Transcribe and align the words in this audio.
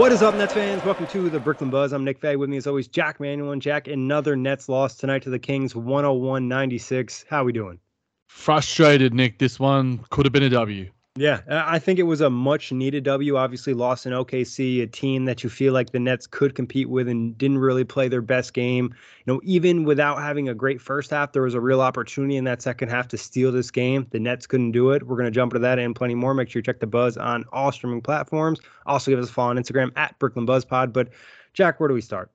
What 0.00 0.12
is 0.12 0.22
up, 0.22 0.34
Nets 0.34 0.54
fans? 0.54 0.82
Welcome 0.82 1.06
to 1.08 1.28
the 1.28 1.38
Brooklyn 1.38 1.68
Buzz. 1.68 1.92
I'm 1.92 2.04
Nick 2.04 2.20
Fay. 2.20 2.34
With 2.36 2.48
me, 2.48 2.56
as 2.56 2.66
always, 2.66 2.88
Jac 2.88 3.20
Manuell 3.20 3.52
and 3.52 3.60
Jac. 3.60 3.86
Another 3.86 4.34
Nets 4.34 4.66
loss 4.66 4.94
tonight 4.94 5.24
to 5.24 5.28
the 5.28 5.38
Kings, 5.38 5.74
101-96. 5.74 7.26
How 7.28 7.42
are 7.42 7.44
we 7.44 7.52
doing? 7.52 7.78
Frustrated, 8.26 9.12
Nick. 9.12 9.38
This 9.38 9.60
one 9.60 9.98
could 10.08 10.24
have 10.24 10.32
been 10.32 10.42
a 10.42 10.48
W. 10.48 10.90
Yeah, 11.20 11.42
uh, 11.50 11.62
I 11.66 11.78
think 11.78 11.98
it 11.98 12.04
was 12.04 12.22
a 12.22 12.30
much 12.30 12.72
needed 12.72 13.04
W. 13.04 13.36
Obviously, 13.36 13.74
lost 13.74 14.06
in 14.06 14.14
OKC, 14.14 14.82
a 14.82 14.86
team 14.86 15.26
that 15.26 15.44
you 15.44 15.50
feel 15.50 15.74
like 15.74 15.90
the 15.90 15.98
Nets 15.98 16.26
could 16.26 16.54
compete 16.54 16.88
with 16.88 17.08
and 17.08 17.36
didn't 17.36 17.58
really 17.58 17.84
play 17.84 18.08
their 18.08 18.22
best 18.22 18.54
game. 18.54 18.94
You 19.26 19.34
know, 19.34 19.40
even 19.44 19.84
without 19.84 20.22
having 20.22 20.48
a 20.48 20.54
great 20.54 20.80
first 20.80 21.10
half, 21.10 21.32
there 21.32 21.42
was 21.42 21.52
a 21.52 21.60
real 21.60 21.82
opportunity 21.82 22.38
in 22.38 22.44
that 22.44 22.62
second 22.62 22.88
half 22.88 23.06
to 23.08 23.18
steal 23.18 23.52
this 23.52 23.70
game. 23.70 24.06
The 24.12 24.18
Nets 24.18 24.46
couldn't 24.46 24.72
do 24.72 24.92
it. 24.92 25.06
We're 25.06 25.16
going 25.16 25.26
to 25.26 25.30
jump 25.30 25.52
into 25.52 25.58
that 25.58 25.78
and 25.78 25.94
plenty 25.94 26.14
more. 26.14 26.32
Make 26.32 26.48
sure 26.48 26.60
you 26.60 26.64
check 26.64 26.80
the 26.80 26.86
buzz 26.86 27.18
on 27.18 27.44
all 27.52 27.70
streaming 27.70 28.00
platforms. 28.00 28.58
Also, 28.86 29.10
give 29.10 29.20
us 29.20 29.28
a 29.28 29.32
follow 29.34 29.50
on 29.50 29.58
Instagram 29.58 29.90
at 29.96 30.18
Brooklyn 30.18 30.46
Buzz 30.46 30.64
Pod. 30.64 30.90
But, 30.90 31.10
Jac, 31.52 31.80
where 31.80 31.88
do 31.88 31.94
we 31.94 32.00
start? 32.00 32.30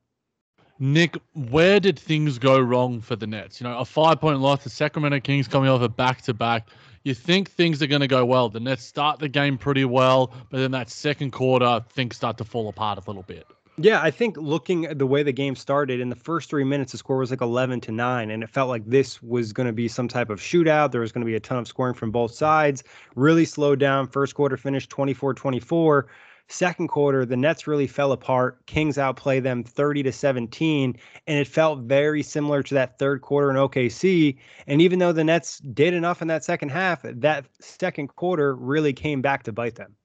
Nick, 0.78 1.17
where 1.50 1.80
did 1.80 1.97
things 1.97 2.38
go 2.38 2.59
wrong 2.59 3.02
for 3.02 3.16
the 3.16 3.25
Nets? 3.25 3.59
You 3.59 3.67
know, 3.67 3.80
a 3.80 3.86
five 3.86 4.22
point 4.22 4.41
loss, 4.41 4.63
the 4.63 4.69
Sacramento 4.69 5.22
Kings 5.22 5.47
coming 5.47 5.72
off 5.72 5.81
a 5.81 5.89
back 5.89 6.22
to 6.23 6.36
back 6.36 6.69
you 7.05 7.13
think 7.13 7.51
things 7.51 7.81
are 7.81 7.87
going 7.87 8.01
to 8.01 8.07
go 8.07 8.25
well. 8.25 8.49
The 8.49 8.59
Nets 8.59 8.83
start 8.83 9.19
the 9.19 9.29
game 9.29 9.57
pretty 9.57 9.85
well, 9.85 10.33
but 10.49 10.57
then 10.57 10.71
that 10.71 10.89
second 10.89 11.31
quarter, 11.31 11.85
things 11.91 12.17
start 12.17 12.37
to 12.39 12.43
fall 12.43 12.67
apart 12.67 12.97
a 12.97 13.03
little 13.07 13.23
bit. 13.23 13.47
Yeah, 13.77 14.01
I 14.01 14.09
think 14.09 14.38
looking 14.38 14.85
at 14.85 14.97
the 14.99 15.05
way 15.05 15.21
the 15.21 15.33
game 15.33 15.55
started 15.55 15.99
in 15.99 16.09
the 16.09 16.15
first 16.15 16.49
three 16.49 16.63
minutes, 16.63 16.94
the 16.94 16.97
score 16.97 17.17
was 17.17 17.29
like 17.29 17.41
11 17.41 17.81
to 17.81 17.91
9, 17.91 18.31
and 18.31 18.41
it 18.41 18.49
felt 18.49 18.69
like 18.69 18.85
this 18.85 19.21
was 19.21 19.53
going 19.53 19.67
to 19.67 19.73
be 19.73 19.88
some 19.88 20.07
type 20.07 20.29
of 20.29 20.39
shootout. 20.39 20.91
There 20.91 21.01
was 21.01 21.11
going 21.11 21.23
to 21.23 21.29
be 21.29 21.35
a 21.35 21.39
ton 21.39 21.59
of 21.59 21.67
scoring 21.67 21.94
from 21.94 22.09
both 22.09 22.33
sides. 22.33 22.83
Really 23.15 23.45
slowed 23.45 23.79
down. 23.79 24.07
First 24.07 24.33
quarter 24.33 24.57
finished 24.57 24.89
24 24.89 25.35
24. 25.35 26.07
Second 26.47 26.89
quarter, 26.89 27.25
the 27.25 27.35
Nets 27.35 27.66
really 27.66 27.88
fell 27.88 28.11
apart. 28.11 28.63
Kings 28.67 28.97
outplay 28.97 29.39
them 29.39 29.63
30 29.63 30.03
to 30.03 30.11
17, 30.11 30.95
and 31.25 31.39
it 31.39 31.47
felt 31.47 31.79
very 31.79 32.22
similar 32.22 32.61
to 32.61 32.75
that 32.75 33.00
third 33.00 33.22
quarter 33.22 33.50
in 33.50 33.56
OKC. 33.56 34.38
And 34.67 34.79
even 34.79 35.00
though 35.00 35.11
the 35.11 35.23
Nets 35.23 35.57
did 35.59 35.95
enough 35.95 36.22
in 36.22 36.28
that 36.28 36.44
second 36.44 36.69
half, 36.69 37.01
that 37.03 37.45
second 37.59 38.16
quarter 38.16 38.56
really 38.56 38.94
came 38.94 39.22
back 39.22 39.41
to 39.44 39.51
bite 39.51 39.75
them. 39.75 39.95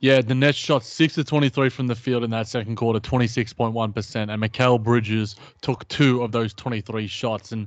Yeah, 0.00 0.22
the 0.22 0.34
Nets 0.34 0.56
shot 0.56 0.82
6 0.84 1.14
to 1.14 1.24
23 1.24 1.68
from 1.68 1.86
the 1.86 1.94
field 1.94 2.24
in 2.24 2.30
that 2.30 2.48
second 2.48 2.76
quarter, 2.76 3.00
26.1%. 3.00 4.32
And 4.32 4.42
Mikal 4.42 4.82
Bridges 4.82 5.36
took 5.60 5.86
two 5.88 6.22
of 6.22 6.32
those 6.32 6.54
23 6.54 7.06
shots. 7.06 7.52
And 7.52 7.66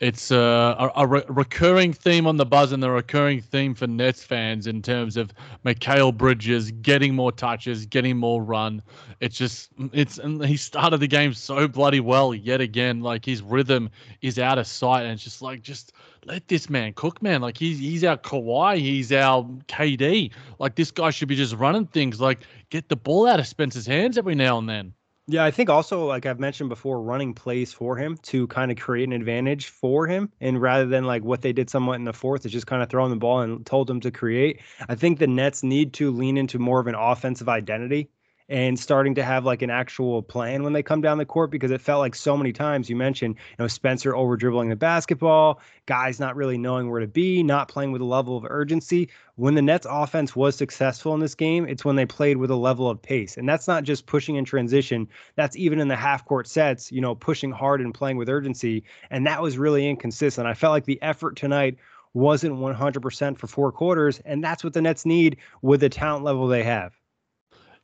it's 0.00 0.30
a, 0.30 0.92
a 0.94 1.06
re- 1.06 1.24
recurring 1.28 1.92
theme 1.92 2.28
on 2.28 2.36
the 2.36 2.46
buzz 2.46 2.70
and 2.70 2.80
the 2.80 2.90
recurring 2.90 3.40
theme 3.40 3.74
for 3.74 3.88
Nets 3.88 4.22
fans 4.22 4.68
in 4.68 4.80
terms 4.80 5.16
of 5.16 5.32
Mikal 5.64 6.16
Bridges 6.16 6.70
getting 6.70 7.16
more 7.16 7.32
touches, 7.32 7.84
getting 7.84 8.16
more 8.16 8.40
run. 8.40 8.80
It's 9.20 9.36
just 9.36 9.70
it's 9.92 10.18
and 10.18 10.44
he 10.44 10.56
started 10.56 10.98
the 10.98 11.08
game 11.08 11.34
so 11.34 11.66
bloody 11.66 11.98
well 11.98 12.32
yet 12.32 12.60
again. 12.60 13.00
Like 13.00 13.24
his 13.24 13.42
rhythm 13.42 13.90
is 14.22 14.38
out 14.38 14.58
of 14.58 14.68
sight, 14.68 15.02
and 15.02 15.12
it's 15.12 15.24
just 15.24 15.42
like 15.42 15.62
just 15.62 15.92
let 16.24 16.46
this 16.46 16.70
man 16.70 16.92
cook, 16.92 17.20
man. 17.20 17.40
Like 17.40 17.56
he's 17.56 17.80
he's 17.80 18.04
our 18.04 18.16
Kawhi, 18.16 18.78
he's 18.78 19.10
our 19.10 19.42
KD. 19.66 20.30
Like 20.60 20.76
this 20.76 20.92
guy 20.92 21.10
should 21.10 21.28
be 21.28 21.34
just 21.34 21.54
running 21.54 21.86
things. 21.86 22.20
Like 22.20 22.40
get 22.70 22.88
the 22.88 22.96
ball 22.96 23.26
out 23.26 23.40
of 23.40 23.48
Spencer's 23.48 23.86
hands 23.86 24.16
every 24.16 24.36
now 24.36 24.58
and 24.58 24.68
then. 24.68 24.92
Yeah, 25.30 25.44
I 25.44 25.50
think 25.50 25.68
also, 25.68 26.06
like 26.06 26.24
I've 26.24 26.40
mentioned 26.40 26.70
before, 26.70 27.02
running 27.02 27.34
plays 27.34 27.70
for 27.72 27.96
him 27.98 28.16
to 28.22 28.46
kind 28.46 28.70
of 28.70 28.78
create 28.78 29.04
an 29.04 29.12
advantage 29.12 29.66
for 29.66 30.06
him. 30.06 30.32
And 30.40 30.60
rather 30.60 30.86
than 30.86 31.04
like 31.04 31.22
what 31.22 31.42
they 31.42 31.52
did 31.52 31.68
somewhat 31.68 31.96
in 31.96 32.04
the 32.04 32.14
fourth, 32.14 32.46
is 32.46 32.52
just 32.52 32.66
kind 32.66 32.82
of 32.82 32.88
throwing 32.88 33.10
the 33.10 33.16
ball 33.16 33.40
and 33.42 33.64
told 33.66 33.88
them 33.88 34.00
to 34.00 34.10
create. 34.10 34.62
I 34.88 34.94
think 34.94 35.18
the 35.18 35.26
Nets 35.26 35.62
need 35.62 35.92
to 35.94 36.10
lean 36.10 36.38
into 36.38 36.58
more 36.58 36.80
of 36.80 36.86
an 36.86 36.94
offensive 36.94 37.48
identity 37.48 38.08
and 38.48 38.78
starting 38.78 39.14
to 39.14 39.22
have 39.22 39.44
like 39.44 39.60
an 39.60 39.70
actual 39.70 40.22
plan 40.22 40.62
when 40.62 40.72
they 40.72 40.82
come 40.82 41.00
down 41.00 41.18
the 41.18 41.26
court 41.26 41.50
because 41.50 41.70
it 41.70 41.80
felt 41.80 42.00
like 42.00 42.14
so 42.14 42.36
many 42.36 42.52
times 42.52 42.88
you 42.88 42.96
mentioned, 42.96 43.34
you 43.36 43.54
know, 43.58 43.68
Spencer 43.68 44.16
over 44.16 44.36
dribbling 44.36 44.70
the 44.70 44.76
basketball, 44.76 45.60
guys 45.86 46.18
not 46.18 46.34
really 46.34 46.56
knowing 46.56 46.90
where 46.90 47.00
to 47.00 47.06
be, 47.06 47.42
not 47.42 47.68
playing 47.68 47.92
with 47.92 48.00
a 48.00 48.06
level 48.06 48.36
of 48.36 48.46
urgency. 48.48 49.10
When 49.36 49.54
the 49.54 49.62
Nets 49.62 49.86
offense 49.88 50.34
was 50.34 50.56
successful 50.56 51.14
in 51.14 51.20
this 51.20 51.34
game, 51.34 51.68
it's 51.68 51.84
when 51.84 51.96
they 51.96 52.06
played 52.06 52.38
with 52.38 52.50
a 52.50 52.56
level 52.56 52.88
of 52.88 53.00
pace. 53.00 53.36
And 53.36 53.48
that's 53.48 53.68
not 53.68 53.84
just 53.84 54.06
pushing 54.06 54.36
in 54.36 54.44
transition, 54.44 55.06
that's 55.36 55.56
even 55.56 55.78
in 55.78 55.88
the 55.88 55.96
half 55.96 56.24
court 56.24 56.48
sets, 56.48 56.90
you 56.90 57.00
know, 57.00 57.14
pushing 57.14 57.50
hard 57.50 57.80
and 57.80 57.92
playing 57.92 58.16
with 58.16 58.28
urgency. 58.28 58.82
And 59.10 59.26
that 59.26 59.42
was 59.42 59.58
really 59.58 59.88
inconsistent. 59.88 60.46
I 60.46 60.54
felt 60.54 60.72
like 60.72 60.86
the 60.86 61.00
effort 61.02 61.36
tonight 61.36 61.76
wasn't 62.14 62.54
100% 62.54 63.38
for 63.38 63.46
four 63.46 63.70
quarters. 63.70 64.20
And 64.24 64.42
that's 64.42 64.64
what 64.64 64.72
the 64.72 64.80
Nets 64.80 65.04
need 65.04 65.36
with 65.60 65.80
the 65.80 65.90
talent 65.90 66.24
level 66.24 66.48
they 66.48 66.64
have. 66.64 66.97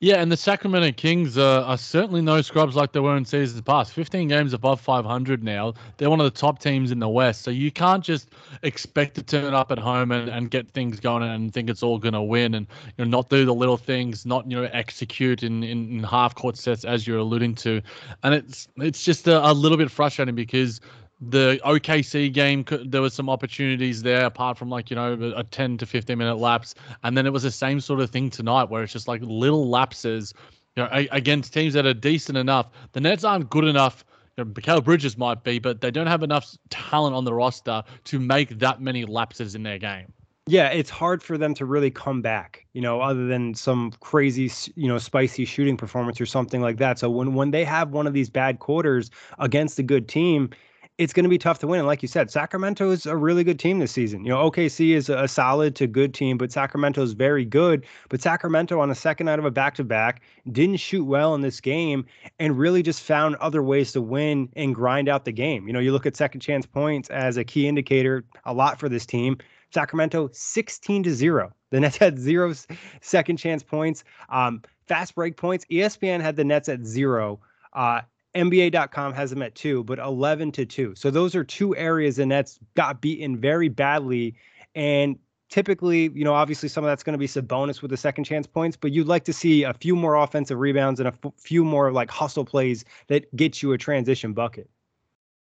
Yeah, 0.04 0.20
and 0.20 0.30
the 0.30 0.36
Sacramento 0.36 0.92
Kings 0.92 1.38
uh, 1.38 1.64
are 1.64 1.78
certainly 1.78 2.20
no 2.20 2.42
scrubs 2.42 2.76
like 2.76 2.92
they 2.92 3.00
were 3.00 3.16
in 3.16 3.24
seasons 3.24 3.62
past. 3.62 3.94
15 3.94 4.28
games 4.28 4.52
above 4.52 4.78
500 4.78 5.42
now. 5.42 5.72
They're 5.96 6.10
one 6.10 6.20
of 6.20 6.24
the 6.24 6.38
top 6.38 6.58
teams 6.58 6.90
in 6.90 6.98
the 6.98 7.08
West. 7.08 7.40
So 7.40 7.50
you 7.50 7.70
can't 7.70 8.04
just 8.04 8.28
expect 8.62 9.14
to 9.14 9.22
turn 9.22 9.54
up 9.54 9.72
at 9.72 9.78
home 9.78 10.12
and, 10.12 10.28
and 10.28 10.50
get 10.50 10.68
things 10.72 11.00
going 11.00 11.22
and 11.22 11.54
think 11.54 11.70
it's 11.70 11.82
all 11.82 11.98
going 11.98 12.12
to 12.12 12.20
win 12.20 12.52
and 12.52 12.66
you 12.98 13.06
know 13.06 13.10
not 13.10 13.30
do 13.30 13.46
the 13.46 13.54
little 13.54 13.78
things, 13.78 14.26
not 14.26 14.46
you 14.46 14.60
know 14.60 14.68
execute 14.74 15.42
in, 15.42 15.62
in, 15.62 15.88
in 15.90 16.02
half 16.02 16.34
court 16.34 16.58
sets 16.58 16.84
as 16.84 17.06
you're 17.06 17.16
alluding 17.16 17.54
to. 17.54 17.80
And 18.24 18.34
it's 18.34 18.68
it's 18.76 19.04
just 19.04 19.26
a, 19.26 19.50
a 19.50 19.54
little 19.54 19.78
bit 19.78 19.90
frustrating 19.90 20.34
because 20.34 20.82
the 21.20 21.60
OKC 21.64 22.32
game, 22.32 22.64
there 22.84 23.02
was 23.02 23.14
some 23.14 23.30
opportunities 23.30 24.02
there 24.02 24.24
apart 24.26 24.58
from 24.58 24.68
like, 24.68 24.90
you 24.90 24.96
know, 24.96 25.32
a 25.36 25.44
10 25.44 25.78
to 25.78 25.86
15 25.86 26.18
minute 26.18 26.36
lapse. 26.36 26.74
And 27.02 27.16
then 27.16 27.26
it 27.26 27.32
was 27.32 27.44
the 27.44 27.50
same 27.50 27.80
sort 27.80 28.00
of 28.00 28.10
thing 28.10 28.30
tonight 28.30 28.64
where 28.64 28.82
it's 28.82 28.92
just 28.92 29.08
like 29.08 29.20
little 29.22 29.68
lapses, 29.68 30.34
you 30.76 30.82
know, 30.82 30.88
against 31.12 31.52
teams 31.52 31.74
that 31.74 31.86
are 31.86 31.94
decent 31.94 32.36
enough. 32.36 32.68
The 32.92 33.00
Nets 33.00 33.24
aren't 33.24 33.50
good 33.50 33.64
enough. 33.64 34.04
You 34.36 34.44
know, 34.44 34.50
Mikal 34.50 34.82
Bridges 34.82 35.16
might 35.16 35.44
be, 35.44 35.58
but 35.58 35.80
they 35.80 35.90
don't 35.90 36.08
have 36.08 36.22
enough 36.22 36.56
talent 36.68 37.14
on 37.14 37.24
the 37.24 37.32
roster 37.32 37.82
to 38.04 38.18
make 38.18 38.58
that 38.58 38.80
many 38.80 39.04
lapses 39.04 39.54
in 39.54 39.62
their 39.62 39.78
game. 39.78 40.12
Yeah, 40.46 40.68
it's 40.68 40.90
hard 40.90 41.22
for 41.22 41.38
them 41.38 41.54
to 41.54 41.64
really 41.64 41.90
come 41.90 42.20
back, 42.20 42.66
you 42.74 42.82
know, 42.82 43.00
other 43.00 43.26
than 43.26 43.54
some 43.54 43.92
crazy, 44.00 44.52
you 44.74 44.88
know, 44.88 44.98
spicy 44.98 45.46
shooting 45.46 45.78
performance 45.78 46.20
or 46.20 46.26
something 46.26 46.60
like 46.60 46.76
that. 46.78 46.98
So 46.98 47.08
when 47.08 47.32
when 47.32 47.50
they 47.50 47.64
have 47.64 47.92
one 47.92 48.06
of 48.06 48.12
these 48.12 48.28
bad 48.28 48.58
quarters 48.58 49.10
against 49.38 49.78
a 49.78 49.82
good 49.82 50.06
team, 50.06 50.50
it's 50.96 51.12
going 51.12 51.24
to 51.24 51.30
be 51.30 51.38
tough 51.38 51.58
to 51.58 51.66
win. 51.66 51.80
And 51.80 51.88
like 51.88 52.02
you 52.02 52.08
said, 52.08 52.30
Sacramento 52.30 52.90
is 52.90 53.04
a 53.04 53.16
really 53.16 53.42
good 53.42 53.58
team 53.58 53.80
this 53.80 53.90
season. 53.90 54.24
You 54.24 54.30
know, 54.30 54.50
OKC 54.50 54.90
is 54.90 55.08
a 55.08 55.26
solid 55.26 55.74
to 55.76 55.88
good 55.88 56.14
team, 56.14 56.38
but 56.38 56.52
Sacramento 56.52 57.02
is 57.02 57.12
very 57.14 57.44
good. 57.44 57.84
But 58.10 58.22
Sacramento 58.22 58.78
on 58.78 58.88
the 58.88 58.94
second 58.94 59.26
night 59.26 59.40
of 59.40 59.44
a 59.44 59.50
back 59.50 59.74
to 59.76 59.84
back 59.84 60.22
didn't 60.52 60.76
shoot 60.76 61.04
well 61.04 61.34
in 61.34 61.40
this 61.40 61.60
game 61.60 62.06
and 62.38 62.56
really 62.56 62.82
just 62.82 63.02
found 63.02 63.34
other 63.36 63.62
ways 63.62 63.90
to 63.92 64.00
win 64.00 64.48
and 64.54 64.74
grind 64.74 65.08
out 65.08 65.24
the 65.24 65.32
game. 65.32 65.66
You 65.66 65.72
know, 65.72 65.80
you 65.80 65.90
look 65.90 66.06
at 66.06 66.16
second 66.16 66.40
chance 66.40 66.64
points 66.64 67.10
as 67.10 67.36
a 67.36 67.44
key 67.44 67.66
indicator 67.66 68.24
a 68.44 68.54
lot 68.54 68.78
for 68.78 68.88
this 68.88 69.04
team. 69.04 69.38
Sacramento 69.72 70.30
16 70.32 71.02
to 71.04 71.14
0. 71.14 71.52
The 71.74 71.80
Nets 71.80 71.96
had 71.96 72.20
zero 72.20 72.54
second 73.00 73.38
chance 73.38 73.64
points. 73.64 74.04
Um, 74.28 74.62
fast 74.86 75.16
break 75.16 75.36
points. 75.36 75.64
ESPN 75.72 76.20
had 76.20 76.36
the 76.36 76.44
Nets 76.44 76.68
at 76.68 76.84
zero. 76.84 77.40
Uh, 77.72 78.02
NBA.com 78.34 79.12
has 79.12 79.30
them 79.30 79.42
at 79.42 79.54
two, 79.54 79.84
but 79.84 79.98
11 79.98 80.52
to 80.52 80.66
two. 80.66 80.94
So 80.96 81.10
those 81.10 81.34
are 81.34 81.44
two 81.44 81.76
areas 81.76 82.16
the 82.16 82.26
Nets 82.26 82.58
got 82.74 83.00
beaten 83.00 83.36
very 83.36 83.68
badly. 83.68 84.34
And 84.74 85.18
typically, 85.48 86.10
you 86.14 86.24
know, 86.24 86.34
obviously 86.34 86.68
some 86.68 86.82
of 86.82 86.90
that's 86.90 87.04
going 87.04 87.12
to 87.12 87.18
be 87.18 87.28
Sabonis 87.28 87.80
with 87.80 87.90
the 87.90 87.96
second 87.96 88.24
chance 88.24 88.46
points, 88.46 88.76
but 88.76 88.92
you'd 88.92 89.06
like 89.06 89.24
to 89.24 89.32
see 89.32 89.62
a 89.62 89.72
few 89.72 89.94
more 89.94 90.16
offensive 90.16 90.58
rebounds 90.58 90.98
and 90.98 91.08
a 91.08 91.12
f- 91.24 91.32
few 91.36 91.64
more 91.64 91.92
like 91.92 92.10
hustle 92.10 92.44
plays 92.44 92.84
that 93.06 93.34
get 93.36 93.62
you 93.62 93.72
a 93.72 93.78
transition 93.78 94.32
bucket. 94.32 94.68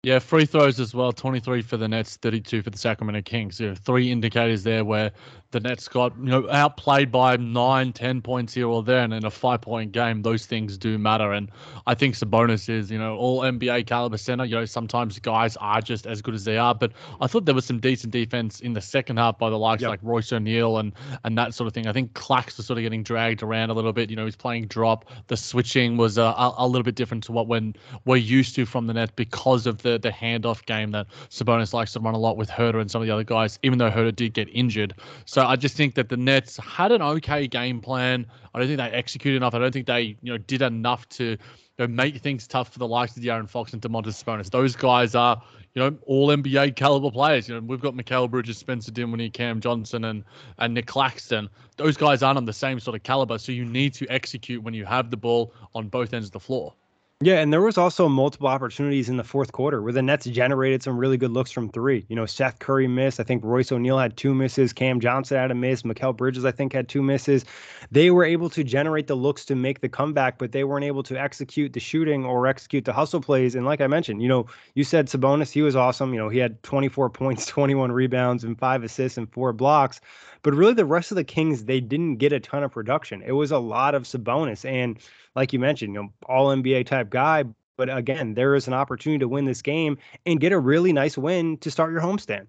Yeah, 0.04 0.20
free 0.20 0.46
throws 0.46 0.78
as 0.78 0.94
well. 0.94 1.10
23 1.10 1.62
for 1.62 1.76
the 1.76 1.88
Nets, 1.88 2.16
32 2.18 2.62
for 2.62 2.70
the 2.70 2.78
Sacramento 2.78 3.22
Kings. 3.22 3.60
Are 3.60 3.74
three 3.74 4.12
indicators 4.12 4.62
there 4.62 4.84
where 4.84 5.10
the 5.56 5.68
Nets 5.68 5.88
got 5.88 6.12
you 6.18 6.26
know 6.26 6.48
outplayed 6.50 7.10
by 7.10 7.36
nine, 7.38 7.90
ten 7.90 8.20
points 8.20 8.52
here 8.52 8.68
or 8.68 8.82
there, 8.82 9.02
and 9.02 9.14
in 9.14 9.24
a 9.24 9.30
five 9.30 9.62
point 9.62 9.92
game, 9.92 10.20
those 10.20 10.44
things 10.44 10.76
do 10.76 10.98
matter. 10.98 11.32
And 11.32 11.50
I 11.86 11.94
think 11.94 12.14
Sabonis 12.14 12.68
is 12.68 12.90
you 12.90 12.98
know 12.98 13.16
all 13.16 13.40
NBA 13.40 13.86
caliber 13.86 14.18
center. 14.18 14.44
You 14.44 14.56
know 14.56 14.64
sometimes 14.66 15.18
guys 15.18 15.56
are 15.56 15.80
just 15.80 16.06
as 16.06 16.20
good 16.20 16.34
as 16.34 16.44
they 16.44 16.58
are, 16.58 16.74
but 16.74 16.92
I 17.22 17.26
thought 17.26 17.46
there 17.46 17.54
was 17.54 17.64
some 17.64 17.80
decent 17.80 18.12
defense 18.12 18.60
in 18.60 18.74
the 18.74 18.82
second 18.82 19.16
half 19.16 19.38
by 19.38 19.48
the 19.48 19.58
likes 19.58 19.80
yep. 19.80 19.90
like 19.90 20.00
Royce 20.02 20.30
O'Neale 20.30 20.76
and 20.76 20.92
and 21.24 21.38
that 21.38 21.54
sort 21.54 21.66
of 21.66 21.72
thing. 21.72 21.86
I 21.86 21.92
think 21.94 22.12
Clax 22.12 22.58
was 22.58 22.66
sort 22.66 22.78
of 22.78 22.82
getting 22.82 23.02
dragged 23.02 23.42
around 23.42 23.70
a 23.70 23.74
little 23.74 23.94
bit. 23.94 24.10
You 24.10 24.16
know 24.16 24.26
he's 24.26 24.36
playing 24.36 24.66
drop. 24.66 25.06
The 25.28 25.38
switching 25.38 25.96
was 25.96 26.18
uh, 26.18 26.34
a, 26.36 26.54
a 26.58 26.66
little 26.66 26.84
bit 26.84 26.96
different 26.96 27.24
to 27.24 27.32
what 27.32 27.48
when 27.48 27.74
we're 28.04 28.16
used 28.16 28.54
to 28.56 28.66
from 28.66 28.88
the 28.88 28.92
Nets 28.92 29.12
because 29.16 29.66
of 29.66 29.80
the 29.80 29.98
the 29.98 30.10
handoff 30.10 30.66
game 30.66 30.90
that 30.90 31.06
Sabonis 31.30 31.72
likes 31.72 31.94
to 31.94 32.00
run 32.00 32.14
a 32.14 32.18
lot 32.18 32.36
with 32.36 32.50
Huerter 32.50 32.78
and 32.78 32.90
some 32.90 33.00
of 33.00 33.06
the 33.06 33.14
other 33.14 33.24
guys. 33.24 33.58
Even 33.62 33.78
though 33.78 33.90
Huerter 33.90 34.14
did 34.14 34.34
get 34.34 34.50
injured, 34.52 34.92
so 35.24 35.45
I 35.46 35.56
just 35.56 35.76
think 35.76 35.94
that 35.94 36.08
the 36.08 36.16
Nets 36.16 36.56
had 36.58 36.92
an 36.92 37.02
okay 37.02 37.46
game 37.46 37.80
plan. 37.80 38.26
I 38.54 38.58
don't 38.58 38.68
think 38.68 38.78
they 38.78 38.90
executed 38.90 39.36
enough. 39.36 39.54
I 39.54 39.58
don't 39.58 39.72
think 39.72 39.86
they, 39.86 40.16
you 40.22 40.32
know, 40.32 40.38
did 40.38 40.62
enough 40.62 41.08
to 41.10 41.24
you 41.24 41.38
know, 41.78 41.86
make 41.88 42.18
things 42.18 42.46
tough 42.46 42.72
for 42.72 42.78
the 42.78 42.88
likes 42.88 43.16
of 43.16 43.22
De'Aaron 43.22 43.48
Fox 43.48 43.72
and 43.72 43.82
Domantas 43.82 44.22
Sabonis. 44.22 44.50
Those 44.50 44.74
guys 44.74 45.14
are, 45.14 45.42
you 45.74 45.82
know, 45.82 45.96
all 46.06 46.28
NBA 46.28 46.76
caliber 46.76 47.10
players. 47.10 47.48
You 47.48 47.54
know, 47.54 47.60
we've 47.60 47.80
got 47.80 47.94
Mikal 47.94 48.30
Bridges, 48.30 48.58
Spencer 48.58 48.90
Dinwiddie, 48.90 49.30
Cam 49.30 49.60
Johnson, 49.60 50.04
and 50.04 50.24
and 50.58 50.74
Nic 50.74 50.86
Claxton. 50.86 51.48
Those 51.76 51.96
guys 51.96 52.22
aren't 52.22 52.38
on 52.38 52.46
the 52.46 52.52
same 52.52 52.80
sort 52.80 52.96
of 52.96 53.02
caliber. 53.02 53.38
So 53.38 53.52
you 53.52 53.64
need 53.64 53.92
to 53.94 54.06
execute 54.08 54.62
when 54.62 54.74
you 54.74 54.84
have 54.86 55.10
the 55.10 55.16
ball 55.16 55.52
on 55.74 55.88
both 55.88 56.14
ends 56.14 56.28
of 56.28 56.32
the 56.32 56.40
floor. 56.40 56.74
Yeah, 57.22 57.40
and 57.40 57.50
there 57.50 57.62
was 57.62 57.78
also 57.78 58.10
multiple 58.10 58.46
opportunities 58.46 59.08
in 59.08 59.16
the 59.16 59.24
fourth 59.24 59.52
quarter 59.52 59.80
where 59.80 59.92
the 59.94 60.02
Nets 60.02 60.26
generated 60.26 60.82
some 60.82 60.98
really 60.98 61.16
good 61.16 61.30
looks 61.30 61.50
from 61.50 61.70
three. 61.70 62.04
You 62.10 62.16
know, 62.16 62.26
Seth 62.26 62.58
Curry 62.58 62.86
missed. 62.88 63.18
I 63.18 63.22
think 63.22 63.42
Royce 63.42 63.72
O'Neale 63.72 63.98
had 63.98 64.18
two 64.18 64.34
misses. 64.34 64.74
Cam 64.74 65.00
Johnson 65.00 65.38
had 65.38 65.50
a 65.50 65.54
miss. 65.54 65.80
Mikal 65.80 66.14
Bridges, 66.14 66.44
I 66.44 66.50
think, 66.52 66.74
had 66.74 66.90
two 66.90 67.02
misses. 67.02 67.46
They 67.90 68.10
were 68.10 68.22
able 68.24 68.50
to 68.50 68.62
generate 68.62 69.06
the 69.06 69.14
looks 69.14 69.46
to 69.46 69.54
make 69.54 69.80
the 69.80 69.88
comeback, 69.88 70.36
but 70.36 70.52
they 70.52 70.64
weren't 70.64 70.84
able 70.84 71.02
to 71.04 71.18
execute 71.18 71.72
the 71.72 71.80
shooting 71.80 72.26
or 72.26 72.46
execute 72.46 72.84
the 72.84 72.92
hustle 72.92 73.22
plays. 73.22 73.54
And 73.54 73.64
like 73.64 73.80
I 73.80 73.86
mentioned, 73.86 74.20
you 74.20 74.28
know, 74.28 74.44
you 74.74 74.84
said 74.84 75.06
Sabonis, 75.06 75.50
he 75.50 75.62
was 75.62 75.74
awesome. 75.74 76.12
You 76.12 76.20
know, 76.20 76.28
he 76.28 76.38
had 76.38 76.62
24 76.64 77.08
points, 77.18 77.46
21 77.46 77.92
rebounds, 77.92 78.44
and 78.44 78.58
five 78.58 78.84
assists 78.84 79.16
and 79.16 79.32
four 79.32 79.54
blocks. 79.54 80.02
But 80.46 80.54
really, 80.54 80.74
the 80.74 80.84
rest 80.84 81.10
of 81.10 81.16
the 81.16 81.24
Kings, 81.24 81.64
they 81.64 81.80
didn't 81.80 82.18
get 82.18 82.32
a 82.32 82.38
ton 82.38 82.62
of 82.62 82.70
production. 82.70 83.20
It 83.20 83.32
was 83.32 83.50
a 83.50 83.58
lot 83.58 83.96
of 83.96 84.04
Sabonis. 84.04 84.64
And 84.64 84.96
like 85.34 85.52
you 85.52 85.58
mentioned, 85.58 85.92
you 85.92 86.04
know, 86.04 86.08
all 86.26 86.54
NBA 86.54 86.86
type 86.86 87.10
guy. 87.10 87.46
But 87.76 87.92
again, 87.92 88.34
there 88.34 88.54
is 88.54 88.68
an 88.68 88.72
opportunity 88.72 89.18
to 89.18 89.26
win 89.26 89.44
this 89.44 89.60
game 89.60 89.98
and 90.24 90.38
get 90.38 90.52
a 90.52 90.58
really 90.60 90.92
nice 90.92 91.18
win 91.18 91.58
to 91.58 91.70
start 91.72 91.90
your 91.90 92.00
homestand. 92.00 92.46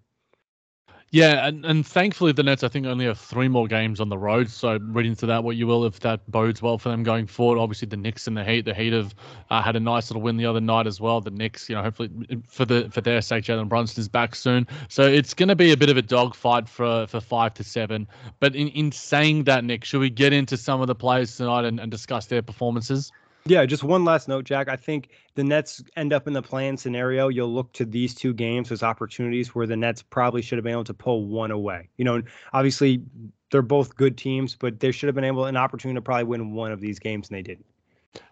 Yeah, 1.12 1.48
and, 1.48 1.66
and 1.66 1.88
thankfully 1.88 2.34
the 2.34 2.44
Nets 2.44 2.64
I 2.64 2.68
think 2.68 2.86
only 2.86 3.06
have 3.06 3.18
three 3.18 3.48
more 3.48 3.66
games 3.66 4.02
on 4.02 4.10
the 4.10 4.18
road. 4.18 4.50
So 4.50 4.78
read 4.82 5.06
into 5.06 5.26
that 5.28 5.42
what 5.42 5.56
you 5.56 5.66
will 5.66 5.86
if 5.86 6.02
that 6.02 6.30
bodes 6.30 6.62
well 6.62 6.78
for 6.78 6.90
them 6.90 7.04
going 7.04 7.28
forward. 7.28 7.60
Obviously 7.60 7.88
the 7.88 7.96
Knicks 7.96 8.28
and 8.28 8.36
the 8.36 8.44
Heat, 8.44 8.66
the 8.66 8.74
Heat 8.74 8.92
have 8.92 9.16
uh, 9.50 9.62
had 9.62 9.78
a 9.78 9.80
nice 9.80 10.10
little 10.10 10.22
win 10.22 10.36
the 10.36 10.46
other 10.46 10.60
night 10.60 10.86
as 10.86 11.00
well. 11.00 11.22
The 11.22 11.32
Knicks, 11.32 11.70
you 11.70 11.76
know, 11.76 11.82
hopefully 11.82 12.10
for 12.46 12.66
the 12.66 12.90
for 12.92 13.00
their 13.00 13.22
sake, 13.22 13.46
Jalen 13.46 13.70
Brunson 13.70 14.02
is 14.02 14.10
back 14.10 14.36
soon. 14.36 14.68
So 14.90 15.04
it's 15.04 15.34
going 15.34 15.50
to 15.50 15.56
be 15.56 15.72
a 15.72 15.78
bit 15.78 15.90
of 15.90 15.96
a 15.96 16.02
dogfight 16.02 16.68
for 16.68 17.08
for 17.08 17.22
five 17.22 17.54
to 17.54 17.64
seven. 17.64 18.06
But 18.42 18.54
in 18.58 18.68
in 18.70 18.92
saying 18.92 19.46
that, 19.46 19.64
Nick, 19.64 19.86
should 19.86 20.02
we 20.02 20.10
get 20.10 20.34
into 20.34 20.58
some 20.58 20.82
of 20.82 20.88
the 20.88 20.96
players 20.96 21.38
tonight 21.38 21.64
and, 21.64 21.80
and 21.80 21.90
discuss 21.90 22.26
their 22.26 22.42
performances? 22.42 23.14
Yeah, 23.50 23.66
just 23.66 23.84
one 23.84 24.04
last 24.04 24.28
note, 24.28 24.46
Jac. 24.46 24.68
I 24.68 24.76
think 24.76 25.10
the 25.36 25.44
Nets 25.44 25.82
end 25.96 26.12
up 26.12 26.28
in 26.28 26.34
the 26.34 26.42
play-in 26.42 26.76
scenario. 26.76 27.30
You'll 27.30 27.54
look 27.54 27.72
to 27.74 27.86
these 27.86 28.14
two 28.14 28.34
games 28.34 28.72
as 28.72 28.84
opportunities 28.84 29.56
where 29.56 29.66
the 29.66 29.78
Nets 29.78 30.02
probably 30.02 30.42
should 30.42 30.58
have 30.58 30.64
been 30.64 30.74
able 30.74 30.84
to 30.86 30.94
pull 30.94 31.26
one 31.26 31.52
away. 31.52 31.88
You 31.98 32.06
know, 32.06 32.22
obviously 32.52 33.02
they're 33.52 33.62
both 33.62 33.96
good 33.96 34.18
teams, 34.18 34.56
but 34.56 34.80
they 34.82 34.92
should 34.92 35.08
have 35.08 35.16
been 35.16 35.24
able 35.24 35.46
an 35.46 35.56
opportunity 35.56 35.96
to 35.98 36.02
probably 36.02 36.26
win 36.26 36.52
one 36.52 36.72
of 36.72 36.82
these 36.82 37.00
games, 37.00 37.30
and 37.30 37.38
they 37.38 37.42
didn't. 37.42 37.66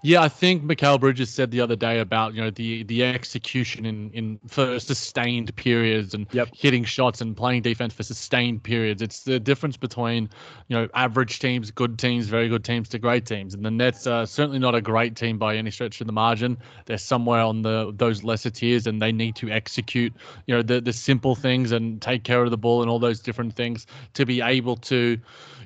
Yeah, 0.06 0.22
I 0.22 0.30
think 0.30 0.64
Mikal 0.64 1.00
Bridges 1.00 1.32
said 1.32 1.50
the 1.50 1.62
other 1.62 1.76
day 1.76 2.00
about 2.00 2.36
you 2.36 2.42
know 2.42 2.52
the 2.52 2.84
the 2.84 3.04
execution 3.04 3.86
in 3.86 4.12
in 4.12 4.40
for 4.48 4.80
sustained 4.80 5.56
periods 5.56 6.14
and 6.14 6.28
yep. 6.32 6.50
hitting 6.54 6.84
shots 6.84 7.22
and 7.22 7.36
playing 7.36 7.64
defense 7.64 7.94
for 7.94 8.04
sustained 8.04 8.62
periods. 8.62 9.02
It's 9.02 9.24
the 9.24 9.40
difference 9.40 9.78
between 9.78 10.30
you 10.68 10.78
know 10.78 10.88
average 10.94 11.40
teams, 11.40 11.72
good 11.72 11.98
teams, 11.98 12.28
very 12.28 12.48
good 12.48 12.64
teams 12.64 12.88
to 12.90 13.00
great 13.00 13.26
teams. 13.26 13.56
And 13.56 13.66
the 13.66 13.72
Nets 13.72 14.06
are 14.06 14.28
certainly 14.28 14.60
not 14.60 14.76
a 14.76 14.82
great 14.82 15.16
team 15.16 15.40
by 15.40 15.56
any 15.56 15.72
stretch 15.72 16.00
of 16.02 16.08
the 16.08 16.14
margin. 16.14 16.58
They're 16.86 17.00
somewhere 17.00 17.42
on 17.42 17.64
the 17.64 17.92
those 17.96 18.24
lesser 18.24 18.52
tiers, 18.52 18.86
and 18.86 19.02
they 19.02 19.12
need 19.12 19.36
to 19.38 19.50
execute 19.50 20.14
you 20.46 20.56
know 20.56 20.62
the 20.62 20.82
the 20.82 20.94
simple 20.94 21.34
things 21.34 21.72
and 21.72 22.00
take 22.00 22.24
care 22.24 22.44
of 22.44 22.52
the 22.52 22.58
ball 22.58 22.82
and 22.82 22.92
all 22.92 23.00
those 23.00 23.20
different 23.20 23.56
things 23.56 23.88
to 24.14 24.26
be 24.26 24.40
able 24.42 24.76
to 24.78 25.18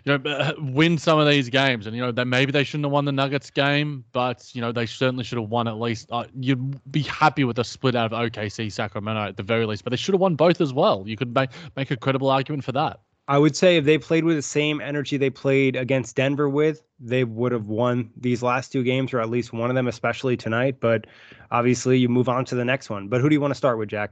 you 0.06 0.18
know, 0.18 0.30
uh, 0.30 0.54
win 0.60 0.98
some 0.98 1.19
of 1.19 1.28
these 1.28 1.50
games. 1.50 1.88
And 1.88 1.96
you 1.96 2.01
know, 2.01 2.12
that 2.12 2.25
maybe 2.25 2.51
they 2.51 2.63
shouldn't 2.63 2.86
have 2.86 2.92
won 2.92 3.06
the 3.06 3.12
Nuggets 3.12 3.50
game, 3.50 4.04
but 4.12 4.50
you 4.54 4.62
know, 4.62 4.72
they 4.72 4.86
certainly 4.86 5.24
should 5.24 5.38
have 5.38 5.50
won 5.50 5.68
at 5.68 5.80
least. 5.80 6.07
Uh, 6.12 6.25
you'd 6.40 6.92
be 6.92 7.01
happy 7.01 7.44
with 7.44 7.60
a 7.60 7.63
split 7.63 7.96
out 7.96 8.12
of 8.12 8.19
OKC, 8.19 8.72
Sacramento 8.72 9.22
at 9.22 9.38
the 9.38 9.44
very 9.44 9.66
least, 9.66 9.84
but 9.84 9.92
they 9.92 9.98
should 9.98 10.13
have 10.13 10.22
won 10.22 10.36
both 10.36 10.62
as 10.62 10.74
well. 10.74 11.04
You 11.06 11.18
could 11.18 11.34
make 11.34 11.51
make 11.75 11.92
a 11.92 11.98
credible 11.98 12.30
argument 12.30 12.63
for 12.63 12.72
that. 12.74 13.00
I 13.30 13.38
would 13.38 13.56
say 13.56 13.78
if 13.78 13.86
they 13.86 14.00
played 14.00 14.24
with 14.24 14.36
the 14.38 14.42
same 14.42 14.81
energy 14.81 15.16
they 15.16 15.30
played 15.30 15.75
against 15.75 16.16
Denver 16.16 16.50
with, 16.50 16.81
they 17.00 17.24
would 17.24 17.51
have 17.51 17.68
won 17.68 18.10
these 18.18 18.42
last 18.42 18.72
two 18.72 18.84
games, 18.84 19.13
or 19.13 19.22
at 19.22 19.30
least 19.30 19.54
one 19.54 19.69
of 19.69 19.75
them, 19.75 19.88
especially 19.88 20.36
tonight. 20.36 20.80
But 20.80 21.06
obviously, 21.51 22.00
you 22.00 22.10
move 22.10 22.28
on 22.28 22.44
to 22.46 22.56
the 22.56 22.66
next 22.66 22.90
one. 22.90 23.07
But 23.07 23.22
who 23.22 23.30
do 23.30 23.36
you 23.36 23.40
want 23.40 23.51
to 23.51 23.56
start 23.56 23.78
with, 23.78 23.90
Jac? 23.90 24.12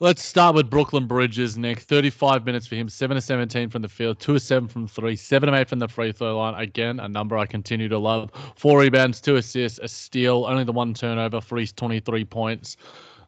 Let's 0.00 0.24
start 0.24 0.56
with 0.56 0.68
Brooklyn 0.68 1.06
Bridges, 1.06 1.56
Nick. 1.56 1.78
35 1.78 2.44
minutes 2.44 2.66
for 2.66 2.74
him, 2.74 2.88
7 2.88 3.14
to 3.14 3.20
17 3.20 3.70
from 3.70 3.80
the 3.80 3.88
field, 3.88 4.18
2 4.18 4.32
to 4.34 4.40
7 4.40 4.68
from 4.68 4.88
3, 4.88 5.14
7 5.14 5.48
to 5.48 5.56
8 5.56 5.68
from 5.68 5.78
the 5.78 5.86
free 5.86 6.10
throw 6.10 6.36
line. 6.36 6.54
Again, 6.60 6.98
a 6.98 7.08
number 7.08 7.38
I 7.38 7.46
continue 7.46 7.88
to 7.88 7.98
love. 7.98 8.30
Four 8.56 8.80
rebounds, 8.80 9.20
two 9.20 9.36
assists, 9.36 9.78
a 9.78 9.86
steal, 9.86 10.46
only 10.48 10.64
the 10.64 10.72
one 10.72 10.94
turnover 10.94 11.40
for 11.40 11.58
his 11.58 11.72
23 11.72 12.24
points. 12.24 12.76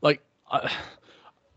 Like, 0.02 0.20
uh, 0.50 0.68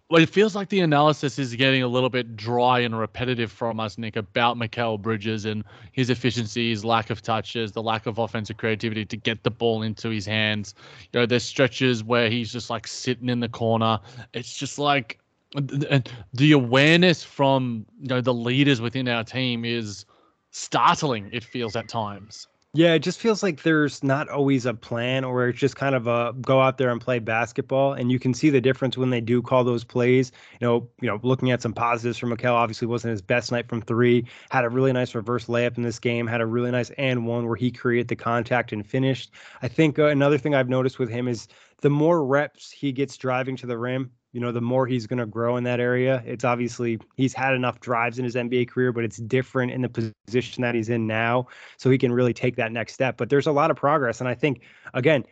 well, 0.10 0.22
it 0.24 0.30
feels 0.30 0.56
like 0.56 0.70
the 0.70 0.80
analysis 0.80 1.38
is 1.38 1.56
getting 1.56 1.84
a 1.84 1.88
little 1.88 2.10
bit 2.10 2.36
dry 2.36 2.80
and 2.80 2.98
repetitive 2.98 3.51
from 3.51 3.80
us, 3.80 3.98
Nick, 4.00 4.16
about 4.16 4.58
Mikal 4.58 5.00
Bridges 5.00 5.46
and 5.46 5.63
his 5.92 6.10
efficiency, 6.10 6.72
his 6.72 6.84
lack 6.84 7.12
of 7.12 7.22
touches, 7.22 7.72
the 7.74 7.84
lack 7.84 8.08
of 8.08 8.18
offensive 8.18 8.58
creativity 8.58 9.06
to 9.06 9.18
get 9.18 9.44
the 9.44 9.51
ball 9.51 9.84
into 9.84 10.10
his 10.10 10.25
hands. 10.25 10.75
You 11.13 11.22
know, 11.22 11.25
there's 11.28 11.44
stretches 11.44 12.04
where 12.04 12.30
he's 12.30 12.51
just 12.51 12.72
like 12.72 12.88
sitting 12.88 13.30
in 13.30 13.39
the 13.39 13.50
corner. 13.50 14.00
It's 14.34 14.58
just 14.58 14.80
like 14.80 15.20
the 15.56 16.51
awareness 16.54 17.24
from 17.24 17.86
you 18.01 18.10
know 18.10 18.22
the 18.22 18.34
leaders 18.34 18.82
within 18.82 19.08
our 19.08 19.24
team 19.24 19.66
is 19.66 20.06
startling. 20.51 21.30
It 21.34 21.44
feels 21.46 21.75
at 21.78 21.88
times. 21.88 22.49
Yeah, 22.74 22.94
it 22.94 23.00
just 23.00 23.20
feels 23.20 23.42
like 23.42 23.64
there's 23.64 24.04
not 24.04 24.30
always 24.30 24.68
a 24.68 24.76
plan, 24.76 25.24
or 25.24 25.48
it's 25.48 25.58
just 25.60 25.76
kind 25.76 25.96
of 25.96 26.06
a 26.06 26.34
go 26.40 26.62
out 26.62 26.78
there 26.78 26.92
and 26.92 27.02
play 27.02 27.18
basketball. 27.18 27.94
And 27.94 28.12
you 28.12 28.20
can 28.20 28.32
see 28.32 28.52
the 28.52 28.62
difference 28.62 28.96
when 28.96 29.10
they 29.10 29.22
do 29.22 29.42
call 29.42 29.64
those 29.64 29.84
plays. 29.84 30.32
You 30.62 30.68
know, 30.68 30.90
you 31.02 31.08
know, 31.08 31.20
looking 31.24 31.50
at 31.50 31.64
some 31.64 31.74
positives 31.74 32.20
from 32.20 32.30
Mikal, 32.30 32.54
obviously 32.54 32.88
wasn't 32.88 33.10
his 33.12 33.24
best 33.24 33.52
night 33.52 33.68
from 33.68 33.82
three. 33.82 34.28
Had 34.52 34.66
a 34.66 34.70
really 34.70 34.94
nice 34.94 35.16
reverse 35.16 35.46
layup 35.48 35.78
in 35.78 35.84
this 35.84 35.98
game. 35.98 36.28
Had 36.28 36.42
a 36.42 36.46
really 36.46 36.70
nice 36.70 36.92
and 36.92 37.26
one 37.26 37.48
where 37.48 37.56
he 37.56 37.72
created 37.72 38.08
the 38.08 38.16
contact 38.16 38.72
and 38.72 38.86
finished. 38.86 39.32
I 39.64 39.68
think 39.68 39.98
uh, 39.98 40.06
another 40.06 40.38
thing 40.38 40.54
I've 40.54 40.70
noticed 40.70 41.00
with 41.00 41.10
him 41.10 41.28
is 41.28 41.48
the 41.82 41.90
more 41.90 42.24
reps 42.24 42.70
he 42.70 42.92
gets 42.92 43.18
driving 43.18 43.56
to 43.58 43.66
the 43.66 43.80
rim, 43.80 44.12
you 44.32 44.40
know, 44.40 44.52
the 44.52 44.62
more 44.62 44.86
he's 44.86 45.08
going 45.08 45.20
to 45.20 45.26
grow 45.26 45.58
in 45.58 45.64
that 45.64 45.80
area. 45.80 46.24
It's 46.26 46.44
obviously 46.44 47.00
he's 47.16 47.34
had 47.34 47.56
enough 47.56 47.80
drives 47.80 48.20
in 48.20 48.26
his 48.26 48.36
NBA 48.36 48.70
career, 48.70 48.92
but 48.92 49.04
it's 49.04 49.18
different 49.18 49.72
in 49.72 49.82
the 49.82 50.12
position 50.28 50.62
that 50.62 50.76
he's 50.76 50.90
in 50.90 51.08
now. 51.08 51.48
So 51.78 51.90
he 51.90 51.98
can 51.98 52.12
really 52.12 52.34
take 52.34 52.56
that 52.58 52.72
next 52.72 52.94
step. 52.94 53.18
But 53.18 53.30
there's 53.30 53.48
a 53.48 53.52
lot 53.52 53.72
of 53.72 53.78
progress. 53.78 54.20
And 54.20 54.30
I 54.30 54.36
think, 54.36 54.62
again, 54.94 55.26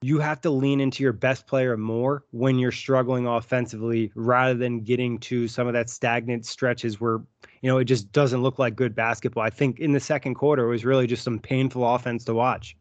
you 0.00 0.20
have 0.20 0.40
to 0.42 0.50
lean 0.50 0.80
into 0.80 1.02
your 1.02 1.12
best 1.12 1.48
player 1.48 1.76
more 1.76 2.22
when 2.30 2.58
you're 2.58 2.70
struggling 2.70 3.26
offensively 3.26 4.12
rather 4.14 4.54
than 4.54 4.80
getting 4.80 5.18
to 5.18 5.48
some 5.48 5.66
of 5.66 5.72
that 5.72 5.90
stagnant 5.90 6.46
stretches 6.46 7.00
where, 7.00 7.20
you 7.62 7.68
know, 7.68 7.78
it 7.78 7.84
just 7.86 8.12
doesn't 8.12 8.40
look 8.40 8.60
like 8.60 8.76
good 8.76 8.94
basketball. 8.94 9.42
I 9.42 9.50
think 9.50 9.80
in 9.80 9.92
the 9.92 10.00
second 10.00 10.36
quarter, 10.36 10.64
it 10.64 10.70
was 10.70 10.84
really 10.84 11.08
just 11.08 11.24
some 11.24 11.40
painful 11.40 11.84
offense 11.84 12.24
to 12.26 12.34
watch. 12.34 12.76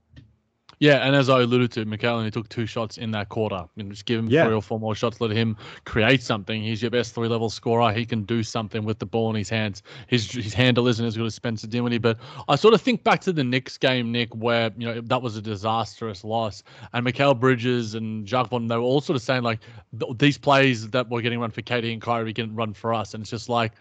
Yeah, 0.80 0.98
and 0.98 1.16
as 1.16 1.28
I 1.28 1.42
alluded 1.42 1.72
to, 1.72 1.86
Mikal 1.86 2.12
only 2.12 2.30
took 2.30 2.50
two 2.50 2.68
shots 2.68 2.98
in 2.98 3.10
that 3.12 3.30
quarter. 3.30 3.66
You 3.76 3.84
know, 3.84 3.90
just 3.90 4.06
give 4.06 4.20
him 4.20 4.28
yeah. 4.28 4.46
three 4.46 4.54
or 4.54 4.62
four 4.62 4.80
more 4.80 4.94
shots, 4.94 5.20
let 5.20 5.32
him 5.32 5.58
create 5.86 6.22
something. 6.22 6.62
He's 6.62 6.82
your 6.84 6.92
best 6.92 7.16
three 7.16 7.28
level 7.28 7.50
scorer. 7.50 7.92
He 7.92 8.06
can 8.06 8.24
do 8.24 8.44
something 8.44 8.84
with 8.84 9.00
the 9.00 9.06
ball 9.08 9.32
in 9.32 9.36
his 9.36 9.50
hands. 9.50 9.82
His 10.06 10.30
his 10.32 10.54
handle 10.54 10.88
isn't 10.88 11.04
as 11.04 11.18
good 11.18 11.26
as 11.26 11.34
Spencer 11.34 11.66
Dinwiddie, 11.66 11.98
but 11.98 12.20
I 12.48 12.56
sort 12.56 12.76
of 12.76 12.82
think 12.82 13.04
back 13.04 13.22
to 13.22 13.34
the 13.34 13.44
Knicks 13.44 13.78
game, 13.78 14.12
Nick, 14.12 14.36
where 14.36 14.72
you 14.78 14.86
know 14.88 15.02
that 15.02 15.22
was 15.22 15.36
a 15.36 15.42
disastrous 15.42 16.24
loss, 16.24 16.62
and 16.94 17.06
Mikal 17.06 17.40
Bridges 17.40 17.96
and 17.96 18.28
Jacque 18.28 18.50
Vaughn, 18.50 18.68
they 18.68 18.76
were 18.76 18.84
all 18.84 19.02
sort 19.02 19.16
of 19.16 19.24
saying 19.24 19.42
like 19.42 19.60
these 20.18 20.38
plays 20.38 20.90
that 20.92 21.10
were 21.10 21.22
getting 21.22 21.40
run 21.40 21.50
for 21.50 21.64
KD 21.64 21.92
and 21.92 22.02
Kyrie 22.02 22.34
getting 22.34 22.56
run 22.56 22.74
for 22.74 22.94
us, 22.94 23.16
and 23.16 23.22
it's 23.22 23.32
just 23.32 23.50
like 23.50 23.72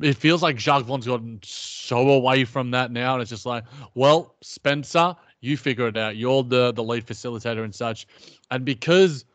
it 0.00 0.16
feels 0.16 0.42
like 0.42 0.56
Jacque 0.56 0.84
Vaughn's 0.84 1.06
gotten 1.06 1.38
so 1.42 2.10
away 2.10 2.44
from 2.44 2.70
that 2.72 2.90
now, 2.90 3.14
and 3.14 3.22
it's 3.22 3.30
just 3.30 3.46
like, 3.46 3.64
well, 3.94 4.34
Spencer, 4.40 5.14
you 5.42 5.58
figure 5.58 5.88
it 5.88 5.96
out. 5.98 6.16
You're 6.16 6.42
the 6.42 6.72
the 6.72 6.82
lead 6.82 7.06
facilitator 7.06 7.62
and 7.62 7.74
such. 7.74 8.06
And 8.50 8.64
because 8.64 9.26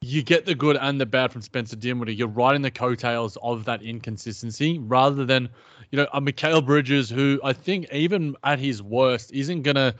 you 0.00 0.22
get 0.22 0.44
the 0.44 0.54
good 0.54 0.76
and 0.76 1.00
the 1.00 1.06
bad 1.06 1.32
from 1.32 1.40
Spencer 1.42 1.76
Dinwiddie, 1.76 2.14
you're 2.14 2.28
riding 2.28 2.62
the 2.62 2.70
coattails 2.70 3.36
of 3.42 3.64
that 3.64 3.82
inconsistency 3.82 4.78
rather 4.78 5.24
than, 5.24 5.48
you 5.90 5.96
know, 5.96 6.06
a 6.12 6.20
Mikal 6.20 6.64
Bridges 6.64 7.08
who 7.08 7.40
I 7.42 7.54
think 7.54 7.92
even 7.92 8.36
at 8.44 8.58
his 8.58 8.82
worst 8.82 9.32
isn't 9.32 9.62
gonna 9.62 9.94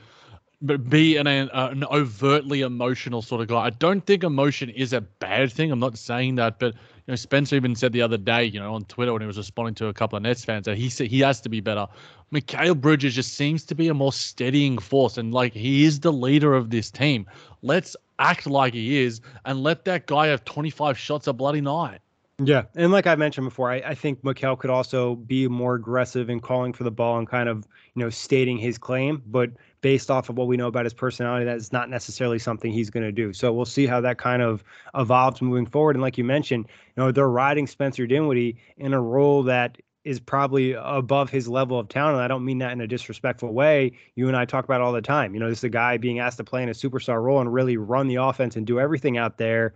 be 0.89 1.17
an, 1.17 1.27
uh, 1.27 1.69
an 1.71 1.83
overtly 1.85 2.61
emotional 2.61 3.21
sort 3.21 3.41
of 3.41 3.47
guy. 3.47 3.57
I 3.57 3.69
don't 3.71 4.05
think 4.05 4.23
emotion 4.23 4.69
is 4.69 4.93
a 4.93 5.01
bad 5.01 5.51
thing. 5.51 5.71
I'm 5.71 5.79
not 5.79 5.97
saying 5.97 6.35
that, 6.35 6.59
but 6.59 6.75
you 7.07 7.11
know, 7.11 7.15
Spencer 7.15 7.55
even 7.55 7.75
said 7.75 7.93
the 7.93 8.01
other 8.01 8.17
day, 8.17 8.45
you 8.45 8.59
know, 8.59 8.73
on 8.73 8.83
Twitter 8.85 9.13
when 9.13 9.21
he 9.21 9.27
was 9.27 9.37
responding 9.37 9.75
to 9.75 9.87
a 9.87 9.93
couple 9.93 10.17
of 10.17 10.23
Nets 10.23 10.43
fans 10.43 10.65
that 10.65 10.77
he 10.77 10.89
said 10.89 11.07
he 11.07 11.19
has 11.19 11.39
to 11.41 11.49
be 11.49 11.61
better. 11.61 11.87
Mikal 12.33 12.79
Bridges 12.79 13.13
just 13.13 13.33
seems 13.33 13.63
to 13.65 13.75
be 13.75 13.87
a 13.87 13.93
more 13.93 14.11
steadying 14.11 14.79
force, 14.79 15.17
and 15.17 15.31
like 15.31 15.53
he 15.53 15.83
is 15.83 15.99
the 15.99 16.11
leader 16.11 16.55
of 16.55 16.71
this 16.71 16.89
team. 16.89 17.27
Let's 17.61 17.95
act 18.17 18.47
like 18.47 18.73
he 18.73 19.03
is, 19.03 19.21
and 19.45 19.61
let 19.61 19.85
that 19.85 20.07
guy 20.07 20.27
have 20.27 20.45
25 20.45 20.97
shots 20.97 21.27
a 21.27 21.33
bloody 21.33 21.61
night. 21.61 21.99
Yeah, 22.43 22.63
and 22.75 22.91
like 22.91 23.07
I 23.07 23.15
mentioned 23.15 23.47
before, 23.47 23.71
I, 23.71 23.75
I 23.77 23.95
think 23.95 24.21
Mikal 24.21 24.59
could 24.59 24.69
also 24.69 25.15
be 25.15 25.47
more 25.47 25.75
aggressive 25.75 26.29
in 26.29 26.41
calling 26.41 26.73
for 26.73 26.83
the 26.83 26.91
ball 26.91 27.17
and 27.17 27.25
kind 27.25 27.47
of 27.47 27.65
you 27.93 28.03
know 28.03 28.09
stating 28.09 28.57
his 28.57 28.77
claim. 28.77 29.23
But 29.25 29.51
based 29.79 30.11
off 30.11 30.27
of 30.27 30.37
what 30.37 30.47
we 30.47 30.57
know 30.57 30.67
about 30.67 30.83
his 30.83 30.93
personality, 30.93 31.45
that 31.45 31.55
is 31.55 31.71
not 31.71 31.89
necessarily 31.89 32.37
something 32.37 32.73
he's 32.73 32.89
going 32.89 33.05
to 33.05 33.11
do. 33.13 33.31
So 33.31 33.53
we'll 33.53 33.63
see 33.63 33.87
how 33.87 34.01
that 34.01 34.17
kind 34.17 34.41
of 34.41 34.65
evolves 34.95 35.41
moving 35.41 35.65
forward. 35.65 35.95
And 35.95 36.01
like 36.01 36.17
you 36.17 36.25
mentioned, 36.25 36.65
you 36.67 37.03
know 37.03 37.11
they're 37.13 37.29
riding 37.29 37.67
Spencer 37.67 38.05
Dinwiddie 38.05 38.57
in 38.75 38.93
a 38.93 39.01
role 39.01 39.41
that 39.43 39.77
is 40.03 40.19
probably 40.19 40.73
above 40.73 41.29
his 41.29 41.47
level 41.47 41.79
of 41.79 41.87
talent. 41.87 42.17
I 42.17 42.27
don't 42.27 42.45
mean 42.45 42.59
that 42.59 42.73
in 42.73 42.81
a 42.81 42.87
disrespectful 42.87 43.53
way. 43.53 43.93
You 44.15 44.27
and 44.27 44.35
I 44.35 44.43
talk 44.45 44.65
about 44.65 44.81
all 44.81 44.91
the 44.91 45.01
time. 45.01 45.33
You 45.33 45.39
know, 45.39 45.49
this 45.49 45.59
is 45.59 45.63
a 45.63 45.69
guy 45.69 45.97
being 45.97 46.19
asked 46.19 46.37
to 46.37 46.43
play 46.43 46.61
in 46.61 46.69
a 46.69 46.73
superstar 46.73 47.23
role 47.23 47.39
and 47.39 47.51
really 47.51 47.77
run 47.77 48.07
the 48.07 48.15
offense 48.15 48.55
and 48.55 48.67
do 48.67 48.79
everything 48.79 49.17
out 49.17 49.37
there. 49.37 49.73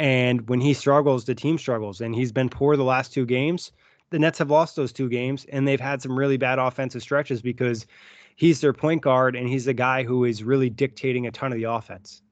And 0.00 0.48
when 0.48 0.62
he 0.62 0.72
struggles, 0.72 1.26
the 1.26 1.34
team 1.34 1.58
struggles. 1.58 2.00
And 2.00 2.14
he's 2.14 2.32
been 2.32 2.48
poor 2.48 2.74
the 2.74 2.84
last 2.84 3.12
two 3.12 3.26
games. 3.26 3.70
The 4.08 4.18
Nets 4.18 4.38
have 4.38 4.50
lost 4.50 4.74
those 4.74 4.94
two 4.94 5.10
games, 5.10 5.44
and 5.52 5.68
they've 5.68 5.78
had 5.78 6.00
some 6.00 6.18
really 6.18 6.38
bad 6.38 6.58
offensive 6.58 7.02
stretches 7.02 7.42
because 7.42 7.86
he's 8.34 8.62
their 8.62 8.72
point 8.72 9.02
guard 9.02 9.36
and 9.36 9.46
he's 9.46 9.66
the 9.66 9.74
guy 9.74 10.02
who 10.02 10.24
is 10.24 10.42
really 10.42 10.70
dictating 10.70 11.26
a 11.26 11.30
ton 11.30 11.52
of 11.52 11.58
the 11.58 11.64
offense. 11.64 12.22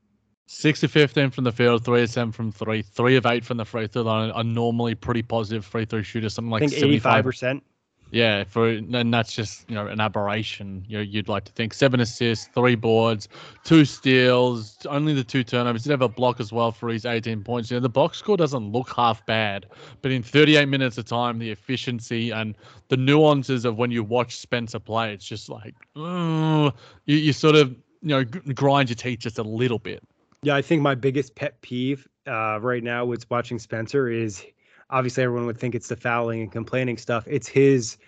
Six 0.46 0.80
to 0.80 0.88
fifteen 0.88 1.28
from 1.28 1.44
the 1.44 1.52
field, 1.52 1.84
three 1.84 2.02
of 2.02 2.08
seven 2.08 2.32
from 2.32 2.52
three, 2.52 2.80
three 2.80 3.16
of 3.16 3.26
eight 3.26 3.44
from 3.44 3.58
the 3.58 3.66
free 3.66 3.87
throw 3.87 4.00
line. 4.00 4.32
A 4.34 4.42
normally 4.42 4.94
pretty 4.94 5.22
positive 5.22 5.62
free 5.62 5.84
throw 5.84 6.00
shooter, 6.00 6.30
something 6.30 6.50
like 6.50 6.62
eighty-five 6.62 7.22
percent. 7.22 7.62
Yeah, 8.10 8.44
for 8.44 8.68
and 8.68 9.12
that's 9.12 9.34
just 9.34 9.68
you 9.68 9.74
know 9.74 9.86
an 9.86 10.00
aberration. 10.00 10.84
You 10.88 10.98
know, 10.98 11.02
you'd 11.02 11.28
like 11.28 11.44
to 11.44 11.52
think 11.52 11.74
seven 11.74 12.00
assists, 12.00 12.48
three 12.54 12.74
boards, 12.74 13.28
two 13.64 13.84
steals, 13.84 14.78
only 14.86 15.12
the 15.12 15.24
two 15.24 15.44
turnovers. 15.44 15.84
He 15.84 15.88
did 15.88 15.92
have 15.92 16.02
a 16.02 16.08
block 16.08 16.40
as 16.40 16.50
well 16.50 16.72
for 16.72 16.88
his 16.88 17.04
18 17.04 17.44
points. 17.44 17.70
You 17.70 17.76
know, 17.76 17.80
the 17.80 17.88
box 17.88 18.18
score 18.18 18.36
doesn't 18.36 18.72
look 18.72 18.94
half 18.94 19.24
bad, 19.26 19.66
but 20.00 20.10
in 20.10 20.22
38 20.22 20.66
minutes 20.68 20.96
of 20.96 21.04
time, 21.04 21.38
the 21.38 21.50
efficiency 21.50 22.30
and 22.30 22.54
the 22.88 22.96
nuances 22.96 23.64
of 23.64 23.76
when 23.76 23.90
you 23.90 24.02
watch 24.02 24.36
Spencer 24.36 24.78
play, 24.78 25.12
it's 25.12 25.26
just 25.26 25.50
like 25.50 25.74
you, 25.94 26.72
you 27.04 27.32
sort 27.32 27.56
of 27.56 27.70
you 28.00 28.08
know 28.08 28.24
grind 28.24 28.88
your 28.88 28.96
teeth 28.96 29.18
just 29.20 29.38
a 29.38 29.42
little 29.42 29.78
bit. 29.78 30.02
Yeah, 30.42 30.54
I 30.54 30.62
think 30.62 30.82
my 30.82 30.94
biggest 30.94 31.34
pet 31.34 31.60
peeve 31.60 32.08
uh, 32.26 32.58
right 32.62 32.82
now 32.82 33.04
with 33.04 33.28
watching 33.30 33.58
Spencer 33.58 34.08
is 34.08 34.44
obviously 34.90 35.23
everyone 35.23 35.47
would 35.47 35.59
think 35.59 35.75
it's 35.75 35.88
the 35.88 35.97
fouling 35.97 36.42
and 36.42 36.52
complaining 36.52 36.97
stuff. 36.97 37.25
It's 37.26 37.49
his 37.49 37.99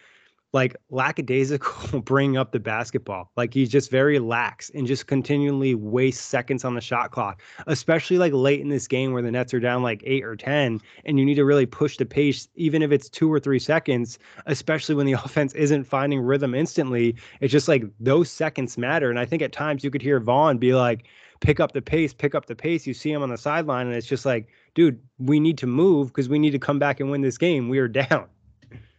like 0.53 0.77
lackadaisical 0.91 2.01
bringing 2.05 2.37
up 2.37 2.53
the 2.53 2.59
basketball. 2.59 3.31
Like 3.37 3.55
he's 3.55 3.69
just 3.69 3.91
very 3.91 4.19
lax 4.19 4.71
and 4.75 4.87
just 4.87 5.07
continually 5.07 5.75
wastes 5.75 6.25
seconds 6.25 6.65
on 6.65 6.75
the 6.75 6.81
shot 6.81 7.13
clock, 7.13 7.41
especially 7.67 8.19
like 8.19 8.33
late 8.33 8.61
in 8.61 8.69
this 8.69 8.89
game 8.89 9.13
where 9.13 9.23
the 9.23 9.31
Nets 9.31 9.55
are 9.55 9.61
down 9.61 9.83
like 9.83 10.03
eight 10.05 10.25
or 10.25 10.35
10 10.35 10.81
and 11.05 11.19
you 11.19 11.25
need 11.25 11.37
to 11.37 11.45
really 11.45 11.67
push 11.67 11.97
the 11.97 12.07
pace, 12.07 12.49
even 12.57 12.83
if 12.83 12.91
it's 12.91 13.09
two 13.09 13.33
or 13.33 13.39
three 13.39 13.61
seconds, 13.61 14.19
especially 14.47 14.95
when 14.95 15.07
the 15.07 15.13
offense 15.25 15.55
isn't 15.55 15.85
finding 15.85 16.21
rhythm 16.21 16.55
instantly. 16.55 17.15
It's 17.41 17.53
just 17.53 17.69
like 17.69 17.85
those 18.01 18.31
seconds 18.31 18.77
matter. 18.77 19.11
And 19.11 19.19
I 19.21 19.27
think 19.27 19.43
at 19.43 19.53
times 19.53 19.85
you 19.85 19.91
could 19.91 20.03
hear 20.03 20.19
Vaughn 20.19 20.59
be 20.59 20.75
like, 20.75 21.07
pick 21.41 21.61
up 21.61 21.73
the 21.73 21.83
pace, 21.83 22.13
pick 22.13 22.35
up 22.35 22.47
the 22.47 22.57
pace. 22.57 22.87
You 22.87 22.95
see 22.95 23.13
him 23.13 23.23
on 23.23 23.31
the 23.31 23.39
sideline 23.39 23.87
and 23.87 23.97
it's 23.97 24.07
just 24.07 24.27
like, 24.27 24.49
dude, 24.75 25.01
we 25.19 25.41
need 25.41 25.59
to 25.59 25.67
move 25.67 26.09
because 26.09 26.29
we 26.29 26.39
need 26.39 26.51
to 26.51 26.59
come 26.59 26.79
back 26.79 27.01
and 27.01 27.11
win 27.11 27.21
this 27.21 27.39
game. 27.39 27.69
We 27.69 27.79
are 27.79 27.89
down. 27.89 28.27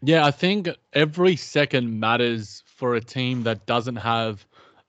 Yeah, 0.04 0.26
I 0.26 0.32
think 0.32 0.70
every 0.94 1.36
second 1.36 2.00
matters 2.00 2.64
for 2.66 2.96
a 2.96 3.02
team 3.02 3.44
that 3.44 3.66
doesn't 3.68 3.98
have 3.98 4.46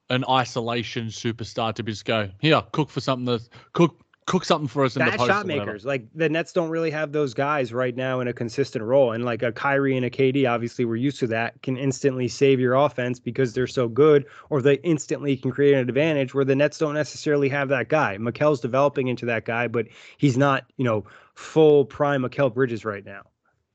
an 0.09 0.25
isolation 0.29 1.07
superstar 1.07 1.75
to 1.75 1.83
just 1.83 2.05
go 2.05 2.31
here, 2.41 2.63
cook 2.73 2.91
for 2.91 3.01
something 3.01 3.27
that 3.27 3.49
cook 3.73 4.02
cook 4.27 4.45
something 4.45 4.69
for 4.69 4.85
us 4.85 4.97
in 4.97 5.01
Bad 5.01 5.19
the 5.19 5.27
shot 5.27 5.47
makers. 5.47 5.85
Like 5.85 6.07
the 6.15 6.29
Nets 6.29 6.53
don't 6.53 6.71
really 6.71 6.91
have 6.91 7.13
those 7.13 7.35
guys 7.35 7.73
right 7.73 7.95
now 7.95 8.21
in 8.21 8.29
a 8.29 8.33
consistent 8.33 8.85
role. 8.85 9.13
And 9.13 9.25
like 9.25 9.43
a 9.43 9.53
Kyrie 9.53 9.97
and 9.97 10.07
a 10.07 10.11
KD, 10.11 10.49
obviously 10.49 10.85
we're 10.85 10.97
used 10.97 11.19
to 11.21 11.27
that, 11.29 11.61
can 11.63 11.77
instantly 11.77 12.29
save 12.29 12.61
your 12.61 12.75
offense 12.75 13.19
because 13.19 13.53
they're 13.53 13.67
so 13.67 13.89
good, 13.89 14.27
or 14.51 14.63
they 14.63 14.75
instantly 14.77 15.37
can 15.37 15.51
create 15.51 15.75
an 15.75 15.81
advantage 15.81 16.35
where 16.35 16.45
the 16.45 16.55
Nets 16.55 16.79
don't 16.79 16.95
necessarily 16.95 17.49
have 17.49 17.69
that 17.71 17.89
guy. 17.89 18.17
Mikal's 18.19 18.61
developing 18.61 19.09
into 19.09 19.27
that 19.27 19.45
guy, 19.45 19.67
but 19.67 19.87
he's 20.19 20.39
not, 20.39 20.65
you 20.77 20.85
know, 20.85 21.05
full 21.35 21.85
prime 21.85 22.23
Mikal 22.23 22.53
Bridges 22.53 22.85
right 22.85 23.05
now. 23.05 23.23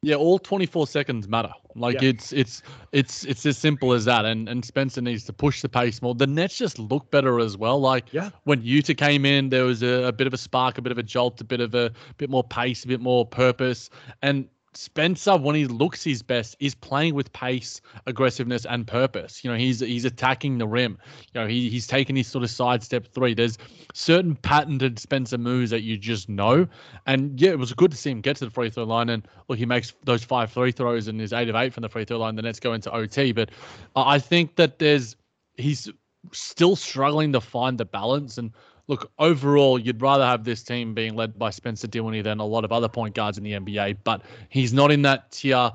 Yeah, 0.04 0.16
all 0.16 0.38
24 0.38 0.86
seconds 0.86 1.28
matter. 1.28 1.52
Like 1.76 2.02
yeah. 2.02 2.10
it's 2.10 2.32
it's 2.32 2.62
it's 2.92 3.24
it's 3.26 3.46
as 3.46 3.58
simple 3.58 3.94
as 3.94 4.06
that. 4.06 4.26
And 4.26 4.48
and 4.48 4.64
Spencer 4.64 5.02
needs 5.02 5.24
to 5.26 5.34
push 5.34 5.62
the 5.62 5.70
pace 5.70 6.02
more. 6.02 6.14
The 6.14 6.28
Nets 6.28 6.58
just 6.58 6.78
look 6.78 7.10
better 7.10 7.40
as 7.40 7.58
well. 7.58 7.80
Like 7.80 8.14
yeah. 8.14 8.30
when 8.44 8.62
Yuta 8.62 8.96
came 8.96 9.26
in, 9.26 9.50
there 9.50 9.64
was 9.64 9.82
a, 9.82 10.04
a 10.06 10.12
bit 10.12 10.28
of 10.28 10.34
a 10.34 10.38
spark, 10.38 10.78
a 10.78 10.82
bit 10.82 10.92
of 10.92 10.98
a 11.00 11.04
jolt, 11.04 11.42
a 11.42 11.44
bit 11.44 11.62
of 11.62 11.74
a 11.74 11.92
bit 12.18 12.30
more 12.30 12.44
pace, 12.44 12.84
a 12.84 12.88
bit 12.88 13.02
more 13.02 13.26
purpose. 13.26 13.90
And 14.22 14.48
Spencer, 14.74 15.38
when 15.38 15.56
he 15.56 15.66
looks 15.66 16.04
his 16.04 16.22
best, 16.22 16.56
is 16.60 16.76
playing 16.76 17.16
with 17.16 17.32
pace, 17.34 17.82
aggressiveness, 18.06 18.66
and 18.66 18.86
purpose. 18.86 19.44
You 19.44 19.52
know, 19.52 19.58
he's 19.58 19.80
he's 19.80 20.06
attacking 20.06 20.58
the 20.58 20.68
rim. 20.68 20.98
You 21.34 21.42
know, 21.42 21.48
he, 21.48 21.70
he's 21.70 21.88
taking 21.88 22.16
his 22.16 22.28
sort 22.28 22.44
of 22.44 22.50
sidestep 22.50 23.08
three. 23.08 23.34
There's 23.34 23.58
certain 23.94 24.36
patented 24.36 25.00
Spencer 25.00 25.38
moves 25.38 25.72
that 25.72 25.82
you 25.82 25.98
just 25.98 26.30
know. 26.30 26.68
And 27.06 27.40
yeah, 27.40 27.52
it 27.52 27.60
was 27.60 27.74
good 27.74 27.92
to 27.92 27.98
see 27.98 28.12
him 28.12 28.22
get 28.22 28.38
to 28.38 28.46
the 28.46 28.52
free 28.52 28.70
throw 28.70 28.84
line. 28.84 29.10
And 29.10 29.28
look, 29.48 29.58
he 29.58 29.66
makes 29.66 29.94
those 30.04 30.24
five 30.24 30.52
free 30.52 30.72
throws 30.72 31.08
and 31.08 31.20
is 31.20 31.34
eight 31.34 31.50
of 31.50 31.56
eight 31.56 31.74
from 31.74 31.82
the 31.82 31.90
free 31.90 32.06
throw 32.06 32.20
line. 32.20 32.36
The 32.36 32.44
Nets 32.44 32.60
go 32.60 32.74
into 32.74 32.94
OT. 32.94 33.32
But 33.32 33.50
I 33.96 34.20
think 34.20 34.56
that 34.58 34.80
there's 34.80 35.16
he's 35.56 35.90
still 36.32 36.76
struggling 36.76 37.34
to 37.34 37.42
find 37.42 37.78
the 37.78 37.86
balance 37.86 38.38
and 38.38 38.52
look, 38.88 39.12
overall, 39.20 39.78
you'd 39.78 40.02
rather 40.02 40.26
have 40.26 40.44
this 40.44 40.64
team 40.64 40.94
being 40.94 41.16
led 41.16 41.38
by 41.38 41.50
Spencer 41.50 41.88
Dinwiddie 41.88 42.22
than 42.22 42.40
a 42.40 42.46
lot 42.46 42.64
of 42.64 42.72
other 42.72 42.88
point 42.88 43.16
guards 43.16 43.38
in 43.38 43.44
the 43.44 43.54
NBA, 43.54 43.98
but 44.04 44.22
he's 44.50 44.74
not 44.74 44.92
in 44.92 45.02
that 45.04 45.32
tier 45.32 45.72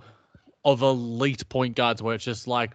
of 0.64 0.83
elite 0.83 1.49
point 1.49 1.76
guards 1.76 2.02
where 2.02 2.14
it's 2.14 2.25
just 2.25 2.47
like, 2.47 2.73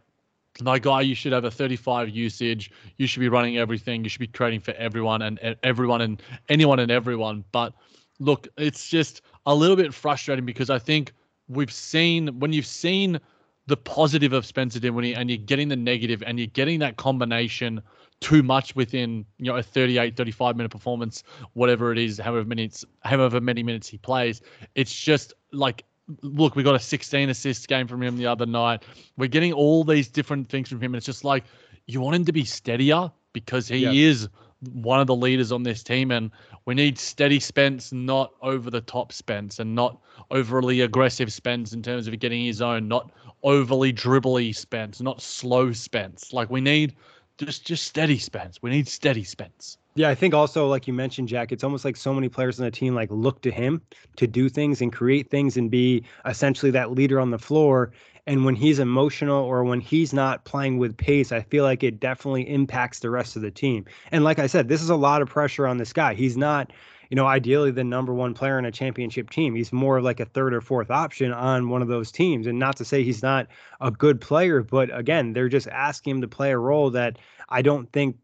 my 0.62 0.80
guy, 0.80 1.02
you 1.02 1.16
should 1.16 1.34
have 1.34 1.46
a 1.46 1.52
35 1.52 2.10
usage. 2.10 2.72
You 2.98 3.06
should 3.08 3.20
be 3.20 3.30
running 3.30 3.58
everything. 3.58 4.04
You 4.04 4.10
should 4.10 4.20
be 4.20 4.28
creating 4.28 4.62
for 4.62 4.74
everyone 4.74 5.22
and 5.22 5.40
everyone 5.64 6.02
and 6.02 6.22
anyone 6.50 6.80
and 6.80 6.92
everyone. 6.92 7.44
But 7.52 7.74
look, 8.20 8.48
it's 8.58 8.90
just 8.90 9.22
a 9.46 9.54
little 9.54 9.76
bit 9.76 9.94
frustrating 9.94 10.46
because 10.46 10.70
I 10.70 10.80
think 10.80 11.14
we've 11.48 11.72
seen 11.72 12.40
when 12.40 12.54
you've 12.54 12.66
seen 12.66 13.20
the 13.68 13.78
positive 13.78 14.34
of 14.34 14.46
Spencer 14.46 14.80
Dinwiddie 14.80 15.14
and 15.14 15.30
you're 15.30 15.38
getting 15.38 15.68
the 15.68 15.76
negative 15.76 16.24
and 16.26 16.40
you're 16.40 16.48
getting 16.48 16.80
that 16.80 16.98
combination 16.98 17.82
too 18.20 18.42
much 18.42 18.76
within 18.76 19.26
you 19.38 19.52
know 19.52 19.58
a 19.58 19.64
38 19.64 20.16
35 20.18 20.56
minute 20.58 20.72
performance 20.72 21.24
whatever 21.54 21.92
it 21.92 22.00
is 22.00 22.18
however 22.18 22.46
minutes 22.46 22.84
however 23.04 23.40
many 23.40 23.64
minutes 23.64 23.88
he 23.88 23.98
plays. 23.98 24.42
It's 24.76 24.94
just 24.94 25.34
like 25.52 25.84
look 26.22 26.56
we 26.56 26.64
got 26.64 26.76
a 26.76 26.80
16 26.80 27.30
assist 27.30 27.68
game 27.68 27.88
from 27.88 28.02
him 28.02 28.18
the 28.18 28.26
other 28.26 28.46
night. 28.46 28.84
We're 29.18 29.28
getting 29.28 29.54
all 29.54 29.84
these 29.84 30.08
different 30.08 30.50
things 30.50 30.70
from 30.70 30.82
him 30.82 30.94
and 30.94 30.98
it's 30.98 31.06
just 31.06 31.24
like 31.24 31.44
you 31.86 32.02
want 32.02 32.16
him 32.16 32.26
to 32.26 32.34
be 32.34 32.44
steadier 32.44 33.12
because 33.34 33.68
he 33.68 33.80
yep. 33.80 33.94
is 33.94 34.28
one 34.74 35.00
of 35.00 35.06
the 35.06 35.16
leaders 35.16 35.52
on 35.52 35.64
this 35.64 35.84
team 35.84 36.10
and 36.12 36.32
we 36.66 36.74
need 36.74 36.98
steady 36.98 37.40
Spence 37.40 37.92
not 37.92 38.34
over 38.42 38.72
the 38.72 38.82
top 38.82 39.12
Spence 39.12 39.60
and 39.60 39.76
not 39.76 40.02
overly 40.32 40.82
aggressive 40.82 41.32
Spence 41.32 41.74
in 41.74 41.84
terms 41.84 42.08
of 42.08 42.20
getting 42.20 42.44
his 42.44 42.62
own 42.62 42.88
not 42.88 43.12
overly 43.44 43.94
dribbly 43.94 44.56
Spence 44.56 45.00
not 45.02 45.22
slow 45.22 45.72
Spence. 45.72 46.34
Like 46.34 46.50
we 46.50 46.62
need 46.62 46.96
just 47.38 47.66
just 47.66 47.86
steady 47.86 48.18
Spence. 48.18 48.62
We 48.62 48.70
need 48.70 48.88
steady 48.88 49.24
Spence. 49.24 49.78
Yeah, 49.96 50.10
I 50.10 50.16
think 50.16 50.34
also 50.34 50.68
like 50.68 50.88
you 50.88 50.94
mentioned, 50.94 51.28
Jac, 51.28 51.52
it's 51.52 51.64
almost 51.64 51.86
like 51.86 51.96
so 51.96 52.14
many 52.14 52.30
players 52.30 52.60
on 52.60 52.66
the 52.66 52.72
team 52.72 52.94
like 52.94 53.10
look 53.12 53.42
to 53.42 53.52
him 53.52 53.82
to 54.18 54.28
do 54.28 54.50
things 54.50 54.82
and 54.82 54.94
create 54.94 55.30
things 55.30 55.58
and 55.58 55.72
be 55.72 56.04
essentially 56.26 56.72
that 56.72 56.92
leader 56.92 57.20
on 57.20 57.32
the 57.32 57.40
floor. 57.40 57.92
And 58.28 58.44
when 58.44 58.56
he's 58.56 58.78
emotional 58.78 59.44
or 59.44 59.64
when 59.64 59.80
he's 59.80 60.14
not 60.14 60.44
playing 60.44 60.78
with 60.78 60.98
pace, 60.98 61.32
I 61.32 61.42
feel 61.42 61.64
like 61.64 61.82
it 61.82 62.00
definitely 62.00 62.48
impacts 62.50 63.00
the 63.00 63.10
rest 63.10 63.38
of 63.38 63.42
the 63.42 63.52
team. 63.52 63.86
And 64.12 64.24
like 64.24 64.38
I 64.38 64.48
said, 64.48 64.68
this 64.68 64.82
is 64.82 64.90
a 64.90 64.96
lot 64.96 65.22
of 65.22 65.30
pressure 65.30 65.66
on 65.66 65.78
this 65.78 65.94
guy. 65.94 66.14
He's 66.14 66.36
not 66.36 66.72
you 67.10 67.16
know, 67.16 67.26
ideally 67.26 67.72
the 67.72 67.84
number 67.84 68.14
one 68.14 68.34
player 68.34 68.60
in 68.60 68.66
a 68.66 68.72
championship 68.72 69.30
team. 69.30 69.56
He's 69.56 69.72
more 69.72 70.02
like 70.02 70.20
a 70.20 70.26
third 70.26 70.54
or 70.54 70.62
fourth 70.62 70.92
option 70.92 71.32
on 71.32 71.70
one 71.70 71.82
of 71.82 71.88
those 71.88 72.12
teams. 72.12 72.48
And 72.48 72.60
not 72.60 72.76
to 72.78 72.86
say 72.86 73.04
he's 73.04 73.24
not 73.24 73.48
a 73.82 73.92
good 73.92 74.20
player, 74.20 74.64
but 74.64 74.96
again, 74.98 75.34
they're 75.34 75.50
just 75.50 75.68
asking 75.68 76.16
him 76.16 76.22
to 76.22 76.28
play 76.28 76.52
a 76.52 76.58
role 76.58 76.90
that 76.92 77.18
I 77.50 77.62
don't 77.62 77.92
think, 77.92 78.18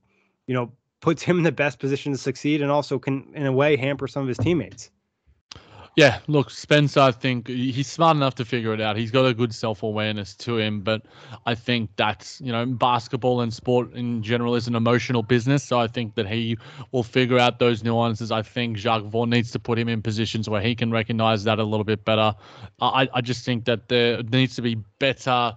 you 0.48 0.54
know, 0.54 0.72
puts 1.00 1.22
him 1.22 1.38
in 1.38 1.44
the 1.44 1.52
best 1.52 1.80
position 1.80 2.12
to 2.12 2.18
succeed 2.18 2.62
and 2.62 2.72
also 2.72 2.98
can, 3.00 3.28
in 3.34 3.46
a 3.46 3.52
way, 3.52 3.76
hamper 3.76 4.08
some 4.08 4.22
of 4.22 4.28
his 4.28 4.38
teammates. 4.38 4.90
Yeah, 5.96 6.22
look, 6.26 6.50
Spencer, 6.50 7.02
I 7.02 7.12
think 7.12 7.48
he's 7.48 7.88
smart 7.88 8.18
enough 8.18 8.34
to 8.36 8.46
figure 8.46 8.74
it 8.74 8.82
out. 8.82 8.98
He's 8.98 9.12
got 9.12 9.28
a 9.28 9.34
good 9.34 9.54
self 9.54 9.84
awareness 9.84 10.36
to 10.38 10.58
him, 10.58 10.82
but 10.82 11.04
I 11.46 11.54
think 11.54 11.92
that's, 11.98 12.42
you 12.42 12.52
know, 12.52 12.66
basketball 12.66 13.42
and 13.42 13.54
sport 13.54 13.94
in 13.94 14.24
general 14.24 14.56
is 14.56 14.68
an 14.68 14.74
emotional 14.74 15.22
business. 15.22 15.64
So 15.64 15.80
I 15.80 15.86
think 15.86 16.16
that 16.16 16.28
he 16.28 16.58
will 16.92 17.04
figure 17.04 17.38
out 17.38 17.60
those 17.60 17.84
nuances. 17.84 18.32
I 18.32 18.42
think 18.42 18.78
Jacque 18.78 19.04
Vaughn 19.04 19.30
needs 19.30 19.52
to 19.52 19.60
put 19.60 19.78
him 19.78 19.88
in 19.88 20.02
positions 20.02 20.50
where 20.50 20.62
he 20.62 20.74
can 20.74 20.90
recognize 20.90 21.44
that 21.44 21.60
a 21.60 21.64
little 21.64 21.84
bit 21.84 22.04
better. 22.06 22.34
I, 22.82 23.08
I 23.14 23.22
just 23.22 23.46
think 23.46 23.66
that 23.66 23.88
there 23.88 24.24
needs 24.24 24.56
to 24.56 24.64
be 24.64 24.76
better 24.98 25.56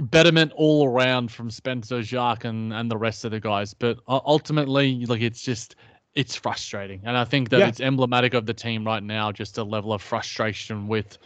betterment 0.00 0.52
all 0.54 0.86
around 0.86 1.30
from 1.30 1.50
Spencer, 1.50 2.02
Jacque 2.02 2.44
and, 2.44 2.72
and 2.72 2.90
the 2.90 2.96
rest 2.96 3.24
of 3.24 3.30
the 3.30 3.40
guys. 3.40 3.72
But 3.72 3.98
uh, 4.06 4.20
ultimately, 4.24 5.06
like, 5.06 5.22
it's 5.22 5.42
just 5.42 5.76
it's 6.14 6.36
frustrating. 6.36 7.00
And 7.04 7.16
I 7.16 7.24
think 7.24 7.50
that 7.50 7.60
yeah. 7.60 7.68
it's 7.68 7.80
emblematic 7.80 8.34
of 8.34 8.46
the 8.46 8.54
team 8.54 8.84
right 8.84 9.02
now, 9.02 9.32
just 9.32 9.58
a 9.58 9.64
level 9.64 9.92
of 9.92 10.02
frustration 10.02 10.88
with 10.88 11.18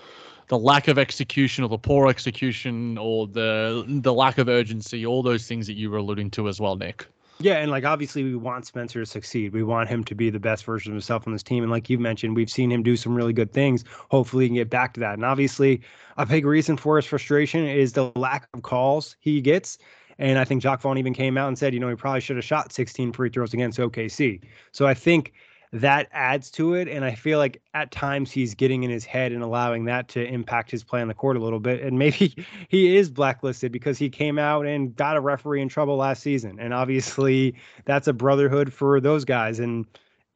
the 0.49 0.59
lack 0.59 0.89
of 0.89 0.99
execution 0.99 1.65
or 1.65 1.69
the 1.69 1.79
poor 1.79 2.09
execution 2.09 2.97
or 2.99 3.27
the 3.27 3.85
the 3.87 4.15
lack 4.15 4.39
of 4.39 4.49
urgency, 4.49 5.05
all 5.05 5.23
those 5.23 5.47
things 5.47 5.67
that 5.67 5.75
you 5.75 5.91
were 5.91 5.99
alluding 5.99 6.31
to 6.33 6.49
as 6.49 6.61
well, 6.61 6.77
Nick. 6.77 7.07
Yeah, 7.39 7.59
and 7.59 7.71
like 7.71 7.85
obviously 7.85 8.25
we 8.25 8.35
want 8.35 8.67
Spencer 8.67 9.01
to 9.01 9.07
succeed. 9.07 9.53
We 9.53 9.63
want 9.63 9.91
him 9.91 10.05
to 10.05 10.15
be 10.15 10.31
the 10.31 10.41
best 10.41 10.65
version 10.65 10.93
of 10.93 10.95
himself 10.95 11.27
on 11.27 11.35
this 11.35 11.43
team. 11.43 11.63
And 11.63 11.71
like 11.71 11.91
you 11.91 11.99
mentioned, 11.99 12.35
we've 12.35 12.51
seen 12.51 12.73
him 12.73 12.83
do 12.83 12.97
some 12.97 13.15
really 13.15 13.35
good 13.35 13.53
things. 13.53 13.85
Hopefully 14.11 14.45
he 14.45 14.49
can 14.49 14.55
get 14.55 14.71
back 14.71 14.95
to 14.95 15.01
that. 15.01 15.15
And 15.15 15.25
obviously 15.25 15.83
a 16.17 16.25
big 16.25 16.47
reason 16.47 16.79
for 16.79 16.97
his 16.97 17.05
frustration 17.05 17.67
is 17.67 17.93
the 17.93 18.11
lack 18.17 18.49
of 18.55 18.63
calls 18.63 19.17
he 19.21 19.43
gets. 19.43 19.77
And 20.19 20.39
I 20.39 20.45
think 20.45 20.63
Jacque 20.63 20.81
Vaughn 20.81 20.99
even 20.99 21.15
came 21.15 21.37
out 21.37 21.49
and 21.49 21.59
said, 21.59 21.75
you 21.75 21.81
know, 21.81 21.89
he 21.89 21.95
probably 21.95 22.21
should 22.21 22.37
have 22.37 22.45
shot 22.45 22.73
16 22.73 23.13
free 23.13 23.29
throws 23.29 23.53
against 23.53 23.79
OKC. 23.79 24.41
So 24.73 24.87
I 24.87 24.95
think 24.95 25.33
that 25.73 26.09
adds 26.13 26.51
to 26.53 26.75
it. 26.75 26.89
And 26.89 27.05
I 27.05 27.15
feel 27.15 27.39
like 27.39 27.61
at 27.75 27.91
times 27.91 28.31
he's 28.31 28.55
getting 28.55 28.83
in 28.83 28.91
his 28.91 29.05
head 29.05 29.33
and 29.33 29.43
allowing 29.43 29.85
that 29.87 30.09
to 30.09 30.25
impact 30.25 30.71
his 30.71 30.83
play 30.83 31.03
on 31.03 31.09
the 31.09 31.15
court 31.15 31.37
a 31.37 31.41
little 31.41 31.61
bit. 31.61 31.83
And 31.83 31.99
maybe 31.99 32.35
he 32.69 32.97
is 32.97 33.11
blacklisted 33.11 33.73
because 33.73 33.99
he 33.99 34.09
came 34.09 34.39
out 34.39 34.67
and 34.67 34.95
got 34.95 35.17
a 35.17 35.21
referee 35.21 35.61
in 35.61 35.69
trouble 35.69 35.97
last 35.97 36.23
season. 36.23 36.59
And 36.59 36.73
obviously 36.73 37.55
that's 37.85 38.09
a 38.09 38.13
brotherhood 38.13 38.73
for 38.73 39.01
those 39.01 39.25
guys. 39.25 39.59
And 39.59 39.87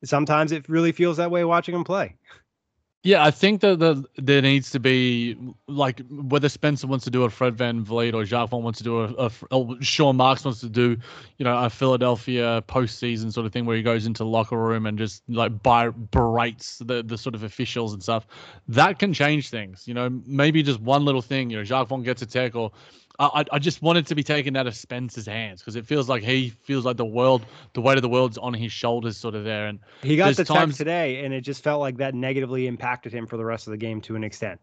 sometimes 0.05 0.53
it 0.53 0.69
really 0.69 0.93
feels 0.93 1.17
that 1.17 1.31
way 1.31 1.45
watching 1.45 1.75
him 1.75 1.85
play. 1.85 2.17
Yeah, 3.03 3.25
I 3.25 3.31
think 3.31 3.63
that 3.63 3.79
the, 3.79 4.05
there 4.17 4.43
needs 4.43 4.71
to 4.73 4.79
be 4.79 5.35
like 5.67 6.03
whether 6.11 6.51
Spencer 6.51 6.87
wants 6.87 7.03
to 7.07 7.11
do 7.11 7.23
a 7.25 7.31
Fred 7.31 7.57
VanVleet 7.57 8.13
or 8.13 8.25
Jacque 8.25 8.51
Vaughn 8.51 8.63
wants 8.63 8.77
to 8.81 8.85
do 8.85 9.01
a, 9.01 9.05
a, 9.15 9.27
a 9.27 9.31
oh, 9.53 9.77
Sean 9.81 10.17
Marks 10.17 10.45
wants 10.45 10.61
to 10.61 10.69
do, 10.69 10.99
you 11.39 11.45
know, 11.45 11.57
a 11.57 11.71
Philadelphia 11.71 12.63
postseason 12.69 13.33
sort 13.33 13.47
of 13.47 13.55
thing 13.55 13.65
where 13.65 13.75
he 13.75 13.83
goes 13.83 14.05
into 14.05 14.23
the 14.23 14.29
locker 14.29 14.59
room 14.59 14.85
and 14.85 14.99
just 14.99 15.23
like 15.31 15.63
berates 15.63 16.77
the 16.79 17.03
the 17.03 17.17
sort 17.17 17.35
of 17.35 17.43
officials 17.43 17.95
and 17.95 18.03
stuff. 18.03 18.27
That 18.69 18.99
can 18.99 19.15
change 19.15 19.49
things. 19.49 19.89
You 19.89 19.95
know, 19.95 20.11
maybe 20.27 20.63
just 20.63 20.81
one 20.81 21.07
little 21.07 21.23
thing. 21.23 21.49
You 21.49 21.57
know, 21.57 21.65
Jacque 21.65 21.89
Vaughn 21.89 22.03
gets 22.03 22.21
a 22.21 22.27
tech 22.27 22.55
or 22.55 22.71
I, 23.21 23.45
I 23.53 23.59
just 23.59 23.83
wanted 23.83 24.07
to 24.07 24.15
be 24.15 24.23
taken 24.23 24.57
out 24.57 24.67
of 24.67 24.75
Spencer's 24.75 25.27
hands 25.27 25.61
because 25.61 25.77
it 25.77 25.87
feels 25.87 26.09
like 26.09 26.23
he 26.23 26.51
feels 26.51 26.87
like 26.87 26.97
the 26.97 27.05
world, 27.05 27.45
the 27.75 27.81
weight 27.83 27.97
of 27.99 28.03
the 28.03 28.09
world's 28.09 28.39
on 28.39 28.55
his 28.55 28.73
shoulders, 28.73 29.17
sort 29.17 29.35
of 29.35 29.45
there. 29.45 29.67
And 29.67 29.79
he 30.03 30.17
got 30.17 30.35
the 30.37 30.45
times 30.45 30.79
today, 30.79 31.25
and 31.25 31.35
it 31.35 31.43
just 31.43 31.63
felt 31.63 31.81
like 31.81 31.99
that 31.99 32.15
negatively 32.15 32.67
impacted 32.67 33.13
him 33.13 33.27
for 33.27 33.37
the 33.37 33.45
rest 33.45 33.67
of 33.67 33.73
the 33.73 33.77
game 33.77 34.01
to 34.03 34.17
an 34.17 34.25
extent 34.25 34.61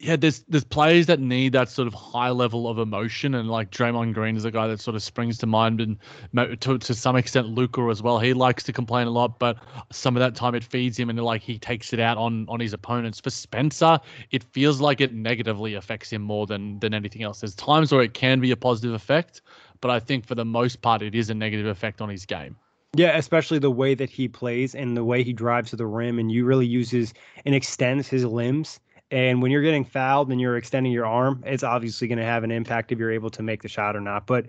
yeah, 0.00 0.14
there's 0.14 0.40
there's 0.48 0.64
players 0.64 1.06
that 1.06 1.18
need 1.18 1.52
that 1.54 1.68
sort 1.68 1.88
of 1.88 1.94
high 1.94 2.30
level 2.30 2.68
of 2.68 2.78
emotion, 2.78 3.34
and 3.34 3.50
like 3.50 3.72
Draymond 3.72 4.14
Green 4.14 4.36
is 4.36 4.44
a 4.44 4.50
guy 4.50 4.68
that 4.68 4.80
sort 4.80 4.94
of 4.94 5.02
springs 5.02 5.38
to 5.38 5.46
mind, 5.46 5.80
and 5.80 6.60
to 6.60 6.78
to 6.78 6.94
some 6.94 7.16
extent 7.16 7.48
Luka 7.48 7.82
as 7.90 8.00
well. 8.00 8.20
He 8.20 8.32
likes 8.32 8.62
to 8.64 8.72
complain 8.72 9.08
a 9.08 9.10
lot, 9.10 9.40
but 9.40 9.58
some 9.90 10.16
of 10.16 10.20
that 10.20 10.36
time 10.36 10.54
it 10.54 10.62
feeds 10.62 10.96
him, 10.96 11.10
and 11.10 11.20
like 11.20 11.42
he 11.42 11.58
takes 11.58 11.92
it 11.92 11.98
out 11.98 12.16
on 12.16 12.46
on 12.48 12.60
his 12.60 12.72
opponents. 12.72 13.18
For 13.18 13.30
Spencer, 13.30 13.98
it 14.30 14.44
feels 14.44 14.80
like 14.80 15.00
it 15.00 15.12
negatively 15.12 15.74
affects 15.74 16.12
him 16.12 16.22
more 16.22 16.46
than 16.46 16.78
than 16.78 16.94
anything 16.94 17.24
else. 17.24 17.40
There's 17.40 17.56
times 17.56 17.90
where 17.90 18.02
it 18.02 18.14
can 18.14 18.38
be 18.38 18.52
a 18.52 18.56
positive 18.56 18.94
effect, 18.94 19.42
but 19.80 19.90
I 19.90 19.98
think 19.98 20.26
for 20.26 20.36
the 20.36 20.44
most 20.44 20.80
part, 20.80 21.02
it 21.02 21.16
is 21.16 21.28
a 21.28 21.34
negative 21.34 21.66
effect 21.66 22.00
on 22.00 22.08
his 22.08 22.24
game. 22.24 22.54
Yeah, 22.94 23.16
especially 23.16 23.58
the 23.58 23.70
way 23.70 23.94
that 23.94 24.10
he 24.10 24.28
plays 24.28 24.76
and 24.76 24.96
the 24.96 25.04
way 25.04 25.24
he 25.24 25.32
drives 25.32 25.70
to 25.70 25.76
the 25.76 25.86
rim, 25.86 26.20
and 26.20 26.30
you 26.30 26.44
really 26.44 26.66
uses 26.66 27.14
and 27.44 27.54
extends 27.54 28.08
his 28.08 28.24
limbs 28.24 28.78
and 29.10 29.40
when 29.40 29.50
you're 29.50 29.62
getting 29.62 29.84
fouled 29.84 30.30
and 30.30 30.40
you're 30.40 30.56
extending 30.56 30.92
your 30.92 31.06
arm, 31.06 31.42
it's 31.46 31.62
obviously 31.62 32.08
going 32.08 32.18
to 32.18 32.24
have 32.24 32.44
an 32.44 32.50
impact 32.50 32.92
if 32.92 32.98
you're 32.98 33.10
able 33.10 33.30
to 33.30 33.42
make 33.42 33.62
the 33.62 33.68
shot 33.68 33.96
or 33.96 34.00
not. 34.00 34.26
But 34.26 34.46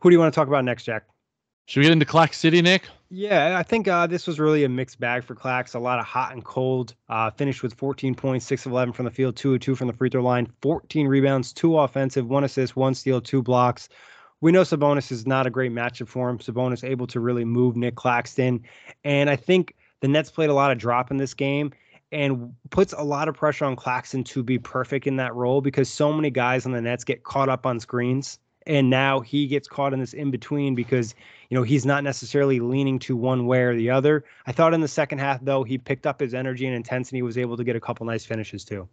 who 0.00 0.10
do 0.10 0.14
you 0.14 0.20
want 0.20 0.32
to 0.32 0.38
talk 0.38 0.48
about 0.48 0.64
next, 0.64 0.84
Jac? 0.84 1.04
Should 1.66 1.80
we 1.80 1.84
get 1.84 1.92
into 1.92 2.06
Clax 2.06 2.34
City, 2.34 2.62
Nick? 2.62 2.84
Yeah, 3.10 3.58
I 3.58 3.64
think 3.64 3.88
uh, 3.88 4.06
this 4.06 4.26
was 4.26 4.38
really 4.38 4.62
a 4.62 4.68
mixed 4.68 5.00
bag 5.00 5.24
for 5.24 5.34
Clax. 5.34 5.74
A 5.74 5.78
lot 5.80 5.98
of 5.98 6.04
hot 6.04 6.32
and 6.32 6.44
cold. 6.44 6.94
Uh, 7.08 7.30
finished 7.30 7.62
with 7.62 7.74
14 7.74 8.14
points, 8.14 8.46
6 8.46 8.66
of 8.66 8.72
11 8.72 8.92
from 8.94 9.04
the 9.04 9.10
field, 9.10 9.34
2 9.34 9.54
of 9.54 9.60
2 9.60 9.74
from 9.74 9.88
the 9.88 9.92
free 9.92 10.08
throw 10.08 10.22
line, 10.22 10.48
14 10.62 11.08
rebounds, 11.08 11.52
2 11.52 11.78
offensive, 11.78 12.28
1 12.28 12.44
assist, 12.44 12.76
1 12.76 12.94
steal, 12.94 13.20
2 13.20 13.42
blocks. 13.42 13.88
We 14.40 14.52
know 14.52 14.62
Sabonis 14.62 15.10
is 15.10 15.26
not 15.26 15.46
a 15.46 15.50
great 15.50 15.72
matchup 15.72 16.08
for 16.08 16.28
him. 16.28 16.38
Sabonis 16.38 16.88
able 16.88 17.06
to 17.08 17.18
really 17.18 17.44
move 17.44 17.74
Nick 17.74 17.96
Claxton. 17.96 18.62
And 19.02 19.28
I 19.28 19.34
think 19.34 19.74
the 20.00 20.08
Nets 20.08 20.30
played 20.30 20.50
a 20.50 20.54
lot 20.54 20.70
of 20.70 20.78
drop 20.78 21.10
in 21.10 21.16
this 21.16 21.34
game 21.34 21.72
and 22.12 22.54
puts 22.70 22.92
a 22.92 23.02
lot 23.02 23.28
of 23.28 23.34
pressure 23.34 23.64
on 23.64 23.76
Claxton 23.76 24.24
to 24.24 24.42
be 24.42 24.58
perfect 24.58 25.06
in 25.06 25.16
that 25.16 25.34
role 25.34 25.60
because 25.60 25.88
so 25.88 26.12
many 26.12 26.30
guys 26.30 26.64
on 26.66 26.72
the 26.72 26.80
Nets 26.80 27.04
get 27.04 27.24
caught 27.24 27.48
up 27.48 27.66
on 27.66 27.80
screens 27.80 28.38
and 28.66 28.90
now 28.90 29.20
he 29.20 29.46
gets 29.46 29.68
caught 29.68 29.92
in 29.92 30.00
this 30.00 30.12
in 30.12 30.30
between 30.30 30.74
because 30.74 31.14
you 31.50 31.54
know 31.54 31.62
he's 31.62 31.86
not 31.86 32.04
necessarily 32.04 32.60
leaning 32.60 32.98
to 32.98 33.16
one 33.16 33.46
way 33.46 33.62
or 33.62 33.76
the 33.76 33.90
other. 33.90 34.24
I 34.46 34.52
thought 34.52 34.74
in 34.74 34.80
the 34.80 34.88
second 34.88 35.18
half 35.18 35.44
though 35.44 35.64
he 35.64 35.78
picked 35.78 36.06
up 36.06 36.20
his 36.20 36.34
energy 36.34 36.66
and 36.66 36.74
intensity, 36.74 37.22
was 37.22 37.38
able 37.38 37.56
to 37.56 37.64
get 37.64 37.76
a 37.76 37.80
couple 37.80 38.06
nice 38.06 38.24
finishes 38.24 38.64
too. 38.64 38.88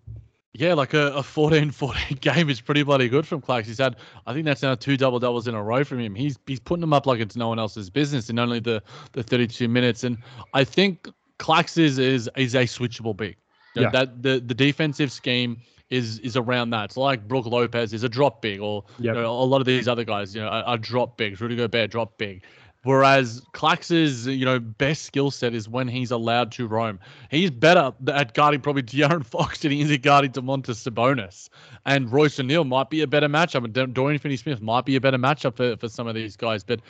Yeah, 0.56 0.76
like 0.76 0.94
a, 0.94 1.08
a 1.14 1.24
14 1.24 1.72
14 1.72 2.18
game 2.22 2.50
is 2.50 2.62
pretty 2.62 2.84
bloody 2.84 3.10
good 3.10 3.26
from 3.26 3.42
Clax. 3.42 3.66
He's 3.66 3.80
had, 3.80 3.96
I 4.28 4.34
think 4.34 4.46
that's 4.46 4.62
now 4.62 4.76
two 4.76 4.98
double 4.98 5.20
doubles 5.20 5.48
in 5.48 5.56
a 5.56 5.64
row 5.64 5.84
from 5.84 6.00
him. 6.00 6.14
He's 6.14 6.38
he's 6.46 6.60
putting 6.60 6.82
them 6.82 6.94
up 6.94 7.08
like 7.08 7.20
it's 7.20 7.36
no 7.36 7.48
one 7.48 7.60
else's 7.60 7.90
business 7.90 8.30
in 8.30 8.38
only 8.38 8.60
the, 8.60 8.84
the 9.14 9.24
32 9.24 9.68
minutes. 9.68 10.04
And 10.04 10.18
I 10.54 10.64
think 10.64 11.10
Clax 11.44 11.78
is, 11.78 12.00
is, 12.00 12.30
is 12.38 12.56
a 12.56 12.64
switchable 12.64 13.16
big. 13.16 13.36
You 13.76 13.82
know, 13.82 13.88
yeah. 13.88 13.92
That 13.92 14.24
the, 14.24 14.40
the 14.40 14.54
defensive 14.54 15.12
scheme 15.12 15.58
is 15.90 16.20
is 16.20 16.38
around 16.38 16.70
that. 16.70 16.86
It's 16.86 16.98
like 16.98 17.28
Brook 17.28 17.46
Lopez 17.46 17.94
is 17.94 18.04
a 18.04 18.10
drop 18.10 18.42
big, 18.42 18.62
or 18.62 18.86
yep. 18.98 19.16
you 19.16 19.22
know, 19.22 19.32
a 19.32 19.44
lot 19.44 19.60
of 19.60 19.66
these 19.66 19.88
other 19.88 20.06
guys, 20.06 20.34
you 20.34 20.42
know, 20.42 20.48
are, 20.48 20.64
are 20.64 20.78
drop 20.78 21.18
bigs. 21.18 21.42
Rudy 21.42 21.56
Gobert 21.56 21.92
drop 21.92 22.18
big. 22.18 22.44
Whereas 22.84 23.42
Clax's, 23.54 24.28
you 24.28 24.44
know, 24.44 24.60
best 24.60 25.04
skill 25.04 25.32
set 25.32 25.54
is 25.54 25.70
when 25.70 25.88
he's 25.88 26.12
allowed 26.12 26.52
to 26.54 26.68
roam. 26.68 27.00
He's 27.32 27.50
better 27.50 27.94
at 28.10 28.34
guarding 28.34 28.60
probably 28.60 28.84
De'Aaron 28.84 29.26
Fox 29.34 29.60
than 29.60 29.72
he 29.72 29.82
is 29.82 29.92
at 29.92 30.02
guarding 30.02 30.32
Domantas 30.32 30.84
Sabonis. 30.84 31.50
And 31.86 32.12
Royce 32.12 32.40
O'Neale 32.40 32.66
might 32.66 32.90
be 32.90 33.02
a 33.02 33.08
better 33.08 33.30
matchup. 33.30 33.64
And 33.64 33.94
Dorian 33.94 34.20
Finney-Smith 34.20 34.62
might 34.62 34.84
be 34.86 34.98
a 34.98 35.02
better 35.02 35.18
matchup 35.18 35.56
for, 35.56 35.78
for 35.78 35.88
some 35.88 36.08
of 36.08 36.16
these 36.16 36.36
guys. 36.36 36.66
But 36.66 36.82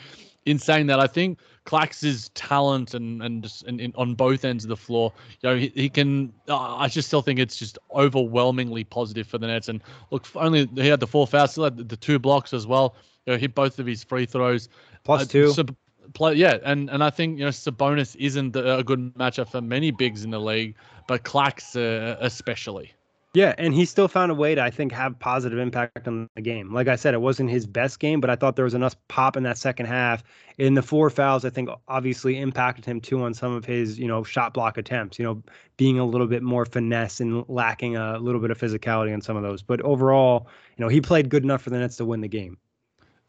in 0.46 0.58
saying 0.58 0.86
that, 0.88 1.00
I 1.00 1.06
think 1.06 1.38
Clax's 1.64 2.28
talent 2.30 2.94
and 2.94 3.22
and, 3.22 3.42
just, 3.42 3.62
and, 3.64 3.80
and, 3.80 3.94
on 3.96 4.14
both 4.14 4.44
ends 4.44 4.64
of 4.64 4.68
the 4.68 4.76
floor, 4.76 5.12
you 5.40 5.48
know, 5.48 5.56
he, 5.56 5.72
he 5.74 5.88
can. 5.88 6.32
Uh, 6.48 6.76
I 6.76 6.88
just 6.88 7.08
still 7.08 7.22
think 7.22 7.38
it's 7.38 7.56
just 7.56 7.78
overwhelmingly 7.94 8.84
positive 8.84 9.26
for 9.26 9.38
the 9.38 9.46
Nets. 9.46 9.68
And 9.68 9.80
look, 10.10 10.26
only 10.36 10.68
he 10.74 10.88
had 10.88 11.00
the 11.00 11.06
four 11.06 11.26
fouls, 11.26 11.52
still 11.52 11.64
had 11.64 11.88
the 11.88 11.96
two 11.96 12.18
blocks 12.18 12.52
as 12.52 12.66
well. 12.66 12.94
You 13.26 13.32
know, 13.32 13.38
hit 13.38 13.54
both 13.54 13.78
of 13.78 13.86
his 13.86 14.04
free 14.04 14.26
throws. 14.26 14.68
Plus 15.04 15.22
uh, 15.22 15.26
two. 15.26 15.52
Sub, 15.52 15.74
play, 16.12 16.34
yeah, 16.34 16.58
and 16.64 16.90
and 16.90 17.02
I 17.02 17.10
think 17.10 17.38
you 17.38 17.44
know 17.44 17.50
Sabonis 17.50 18.16
isn't 18.16 18.56
a 18.56 18.82
good 18.84 19.14
matchup 19.14 19.50
for 19.50 19.60
many 19.60 19.90
bigs 19.90 20.24
in 20.24 20.30
the 20.30 20.40
league, 20.40 20.74
but 21.08 21.24
Clax 21.24 21.76
uh, 21.76 22.16
especially. 22.20 22.92
Yeah, 23.34 23.52
and 23.58 23.74
he 23.74 23.84
still 23.84 24.06
found 24.06 24.30
a 24.30 24.34
way 24.34 24.54
to, 24.54 24.62
I 24.62 24.70
think, 24.70 24.92
have 24.92 25.18
positive 25.18 25.58
impact 25.58 26.06
on 26.06 26.30
the 26.36 26.40
game. 26.40 26.72
Like 26.72 26.86
I 26.86 26.94
said, 26.94 27.14
it 27.14 27.20
wasn't 27.20 27.50
his 27.50 27.66
best 27.66 27.98
game, 27.98 28.20
but 28.20 28.30
I 28.30 28.36
thought 28.36 28.54
there 28.54 28.64
was 28.64 28.74
enough 28.74 28.94
pop 29.08 29.36
in 29.36 29.42
that 29.42 29.58
second 29.58 29.86
half. 29.86 30.22
In 30.56 30.74
the 30.74 30.82
four 30.82 31.10
fouls, 31.10 31.44
I 31.44 31.50
think 31.50 31.68
obviously 31.88 32.38
impacted 32.38 32.84
him 32.84 33.00
too 33.00 33.20
on 33.24 33.34
some 33.34 33.52
of 33.52 33.64
his, 33.64 33.98
you 33.98 34.06
know, 34.06 34.22
shot 34.22 34.54
block 34.54 34.78
attempts. 34.78 35.18
You 35.18 35.24
know, 35.24 35.42
being 35.76 35.98
a 35.98 36.04
little 36.04 36.28
bit 36.28 36.44
more 36.44 36.64
finesse 36.64 37.18
and 37.18 37.44
lacking 37.48 37.96
a 37.96 38.18
little 38.18 38.40
bit 38.40 38.52
of 38.52 38.58
physicality 38.58 39.12
on 39.12 39.20
some 39.20 39.36
of 39.36 39.42
those. 39.42 39.62
But 39.62 39.80
overall, 39.80 40.46
you 40.76 40.84
know, 40.84 40.88
he 40.88 41.00
played 41.00 41.28
good 41.28 41.42
enough 41.42 41.62
for 41.62 41.70
the 41.70 41.78
Nets 41.78 41.96
to 41.96 42.04
win 42.04 42.20
the 42.20 42.28
game. 42.28 42.56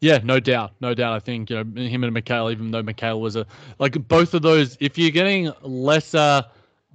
Yeah, 0.00 0.20
no 0.22 0.38
doubt, 0.38 0.74
no 0.80 0.94
doubt. 0.94 1.14
I 1.14 1.18
think 1.18 1.50
you 1.50 1.56
know 1.56 1.82
him 1.82 2.04
and 2.04 2.14
Mikal, 2.14 2.52
even 2.52 2.70
though 2.70 2.82
Mikal 2.82 3.18
was 3.18 3.34
a 3.34 3.44
like 3.80 3.94
both 4.06 4.34
of 4.34 4.42
those. 4.42 4.76
If 4.78 4.98
you're 4.98 5.10
getting 5.10 5.50
lesser 5.62 6.44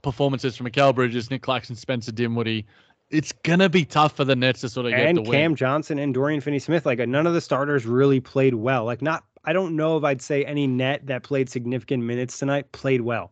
performances 0.02 0.56
from 0.56 0.68
Mikal 0.68 0.96
Bridges, 0.96 1.30
Nick 1.30 1.42
Claxton, 1.42 1.76
Spencer 1.76 2.12
Dinwiddie 2.14 2.66
it's 3.12 3.32
gonna 3.32 3.70
be 3.70 3.86
tough 3.86 4.16
for 4.16 4.24
the 4.24 4.36
Nets 4.36 4.62
to 4.62 4.70
sort 4.70 4.88
of 4.88 4.94
and 4.94 5.26
Cam 5.26 5.56
Johnson 5.56 6.00
and 6.00 6.14
Dorian 6.14 6.42
Finney-Smith. 6.42 6.86
Like 6.86 7.00
none 7.08 7.28
of 7.28 7.34
the 7.34 7.42
starters 7.42 7.86
really 7.86 8.20
played 8.20 8.56
well. 8.56 8.86
Like 8.86 9.02
not, 9.02 9.24
I 9.46 9.54
don't 9.54 9.76
know 9.76 9.98
if 9.98 10.04
I'd 10.04 10.22
say 10.22 10.46
any 10.46 10.68
net 10.68 11.06
that 11.08 11.24
played 11.24 11.50
significant 11.50 12.04
minutes 12.04 12.38
tonight 12.38 12.72
played 12.72 13.02
well. 13.02 13.32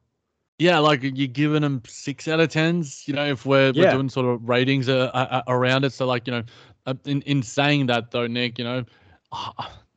Yeah, 0.57 0.79
like 0.79 1.01
you're 1.01 1.27
giving 1.27 1.61
them 1.61 1.81
six 1.87 2.27
out 2.27 2.41
of 2.41 2.49
tens. 2.49 3.07
You 3.07 3.13
know, 3.13 3.25
if 3.25 3.45
we're, 3.45 3.71
yeah. 3.73 3.85
we're 3.85 3.91
doing 3.91 4.09
sort 4.09 4.25
of 4.25 4.47
ratings 4.47 4.89
uh, 4.89 5.09
uh, 5.13 5.41
around 5.47 5.85
it. 5.85 5.93
So 5.93 6.05
like 6.05 6.27
you 6.27 6.33
know, 6.33 6.43
uh, 6.85 6.95
in 7.05 7.21
in 7.21 7.41
saying 7.41 7.85
that 7.87 8.11
though, 8.11 8.27
Nick, 8.27 8.59
you 8.59 8.65
know. 8.65 8.85
Uh, 9.31 9.51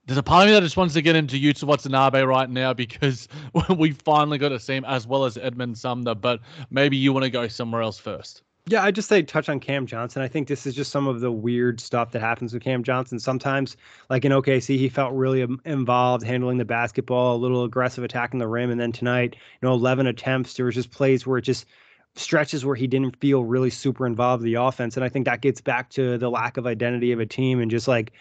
there's 0.07 0.19
a 0.19 0.23
part 0.23 0.43
of 0.43 0.49
me 0.49 0.55
that 0.55 0.63
just 0.63 0.77
wants 0.77 0.95
to 0.95 1.03
get 1.03 1.15
into 1.15 1.37
Yuta 1.37 1.65
Watanabe 1.65 2.23
right 2.23 2.51
now 2.51 2.73
because 2.75 3.29
we 3.77 3.93
finally 3.93 4.39
got 4.39 4.51
to 4.51 4.61
see 4.61 4.75
him 4.75 4.85
as 4.85 5.07
well 5.07 5.25
as 5.25 5.39
Edmond 5.39 5.79
Sumner, 5.79 6.15
but 6.15 6.41
maybe 6.71 6.97
you 6.97 7.13
want 7.13 7.25
to 7.25 7.31
go 7.31 7.49
somewhere 7.49 7.83
else 7.83 7.99
first. 7.99 8.43
Yeah, 8.67 8.85
I 8.85 8.93
just 8.93 9.09
say 9.09 9.23
touch 9.23 9.49
on 9.49 9.59
Cam 9.59 9.87
Johnson. 9.87 10.23
I 10.23 10.29
think 10.29 10.47
this 10.47 10.67
is 10.67 10.75
just 10.75 10.93
some 10.93 11.09
of 11.09 11.21
the 11.21 11.33
weird 11.33 11.81
stuff 11.81 12.13
that 12.13 12.21
happens 12.21 12.55
with 12.55 12.63
Cam 12.63 12.85
Johnson. 12.85 13.19
Sometimes, 13.19 13.77
like 14.09 14.25
in 14.25 14.31
OKC, 14.31 14.79
he 14.79 14.89
felt 14.89 15.13
really 15.15 15.45
involved 15.65 16.25
handling 16.25 16.59
the 16.59 16.65
basketball, 16.65 17.35
a 17.35 17.39
little 17.39 17.65
aggressive 17.65 18.05
attacking 18.05 18.39
the 18.39 18.47
rim, 18.47 18.71
and 18.71 18.81
then 18.81 18.93
tonight, 18.93 19.35
you 19.35 19.69
know, 19.69 19.75
11 19.75 20.07
attempts. 20.07 20.55
There 20.55 20.67
was 20.67 20.77
just 20.77 20.93
plays 20.93 21.27
where 21.27 21.39
it 21.39 21.43
just 21.43 21.67
stretches 22.15 22.65
where 22.65 22.77
he 22.77 22.87
didn't 22.87 23.17
feel 23.17 23.43
really 23.43 23.71
super 23.71 24.07
involved 24.07 24.43
in 24.43 24.53
the 24.53 24.61
offense, 24.63 24.97
and 24.97 25.05
I 25.05 25.09
think 25.09 25.25
that 25.25 25.41
gets 25.41 25.61
back 25.61 25.91
to 25.91 26.17
the 26.17 26.31
lack 26.31 26.57
of 26.57 26.65
identity 26.65 27.11
of 27.11 27.19
a 27.19 27.27
team 27.27 27.59
and 27.61 27.71
just 27.71 27.89
like 27.89 28.13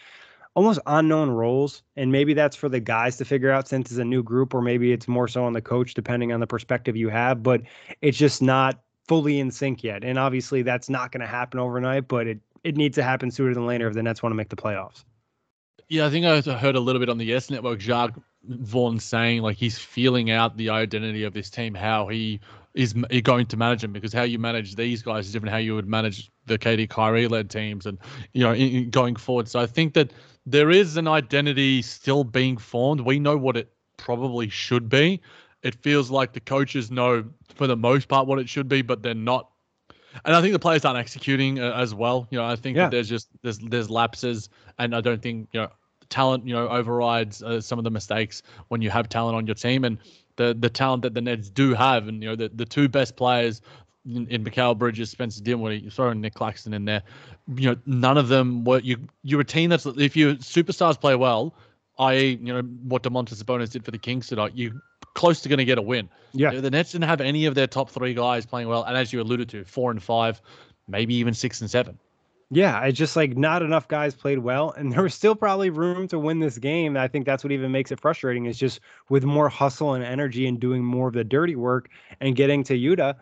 almost 0.55 0.79
unknown 0.87 1.29
roles. 1.29 1.83
And 1.95 2.11
maybe 2.11 2.33
that's 2.33 2.55
for 2.55 2.67
the 2.67 2.79
guys 2.79 3.15
to 3.17 3.25
figure 3.25 3.51
out 3.51 3.67
since 3.67 3.91
it's 3.91 3.99
a 3.99 4.05
new 4.05 4.23
group, 4.23 4.55
or 4.55 4.61
maybe 4.63 4.91
it's 4.91 5.07
more 5.07 5.27
so 5.27 5.43
on 5.43 5.53
the 5.53 5.61
coach, 5.61 5.93
depending 5.93 6.31
on 6.31 6.39
the 6.39 6.47
perspective 6.47 6.95
you 6.97 7.09
have. 7.09 7.43
But 7.43 7.61
it's 8.01 8.17
just 8.17 8.41
not 8.41 8.81
fully 9.07 9.39
in 9.39 9.51
sync 9.51 9.83
yet. 9.83 10.03
And 10.03 10.17
obviously 10.17 10.61
that's 10.61 10.89
not 10.89 11.11
going 11.11 11.21
to 11.21 11.27
happen 11.27 11.59
overnight, 11.59 12.07
but 12.07 12.27
it, 12.27 12.39
it 12.63 12.77
needs 12.77 12.95
to 12.95 13.03
happen 13.03 13.31
sooner 13.31 13.53
than 13.53 13.65
later 13.65 13.87
if 13.87 13.93
the 13.93 14.03
Nets 14.03 14.21
want 14.21 14.31
to 14.31 14.35
make 14.35 14.49
the 14.49 14.55
playoffs. 14.55 15.03
Yeah, 15.89 16.05
I 16.05 16.09
think 16.09 16.25
I 16.25 16.39
heard 16.57 16.75
a 16.75 16.79
little 16.79 16.99
bit 16.99 17.09
on 17.09 17.17
the 17.17 17.25
Yes 17.25 17.49
Network, 17.49 17.79
Jacque 17.79 18.17
Vaughn 18.43 18.99
saying 18.99 19.41
like 19.41 19.57
he's 19.57 19.77
feeling 19.77 20.31
out 20.31 20.55
the 20.55 20.69
identity 20.69 21.23
of 21.23 21.33
this 21.33 21.49
team, 21.49 21.75
how 21.75 22.07
he 22.07 22.39
is 22.73 22.93
going 23.23 23.45
to 23.47 23.57
manage 23.57 23.81
them, 23.81 23.91
because 23.91 24.13
how 24.13 24.23
you 24.23 24.39
manage 24.39 24.75
these 24.75 25.01
guys 25.01 25.27
is 25.27 25.33
different 25.33 25.51
how 25.51 25.57
you 25.57 25.75
would 25.75 25.87
manage 25.87 26.31
the 26.45 26.57
KD 26.57 26.89
Kyrie 26.89 27.27
led 27.27 27.49
teams 27.49 27.85
and, 27.85 27.97
you 28.33 28.41
know, 28.43 28.53
in, 28.53 28.89
going 28.89 29.17
forward. 29.17 29.49
So 29.49 29.59
I 29.59 29.65
think 29.65 29.93
that 29.95 30.13
there 30.45 30.71
is 30.71 30.95
an 30.95 31.07
identity 31.07 31.81
still 31.81 32.23
being 32.23 32.57
formed. 32.57 33.01
We 33.01 33.19
know 33.19 33.35
what 33.35 33.57
it 33.57 33.73
probably 33.97 34.47
should 34.49 34.87
be. 34.89 35.21
It 35.63 35.75
feels 35.75 36.09
like 36.09 36.33
the 36.33 36.39
coaches 36.39 36.91
know 36.91 37.25
for 37.55 37.67
the 37.67 37.77
most 37.77 38.07
part 38.07 38.27
what 38.27 38.39
it 38.39 38.49
should 38.49 38.67
be, 38.67 38.81
but 38.81 39.03
they're 39.03 39.13
not. 39.13 39.49
And 40.25 40.35
I 40.35 40.41
think 40.41 40.53
the 40.53 40.59
players 40.59 40.83
aren't 40.83 40.99
executing 40.99 41.59
uh, 41.59 41.73
as 41.73 41.93
well. 41.93 42.27
You 42.31 42.39
know, 42.39 42.45
I 42.45 42.55
think 42.55 42.75
yeah. 42.75 42.83
that 42.83 42.91
there's 42.91 43.09
just 43.09 43.29
there's 43.43 43.59
there's 43.59 43.89
lapses, 43.89 44.49
and 44.77 44.95
I 44.95 45.01
don't 45.01 45.21
think 45.21 45.49
you 45.53 45.61
know 45.61 45.69
talent 46.09 46.45
you 46.45 46.53
know 46.53 46.67
overrides 46.67 47.41
uh, 47.41 47.61
some 47.61 47.79
of 47.79 47.83
the 47.83 47.91
mistakes 47.91 48.43
when 48.67 48.81
you 48.81 48.89
have 48.89 49.07
talent 49.07 49.35
on 49.35 49.47
your 49.47 49.55
team, 49.55 49.85
and 49.85 49.97
the 50.35 50.55
the 50.59 50.69
talent 50.69 51.03
that 51.03 51.13
the 51.13 51.21
Nets 51.21 51.49
do 51.49 51.73
have, 51.73 52.07
and 52.07 52.21
you 52.21 52.29
know 52.29 52.35
the 52.35 52.49
the 52.49 52.65
two 52.65 52.89
best 52.89 53.15
players 53.15 53.61
in, 54.05 54.27
in 54.27 54.43
Mikal 54.43 54.77
Bridges, 54.77 55.09
Spencer 55.09 55.41
Dinwiddie, 55.41 55.89
sorry, 55.89 56.15
Nick 56.15 56.33
Claxton 56.33 56.73
in 56.73 56.85
there. 56.85 57.03
You 57.55 57.71
know, 57.71 57.75
none 57.85 58.17
of 58.17 58.27
them 58.27 58.63
were 58.63 58.79
you. 58.79 58.97
You're 59.23 59.41
a 59.41 59.45
team 59.45 59.69
that's 59.69 59.85
if 59.85 60.15
your 60.15 60.35
superstars 60.35 60.99
play 60.99 61.15
well, 61.15 61.53
i.e., 62.01 62.39
you 62.41 62.53
know 62.53 62.61
what 62.61 63.03
Domantas 63.03 63.41
Sabonis 63.41 63.71
did 63.71 63.85
for 63.85 63.91
the 63.91 63.97
Kings 63.97 64.27
tonight. 64.27 64.53
You 64.55 64.81
close 65.13 65.41
to 65.41 65.49
going 65.49 65.59
to 65.59 65.65
get 65.65 65.77
a 65.77 65.81
win. 65.81 66.09
Yeah. 66.33 66.51
The 66.51 66.71
Nets 66.71 66.91
didn't 66.91 67.07
have 67.07 67.21
any 67.21 67.45
of 67.45 67.55
their 67.55 67.67
top 67.67 67.89
three 67.89 68.13
guys 68.13 68.45
playing 68.45 68.67
well. 68.67 68.83
And 68.83 68.97
as 68.97 69.13
you 69.13 69.21
alluded 69.21 69.49
to, 69.49 69.63
four 69.65 69.91
and 69.91 70.01
five, 70.01 70.41
maybe 70.87 71.13
even 71.15 71.33
six 71.33 71.61
and 71.61 71.69
seven. 71.69 71.97
Yeah, 72.53 72.83
it's 72.83 72.97
just 72.97 73.15
like 73.15 73.37
not 73.37 73.61
enough 73.61 73.87
guys 73.87 74.13
played 74.13 74.39
well, 74.39 74.71
and 74.71 74.91
there 74.91 75.03
was 75.03 75.13
still 75.13 75.35
probably 75.35 75.69
room 75.69 76.09
to 76.09 76.19
win 76.19 76.39
this 76.39 76.57
game. 76.57 76.97
I 76.97 77.07
think 77.07 77.25
that's 77.25 77.45
what 77.45 77.53
even 77.53 77.71
makes 77.71 77.93
it 77.93 78.01
frustrating 78.01 78.45
is 78.45 78.57
just 78.57 78.81
with 79.07 79.23
more 79.23 79.47
hustle 79.47 79.93
and 79.93 80.03
energy 80.03 80.45
and 80.45 80.59
doing 80.59 80.83
more 80.83 81.07
of 81.07 81.13
the 81.13 81.23
dirty 81.23 81.55
work 81.55 81.89
and 82.19 82.35
getting 82.35 82.61
to 82.65 82.73
Yuta 82.73 83.15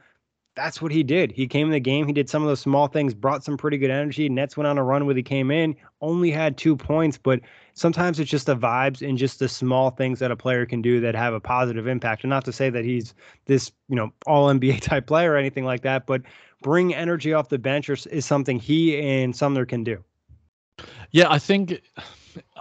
that's 0.60 0.82
what 0.82 0.92
he 0.92 1.04
did. 1.04 1.32
He 1.32 1.48
came 1.48 1.68
in 1.68 1.72
the 1.72 1.80
game. 1.80 2.06
He 2.06 2.12
did 2.12 2.30
some 2.30 2.44
of 2.44 2.50
those 2.50 2.60
small 2.60 2.88
things, 2.88 3.14
brought 3.14 3.46
some 3.46 3.56
pretty 3.56 3.78
good 3.78 3.90
energy. 3.90 4.28
Nets 4.28 4.58
went 4.58 4.68
on 4.68 4.78
a 4.78 4.84
run 4.84 5.06
when 5.06 5.16
he 5.16 5.24
came 5.24 5.52
in, 5.52 5.74
only 6.02 6.30
had 6.30 6.58
two 6.58 6.76
points, 6.76 7.18
but 7.18 7.40
sometimes 7.76 8.20
it's 8.20 8.30
just 8.30 8.46
the 8.46 8.58
vibes 8.58 9.08
and 9.08 9.18
just 9.18 9.40
the 9.40 9.48
small 9.48 9.90
things 9.90 10.20
that 10.20 10.32
a 10.32 10.36
player 10.36 10.66
can 10.66 10.82
do 10.82 11.00
that 11.00 11.16
have 11.16 11.34
a 11.34 11.40
positive 11.40 11.88
impact. 11.88 12.24
And 12.24 12.30
not 12.30 12.44
to 12.44 12.52
say 12.52 12.70
that 12.70 12.84
he's 12.84 13.14
this, 13.46 13.72
you 13.88 13.96
know, 13.96 14.12
all 14.28 14.50
NBA 14.50 14.82
type 14.82 15.08
player 15.08 15.32
or 15.32 15.38
anything 15.38 15.64
like 15.64 15.82
that, 15.84 16.06
but 16.06 16.24
bring 16.62 16.94
energy 16.94 17.32
off 17.32 17.48
the 17.48 17.58
bench 17.58 17.90
is 17.90 18.26
something 18.26 18.60
he 18.60 19.00
and 19.00 19.34
Sumner 19.34 19.66
can 19.66 19.86
do. 19.86 20.04
Yeah, 21.12 21.32
I 21.32 21.40
think 21.40 21.82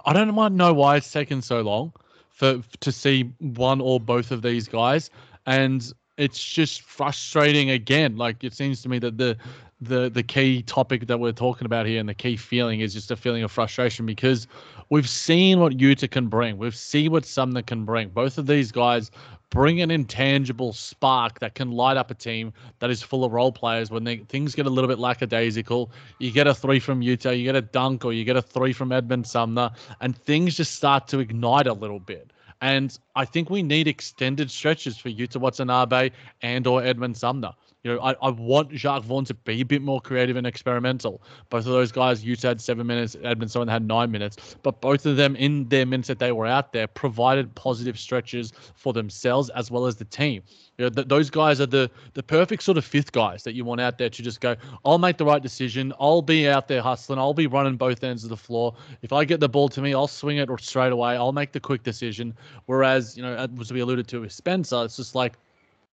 I 0.07 0.13
don't 0.13 0.57
know 0.57 0.73
why 0.73 0.97
it's 0.97 1.11
taken 1.11 1.43
so 1.43 1.63
long 1.63 1.93
for 2.31 2.63
to 2.79 2.93
see 2.93 3.33
one 3.41 3.81
or 3.81 3.99
both 3.99 4.31
of 4.31 4.43
these 4.43 4.69
guys. 4.69 5.11
And 5.47 5.93
it's 6.19 6.45
just 6.45 6.83
frustrating 6.83 7.71
again. 7.71 8.17
Like 8.17 8.45
it 8.45 8.53
seems 8.53 8.83
to 8.83 8.89
me 8.89 8.99
that 8.99 9.17
the 9.17 9.37
the 9.81 10.11
the 10.11 10.25
key 10.25 10.63
topic 10.63 11.07
that 11.07 11.19
we're 11.21 11.33
talking 11.33 11.65
about 11.65 11.87
here 11.87 12.01
and 12.01 12.09
the 12.09 12.15
key 12.15 12.37
feeling 12.37 12.81
is 12.81 12.93
just 12.93 13.13
a 13.13 13.17
feeling 13.17 13.45
of 13.45 13.53
frustration 13.53 14.05
because 14.05 14.49
we've 14.91 15.09
seen 15.09 15.61
what 15.61 15.75
Yuta 15.75 16.11
can 16.11 16.27
bring. 16.27 16.59
We've 16.59 16.75
seen 16.75 17.13
what 17.13 17.25
Sumner 17.25 17.63
can 17.63 17.85
bring. 17.85 18.09
Both 18.09 18.37
of 18.39 18.49
these 18.49 18.73
guys 18.73 19.13
bring 19.51 19.81
an 19.81 19.91
intangible 19.91 20.73
spark 20.73 21.39
that 21.39 21.55
can 21.55 21.71
light 21.71 21.97
up 21.97 22.11
a 22.11 22.15
team 22.15 22.53
that 22.81 22.91
is 22.91 23.03
full 23.03 23.25
of 23.25 23.33
role 23.33 23.53
players 23.53 23.91
when 23.91 24.05
they, 24.05 24.19
things 24.19 24.55
get 24.55 24.67
a 24.67 24.71
little 24.71 24.89
bit 24.89 24.99
lackadaisical. 24.99 25.91
You 26.19 26.33
get 26.33 26.47
a 26.47 26.55
three 26.55 26.81
from 26.81 27.01
Yuta, 27.01 27.39
you 27.39 27.45
get 27.45 27.57
a 27.57 27.63
dunk, 27.63 28.05
or 28.05 28.13
you 28.13 28.25
get 28.25 28.37
a 28.37 28.43
three 28.43 28.73
from 28.73 28.93
Edmond 28.93 29.27
Sumner, 29.27 29.71
and 30.01 30.17
things 30.17 30.57
just 30.57 30.75
start 30.75 31.09
to 31.09 31.21
ignite 31.21 31.67
a 31.67 31.73
little 31.73 32.01
bit. 32.01 32.33
And 32.61 32.97
I 33.15 33.25
think 33.25 33.51
we 33.51 33.63
need 33.63 33.87
extended 33.87 34.51
stretches 34.51 34.99
for 34.99 35.11
Yuta 35.11 35.37
Watanabe 35.37 36.11
and 36.43 36.67
or 36.67 36.83
Edmond 36.83 37.17
Sumner. 37.17 37.53
You 37.85 37.95
know, 37.95 38.01
I, 38.01 38.15
I 38.21 38.31
want 38.31 38.73
Jacque 38.73 39.05
Vaughn 39.05 39.25
to 39.27 39.35
be 39.35 39.61
a 39.61 39.65
bit 39.65 39.83
more 39.83 40.01
creative 40.01 40.37
and 40.37 40.47
experimental. 40.47 41.23
Both 41.49 41.65
of 41.67 41.73
those 41.73 41.93
guys, 41.93 42.25
Yuta 42.25 42.43
had 42.43 42.61
seven 42.61 42.87
minutes, 42.87 43.17
Edmondson 43.23 43.69
had 43.69 43.87
nine 43.87 44.11
minutes, 44.11 44.57
but 44.65 44.81
both 44.81 45.07
of 45.07 45.17
them 45.17 45.37
in 45.37 45.69
their 45.69 45.87
minutes 45.87 46.09
that 46.09 46.19
they 46.19 46.33
were 46.33 46.47
out 46.47 46.73
there 46.73 46.89
provided 46.89 47.55
positive 47.55 47.97
stretches 47.97 48.53
for 48.75 48.93
themselves 48.93 49.49
as 49.51 49.71
well 49.71 49.87
as 49.87 49.95
the 49.95 50.05
team. 50.05 50.43
You 50.77 50.87
know, 50.87 50.91
th- 50.91 51.09
those 51.09 51.31
guys 51.31 51.61
are 51.61 51.67
the 51.67 51.89
the 52.15 52.23
perfect 52.23 52.65
sort 52.65 52.79
of 52.79 52.85
fifth 52.85 53.13
guys 53.13 53.45
that 53.45 53.55
you 53.55 53.65
want 53.65 53.81
out 53.81 53.99
there 53.99 54.11
to 54.11 54.23
just 54.23 54.41
go, 54.41 54.57
I'll 54.85 54.99
make 54.99 55.17
the 55.17 55.25
right 55.25 55.43
decision. 55.43 55.93
I'll 56.01 56.23
be 56.23 56.49
out 56.49 56.67
there 56.67 56.83
hustling. 56.83 57.19
I'll 57.21 57.35
be 57.35 57.47
running 57.47 57.77
both 57.77 58.03
ends 58.03 58.25
of 58.25 58.31
the 58.31 58.37
floor. 58.37 58.75
If 59.03 59.13
I 59.13 59.25
get 59.25 59.39
the 59.39 59.49
ball 59.49 59.69
to 59.71 59.81
me, 59.81 59.95
I'll 59.95 60.09
swing 60.09 60.39
it 60.39 60.49
straight 60.61 60.93
away. 60.93 61.17
I'll 61.17 61.33
make 61.33 61.53
the 61.53 61.61
quick 61.61 61.85
decision. 61.85 62.35
Whereas, 62.67 63.17
you 63.17 63.23
know, 63.23 63.49
as 63.61 63.73
we 63.73 63.81
alluded 63.81 64.09
to 64.09 64.21
with 64.23 64.33
Spencer, 64.33 64.85
it's 64.85 64.97
just 64.97 65.15
like 65.15 65.39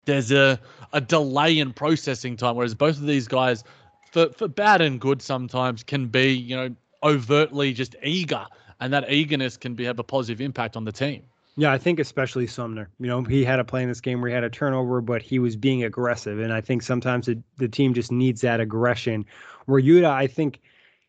there's 0.05 0.31
a, 0.31 0.59
a 0.93 1.01
delay 1.01 1.59
in 1.59 1.73
processing 1.73 2.37
time. 2.37 2.55
Whereas 2.55 2.75
both 2.75 2.97
of 2.97 3.05
these 3.05 3.27
guys, 3.27 3.63
for, 4.11 4.29
for 4.29 4.47
bad 4.47 4.81
and 4.81 4.99
good 4.99 5.21
sometimes, 5.21 5.83
can 5.83 6.07
be, 6.07 6.33
you 6.33 6.55
know, 6.55 6.75
overtly 7.03 7.73
just 7.73 7.95
eager. 8.03 8.45
And 8.79 8.91
that 8.93 9.11
eagerness 9.11 9.57
can 9.57 9.75
be 9.75 9.83
have 9.85 9.99
a 9.99 10.03
positive 10.03 10.41
impact 10.41 10.75
on 10.75 10.85
the 10.85 10.91
team. 10.91 11.23
Yeah, 11.57 11.71
I 11.71 11.77
think 11.77 11.99
especially 11.99 12.47
Sumner. 12.47 12.89
You 12.99 13.07
know, 13.07 13.23
he 13.23 13.43
had 13.43 13.59
a 13.59 13.63
play 13.63 13.83
in 13.83 13.89
this 13.89 14.01
game 14.01 14.21
where 14.21 14.29
he 14.29 14.33
had 14.33 14.43
a 14.43 14.49
turnover, 14.49 15.01
but 15.01 15.21
he 15.21 15.37
was 15.37 15.55
being 15.55 15.83
aggressive. 15.83 16.39
And 16.39 16.53
I 16.53 16.61
think 16.61 16.81
sometimes 16.81 17.25
the, 17.25 17.41
the 17.57 17.67
team 17.67 17.93
just 17.93 18.11
needs 18.11 18.41
that 18.41 18.59
aggression. 18.59 19.25
Where 19.65 19.81
Yuta, 19.81 20.09
I 20.09 20.27
think 20.27 20.61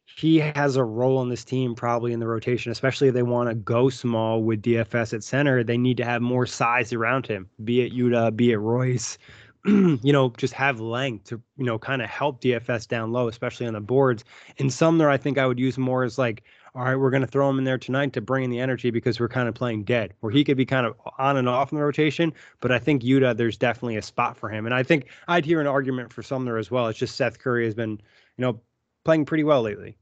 he 0.05 0.39
has 0.39 0.77
a 0.77 0.85
role 0.85 1.23
in 1.23 1.29
this 1.29 1.45
team 1.45 1.75
probably 1.75 2.13
in 2.13 2.21
the 2.21 2.27
rotation, 2.27 2.71
especially 2.71 3.09
if 3.09 3.15
they 3.15 3.23
want 3.23 3.49
to 3.49 3.55
go 3.55 3.89
small 3.89 4.43
with 4.43 4.63
DFS 4.63 5.15
at 5.15 5.25
center. 5.25 5.65
They 5.65 5.79
need 5.79 5.97
to 5.97 6.05
have 6.05 6.23
more 6.23 6.47
size 6.47 6.93
around 6.93 7.27
him, 7.27 7.49
be 7.65 7.83
it 7.83 7.93
Yuta, 7.93 8.35
be 8.35 8.53
it 8.53 8.59
Royce. 8.59 9.19
you 9.65 10.13
know, 10.13 10.31
just 10.37 10.55
have 10.55 10.81
length 10.81 11.27
to, 11.27 11.41
you 11.57 11.65
know, 11.65 11.79
kind 11.79 12.03
of 12.03 12.11
help 12.11 12.43
DFS 12.43 12.89
down 12.89 13.13
low, 13.13 13.29
especially 13.29 13.67
on 13.67 13.75
the 13.75 13.81
boards. 13.81 14.25
In 14.57 14.71
Sumner, 14.71 15.09
I 15.09 15.17
think 15.17 15.39
I 15.39 15.47
would 15.47 15.59
use 15.59 15.79
more 15.79 16.03
as 16.03 16.19
like 16.19 16.43
all 16.75 16.85
right, 16.85 16.97
we're 16.97 17.11
going 17.11 17.23
to 17.23 17.27
throw 17.27 17.51
him 17.51 17.59
in 17.59 17.65
there 17.65 17.77
tonight 17.77 18.15
to 18.15 18.21
bring 18.21 18.45
in 18.45 18.51
the 18.51 18.61
energy 18.61 18.91
because 18.91 19.21
we're 19.21 19.29
kind 19.29 19.49
of 19.49 19.55
playing 19.55 19.85
dead, 19.85 20.15
where 20.21 20.33
he 20.33 20.43
could 20.43 20.57
be 20.57 20.65
kind 20.65 20.87
of 20.87 20.97
on 21.19 21.37
and 21.37 21.49
off 21.49 21.71
in 21.71 21.77
the 21.77 21.85
rotation. 21.85 22.33
But 22.61 22.73
I 22.73 22.79
think 22.79 23.03
Yuta, 23.03 23.37
there's 23.37 23.59
definitely 23.59 23.97
a 23.97 24.03
spot 24.03 24.39
for 24.39 24.49
him. 24.49 24.65
And 24.65 24.75
I 24.75 24.83
think 24.83 25.09
I'd 25.29 25.45
hear 25.45 25.61
an 25.61 25.67
argument 25.67 26.13
for 26.13 26.23
Sumner 26.23 26.57
as 26.57 26.71
well. 26.71 26.87
It's 26.87 26.99
just 26.99 27.17
Seth 27.17 27.39
Curry 27.39 27.67
has 27.67 27.75
been, 27.75 27.91
you 27.91 27.99
know, 28.39 28.61
playing 29.05 29.25
pretty 29.25 29.45
well 29.45 29.63
lately. 29.63 29.97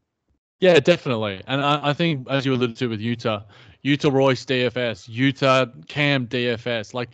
Yeah, 0.60 0.78
definitely. 0.78 1.42
And 1.46 1.62
I, 1.62 1.90
I 1.90 1.92
think, 1.94 2.28
as 2.28 2.44
you 2.44 2.52
alluded 2.52 2.76
to 2.78 2.88
with 2.88 3.00
Yuta, 3.00 3.44
Yuta 3.84 4.12
Royce 4.12 4.44
DFS, 4.44 5.08
Yuta 5.08 5.88
Cam 5.88 6.26
DFS, 6.26 6.92
like 6.92 7.08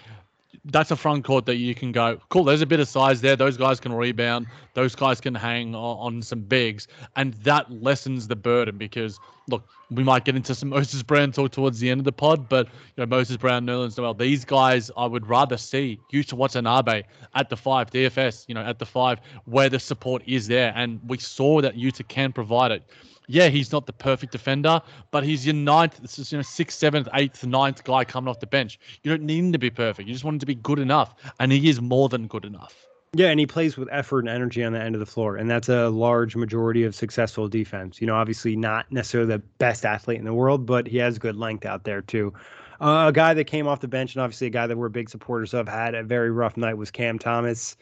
that's 0.67 0.91
a 0.91 0.97
front 0.97 1.25
court 1.25 1.47
that 1.47 1.57
you 1.57 1.75
can 1.75 1.93
go, 1.93 2.19
cool, 2.29 2.45
there's 2.45 2.63
a 2.63 2.67
bit 2.67 2.81
of 2.81 2.89
size 2.89 3.21
there. 3.21 3.37
Those 3.37 3.57
guys 3.57 3.81
can 3.81 3.93
rebound. 3.93 4.47
Those 4.75 4.95
guys 4.95 5.21
can 5.21 5.35
hang 5.35 5.75
on, 5.75 6.23
some 6.23 6.41
bigs. 6.41 6.89
And 7.17 7.35
that 7.35 7.71
lessens 7.71 8.29
the 8.29 8.37
burden 8.37 8.77
because, 8.77 9.19
look, 9.49 9.69
we 9.91 10.03
might 10.03 10.25
get 10.25 10.35
into 10.35 10.55
some 10.55 10.69
Moses 10.71 11.03
Brown 11.03 11.33
talk 11.33 11.53
towards 11.53 11.79
the 11.79 11.91
end 11.91 12.01
of 12.01 12.05
the 12.05 12.13
pod, 12.13 12.49
but, 12.49 12.67
you 12.67 12.73
know, 12.99 13.07
Moses 13.07 13.37
Brown, 13.37 13.67
Nerlens 13.67 13.97
Noel, 13.97 14.15
these 14.15 14.45
guys 14.45 14.91
I 14.97 15.07
would 15.07 15.27
rather 15.29 15.57
see 15.57 16.01
Yuta 16.13 16.35
Watanabe 16.35 17.03
at 17.35 17.49
the 17.49 17.57
five, 17.57 17.91
DFS, 17.91 18.45
you 18.49 18.55
know, 18.55 18.63
at 18.63 18.79
the 18.79 18.87
five, 18.87 19.21
where 19.45 19.69
the 19.69 19.79
support 19.79 20.23
is 20.27 20.49
there. 20.49 20.73
And 20.75 21.01
we 21.07 21.19
saw 21.19 21.61
that 21.61 21.77
Yuta 21.77 22.07
can 22.09 22.33
provide 22.33 22.73
it 22.73 22.83
yeah, 23.29 23.49
he's 23.49 23.73
not 23.73 23.87
the 23.87 23.93
perfect 23.93 24.33
defender, 24.33 24.81
but 25.11 25.25
he's 25.25 25.45
your 25.47 25.55
ninth, 25.55 25.99
this 26.01 26.19
is 26.19 26.33
you 26.33 26.39
know 26.39 26.43
sixth, 26.43 26.79
seventh, 26.79 27.09
eighth, 27.15 27.45
ninth 27.45 27.85
guy 27.85 28.05
coming 28.05 28.29
off 28.29 28.41
the 28.41 28.47
bench. 28.47 28.79
You 29.03 29.11
don't 29.11 29.25
need 29.25 29.39
him 29.39 29.53
to 29.53 29.59
be 29.59 29.71
perfect. 29.71 30.09
You 30.09 30.15
just 30.15 30.25
want 30.25 30.37
him 30.37 30.41
to 30.41 30.47
be 30.47 30.55
good 30.55 30.79
enough, 30.79 31.15
and 31.41 31.53
he 31.53 31.69
is 31.69 31.81
more 31.81 32.09
than 32.09 32.27
good 32.27 32.45
enough. 32.45 32.87
Yeah, 33.13 33.29
and 33.29 33.41
he 33.41 33.47
plays 33.47 33.77
with 33.77 33.89
effort 33.91 34.21
and 34.21 34.29
energy 34.29 34.63
on 34.63 34.73
the 34.73 34.81
end 34.81 34.95
of 34.95 34.99
the 34.99 35.07
floor, 35.07 35.37
and 35.37 35.49
that's 35.49 35.69
a 35.69 35.89
large 35.89 36.37
majority 36.37 36.85
of 36.85 36.95
successful 36.95 37.49
defense. 37.49 38.01
You 38.01 38.07
know, 38.07 38.15
obviously 38.15 38.57
not 38.57 38.91
necessarily 38.93 39.29
the 39.29 39.39
best 39.39 39.87
athlete 39.87 40.19
in 40.19 40.25
the 40.25 40.35
world, 40.35 40.67
but 40.67 40.87
he 40.87 40.99
has 40.99 41.19
good 41.19 41.37
length 41.37 41.65
out 41.65 41.85
there 41.85 42.03
too. 42.03 42.35
Uh, 42.81 43.07
a 43.09 43.13
guy 43.13 43.33
that 43.33 43.45
came 43.45 43.67
off 43.67 43.81
the 43.81 43.89
bench, 43.89 44.15
and 44.15 44.23
obviously 44.23 44.49
a 44.49 44.51
guy 44.51 44.67
that 44.67 44.77
we're 44.77 44.91
big 44.91 45.09
supporters 45.09 45.55
of, 45.55 45.67
had 45.67 45.95
a 45.95 46.03
very 46.03 46.31
rough 46.31 46.57
night 46.59 46.75
was 46.75 46.91
Cam 46.91 47.19
Thomas, 47.19 47.77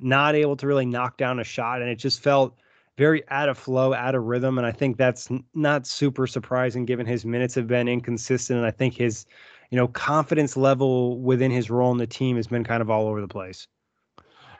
not 0.00 0.34
able 0.34 0.56
to 0.56 0.66
really 0.66 0.86
knock 0.86 1.18
down 1.18 1.38
a 1.38 1.44
shot, 1.44 1.82
and 1.82 1.90
it 1.90 1.96
just 1.96 2.22
felt 2.22 2.56
very 2.98 3.22
out 3.28 3.48
of 3.48 3.56
flow, 3.56 3.94
out 3.94 4.16
of 4.16 4.24
rhythm. 4.24 4.58
And 4.58 4.66
I 4.66 4.72
think 4.72 4.96
that's 4.96 5.28
not 5.54 5.86
super 5.86 6.26
surprising 6.26 6.84
given 6.84 7.06
his 7.06 7.24
minutes 7.24 7.54
have 7.54 7.68
been 7.68 7.88
inconsistent. 7.88 8.58
And 8.58 8.66
I 8.66 8.72
think 8.72 8.94
his, 8.94 9.24
you 9.70 9.76
know, 9.76 9.86
confidence 9.86 10.56
level 10.56 11.18
within 11.20 11.52
his 11.52 11.70
role 11.70 11.92
in 11.92 11.98
the 11.98 12.08
team 12.08 12.36
has 12.36 12.48
been 12.48 12.64
kind 12.64 12.82
of 12.82 12.90
all 12.90 13.06
over 13.06 13.20
the 13.20 13.28
place. 13.28 13.68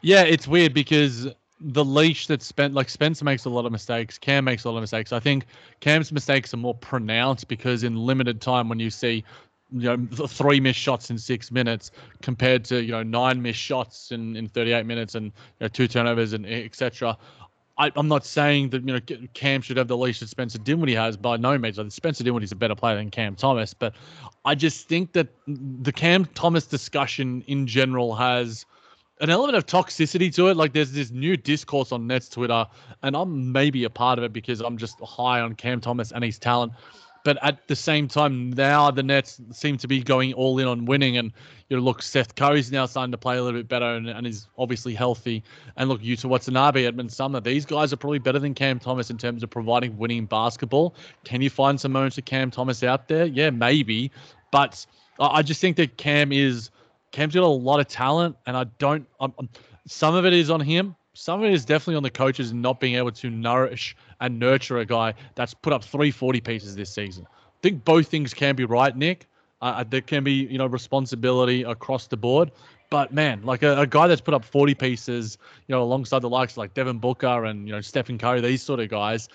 Yeah, 0.03 0.22
it's 0.22 0.46
weird 0.46 0.72
because 0.72 1.27
the 1.61 1.85
leash 1.85 2.29
that 2.29 2.40
spent 2.40 2.74
like 2.74 2.88
Spencer 2.88 3.24
makes 3.24 3.44
a 3.44 3.51
lot 3.51 3.66
of 3.66 3.72
mistakes, 3.72 4.16
Cam 4.16 4.44
makes 4.44 4.62
a 4.62 4.70
lot 4.70 4.77
of 4.77 4.83
mistakes. 4.83 5.12
I 5.12 5.18
think 5.18 5.46
Cam's 5.81 6.12
mistakes 6.12 6.55
are 6.55 6.59
more 6.59 6.74
pronounced 6.74 7.48
because 7.48 7.83
in 7.83 7.96
limited 7.96 8.40
time 8.40 8.68
when 8.68 8.79
you 8.79 8.90
see 8.90 9.24
you 9.72 9.96
know 9.96 10.27
three 10.29 10.61
missed 10.61 10.79
shots 10.79 11.11
in 11.11 11.18
six 11.18 11.51
minutes 11.51 11.90
compared 12.22 12.64
to 12.66 12.83
you 12.83 12.92
know 12.92 13.03
nine 13.03 13.42
missed 13.42 13.59
shots 13.59 14.12
in, 14.12 14.37
in 14.37 14.48
38 14.48 14.87
minutes 14.87 15.16
and 15.16 15.27
you 15.27 15.33
know, 15.62 15.68
two 15.68 15.88
turnovers 15.88 16.33
and 16.33 16.46
etc 16.46 17.18
I, 17.79 17.93
am 17.97 18.09
not 18.09 18.27
saying 18.27 18.71
that 18.71 18.87
you 18.87 18.93
know 18.93 19.01
Cam 19.35 19.62
should 19.62 19.77
have 19.77 19.88
the 19.88 19.97
leash 19.97 20.21
that 20.21 20.29
Spencer 20.29 20.59
Dinwiddie 20.59 20.95
has 20.95 21.17
by 21.17 21.37
no 21.37 21.57
means. 21.57 21.79
Like 21.79 21.93
Spencer 21.93 22.25
Dinwiddie's 22.25 22.53
a 22.53 22.57
better 22.57 22.75
player 22.75 22.97
than 22.97 23.11
Cam 23.11 23.37
Thomas, 23.37 23.73
but 23.73 23.95
I 24.45 24.55
just 24.55 24.88
think 24.88 25.12
that 25.12 25.29
the 25.47 25.93
Cam 25.93 26.25
Thomas 26.27 26.67
discussion 26.67 27.43
in 27.47 27.67
general 27.67 28.14
has 28.17 28.67
an 29.21 29.31
element 29.31 29.57
of 29.57 29.67
toxicity 29.67 30.35
to 30.35 30.49
it. 30.49 30.57
Like 30.57 30.73
there's 30.73 30.93
this 30.93 31.11
new 31.11 31.37
discourse 31.37 31.93
on 31.93 32.07
Nets 32.07 32.29
Twitter, 32.29 32.67
and 33.03 33.17
I'm 33.17 33.53
maybe 33.53 33.85
a 33.85 33.91
part 33.91 34.19
of 34.19 34.25
it 34.25 34.33
because 34.33 34.61
I'm 34.61 34.77
just 34.77 34.99
high 35.01 35.41
on 35.41 35.55
Cam 35.55 35.81
Thomas 35.81 36.12
and 36.12 36.25
his 36.25 36.38
talent. 36.38 36.73
But 37.29 37.37
at 37.43 37.69
the 37.69 37.77
same 37.77 38.09
time, 38.09 38.53
now 38.53 38.91
the 38.91 39.03
Nets 39.03 39.38
seem 39.53 39.77
to 39.77 39.87
be 39.87 40.03
going 40.03 40.33
all 40.33 40.59
in 40.59 40.67
on 40.67 40.87
winning. 40.87 41.19
And 41.19 41.31
you 41.69 41.77
know, 41.77 41.83
look, 41.83 42.01
Seth 42.01 42.35
Curry's 42.37 42.73
now 42.73 42.87
starting 42.87 43.12
to 43.12 43.19
play 43.19 43.37
a 43.37 43.43
little 43.43 43.61
bit 43.61 43.69
better 43.69 43.85
and, 43.85 44.09
and 44.09 44.27
is 44.27 44.47
obviously 44.57 44.95
healthy. 44.95 45.45
And 45.77 45.91
look, 45.91 46.01
Yuta 46.01 46.25
Watanabe, 46.25 46.87
Edmond 46.87 47.12
Sumner, 47.12 47.41
these 47.41 47.67
guys 47.67 47.93
are 47.93 47.99
probably 47.99 48.19
better 48.19 48.38
than 48.38 48.55
Cam 48.55 48.79
Thomas 48.79 49.11
in 49.11 49.19
terms 49.19 49.43
of 49.43 49.51
providing 49.51 49.99
winning 49.99 50.25
basketball. 50.25 50.95
Can 51.25 51.43
you 51.43 51.51
find 51.51 51.79
some 51.79 51.93
moments 51.93 52.17
of 52.17 52.25
Cam 52.25 52.51
Thomas 52.51 52.83
out 52.83 53.09
there? 53.09 53.27
Yeah, 53.27 53.51
maybe. 53.51 54.11
But 54.51 54.87
I 55.21 55.43
just 55.43 55.61
think 55.61 55.77
that 55.77 55.99
Cam 55.99 56.33
is 56.33 56.71
Cam's 57.12 57.35
got 57.35 57.43
a 57.43 57.47
lot 57.47 57.79
of 57.79 57.88
talent, 57.88 58.37
and 58.47 58.57
I 58.57 58.64
don't. 58.79 59.07
I'm, 59.21 59.35
I'm, 59.38 59.51
some 59.87 60.14
of 60.14 60.25
it 60.25 60.33
is 60.33 60.49
on 60.49 60.61
him. 60.61 60.97
Some 61.20 61.40
of 61.40 61.46
it 61.46 61.52
is 61.52 61.64
definitely 61.64 61.96
on 61.96 62.04
the 62.04 62.11
coaches 62.11 62.52
not 62.52 62.78
being 62.78 62.94
able 62.94 63.11
to 63.11 63.28
nourish 63.28 63.96
and 64.20 64.38
nurture 64.38 64.78
a 64.78 64.87
guy 64.87 65.14
that's 65.35 65.52
put 65.52 65.72
up 65.72 65.83
340 65.83 66.40
pieces 66.40 66.76
this 66.76 66.94
season. 66.94 67.26
I 67.28 67.59
think 67.61 67.85
both 67.85 68.07
things 68.07 68.33
can 68.33 68.54
be 68.54 68.64
right, 68.64 68.96
Nick. 68.96 69.26
Uh, 69.61 69.64
uh, 69.78 69.85
there 69.90 70.00
can 70.00 70.22
be, 70.22 70.46
you 70.48 70.59
know, 70.59 70.66
responsibility 70.66 71.64
across 71.64 72.07
the 72.07 72.16
board. 72.16 72.52
But 72.88 73.12
man, 73.12 73.42
like 73.42 73.64
a, 73.64 73.81
a, 73.81 73.87
guy 73.87 74.07
that's 74.07 74.20
put 74.20 74.33
up 74.33 74.44
40 74.44 74.74
pieces, 74.76 75.38
you 75.66 75.74
know, 75.74 75.83
alongside 75.83 76.20
the 76.20 76.28
likes 76.28 76.57
like 76.57 76.72
Devin 76.74 76.98
Booker 77.00 77.46
and 77.46 77.66
you 77.66 77.74
know 77.74 77.81
Stephen 77.81 78.16
Curry, 78.16 78.40
these 78.40 78.62
sort 78.62 78.78
of 78.78 78.88
guys, 78.88 79.28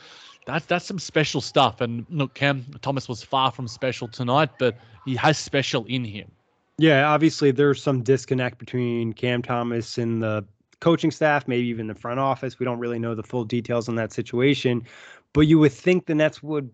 that's 0.46 0.66
that's 0.66 0.86
some 0.86 1.00
special 1.00 1.42
stuff. 1.42 1.82
And 1.82 2.06
look, 2.10 2.34
Cam 2.34 2.64
Thomas 2.82 3.10
was 3.10 3.22
far 3.22 3.52
from 3.52 3.68
special 3.68 4.08
tonight, 4.08 4.52
but 4.58 4.78
he 5.04 5.18
has 5.18 5.38
special 5.38 5.84
in 5.88 6.06
him. 6.06 6.32
Yeah, 6.78 7.12
obviously 7.12 7.52
there's 7.52 7.84
some 7.84 8.04
disconnect 8.04 8.58
between 8.58 9.12
Cam 9.12 9.42
Thomas 9.42 9.98
and 9.98 10.24
the 10.24 10.46
coaching 10.84 11.12
staff, 11.12 11.48
maybe 11.48 11.66
even 11.68 11.88
the 11.88 11.96
front 11.96 12.20
office. 12.20 12.60
We 12.60 12.66
don't 12.66 12.78
really 12.78 13.00
know 13.00 13.16
the 13.16 13.24
full 13.24 13.46
details 13.46 13.88
on 13.88 13.96
that 13.96 14.12
situation, 14.12 14.86
but 15.32 15.42
you 15.42 15.58
would 15.60 15.72
think 15.72 16.06
the 16.06 16.14
Nets 16.14 16.44
would 16.44 16.70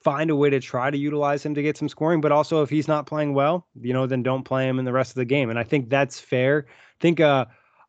find 0.00 0.30
a 0.30 0.36
way 0.36 0.48
to 0.48 0.60
try 0.60 0.92
to 0.92 0.96
utilize 0.96 1.44
him 1.44 1.56
to 1.56 1.62
get 1.62 1.76
some 1.76 1.88
scoring. 1.88 2.20
But 2.20 2.30
also, 2.30 2.62
if 2.62 2.70
he's 2.70 2.86
not 2.86 3.06
playing 3.06 3.34
well, 3.34 3.66
you 3.80 3.92
know, 3.92 4.06
then 4.06 4.22
don't 4.22 4.44
play 4.44 4.68
him 4.68 4.78
in 4.78 4.84
the 4.84 4.92
rest 4.92 5.10
of 5.10 5.16
the 5.16 5.24
game. 5.24 5.50
And 5.50 5.58
I 5.58 5.64
think 5.64 5.90
that's 5.90 6.20
fair. 6.20 6.66
I 6.68 7.00
think 7.00 7.18
uh, 7.18 7.46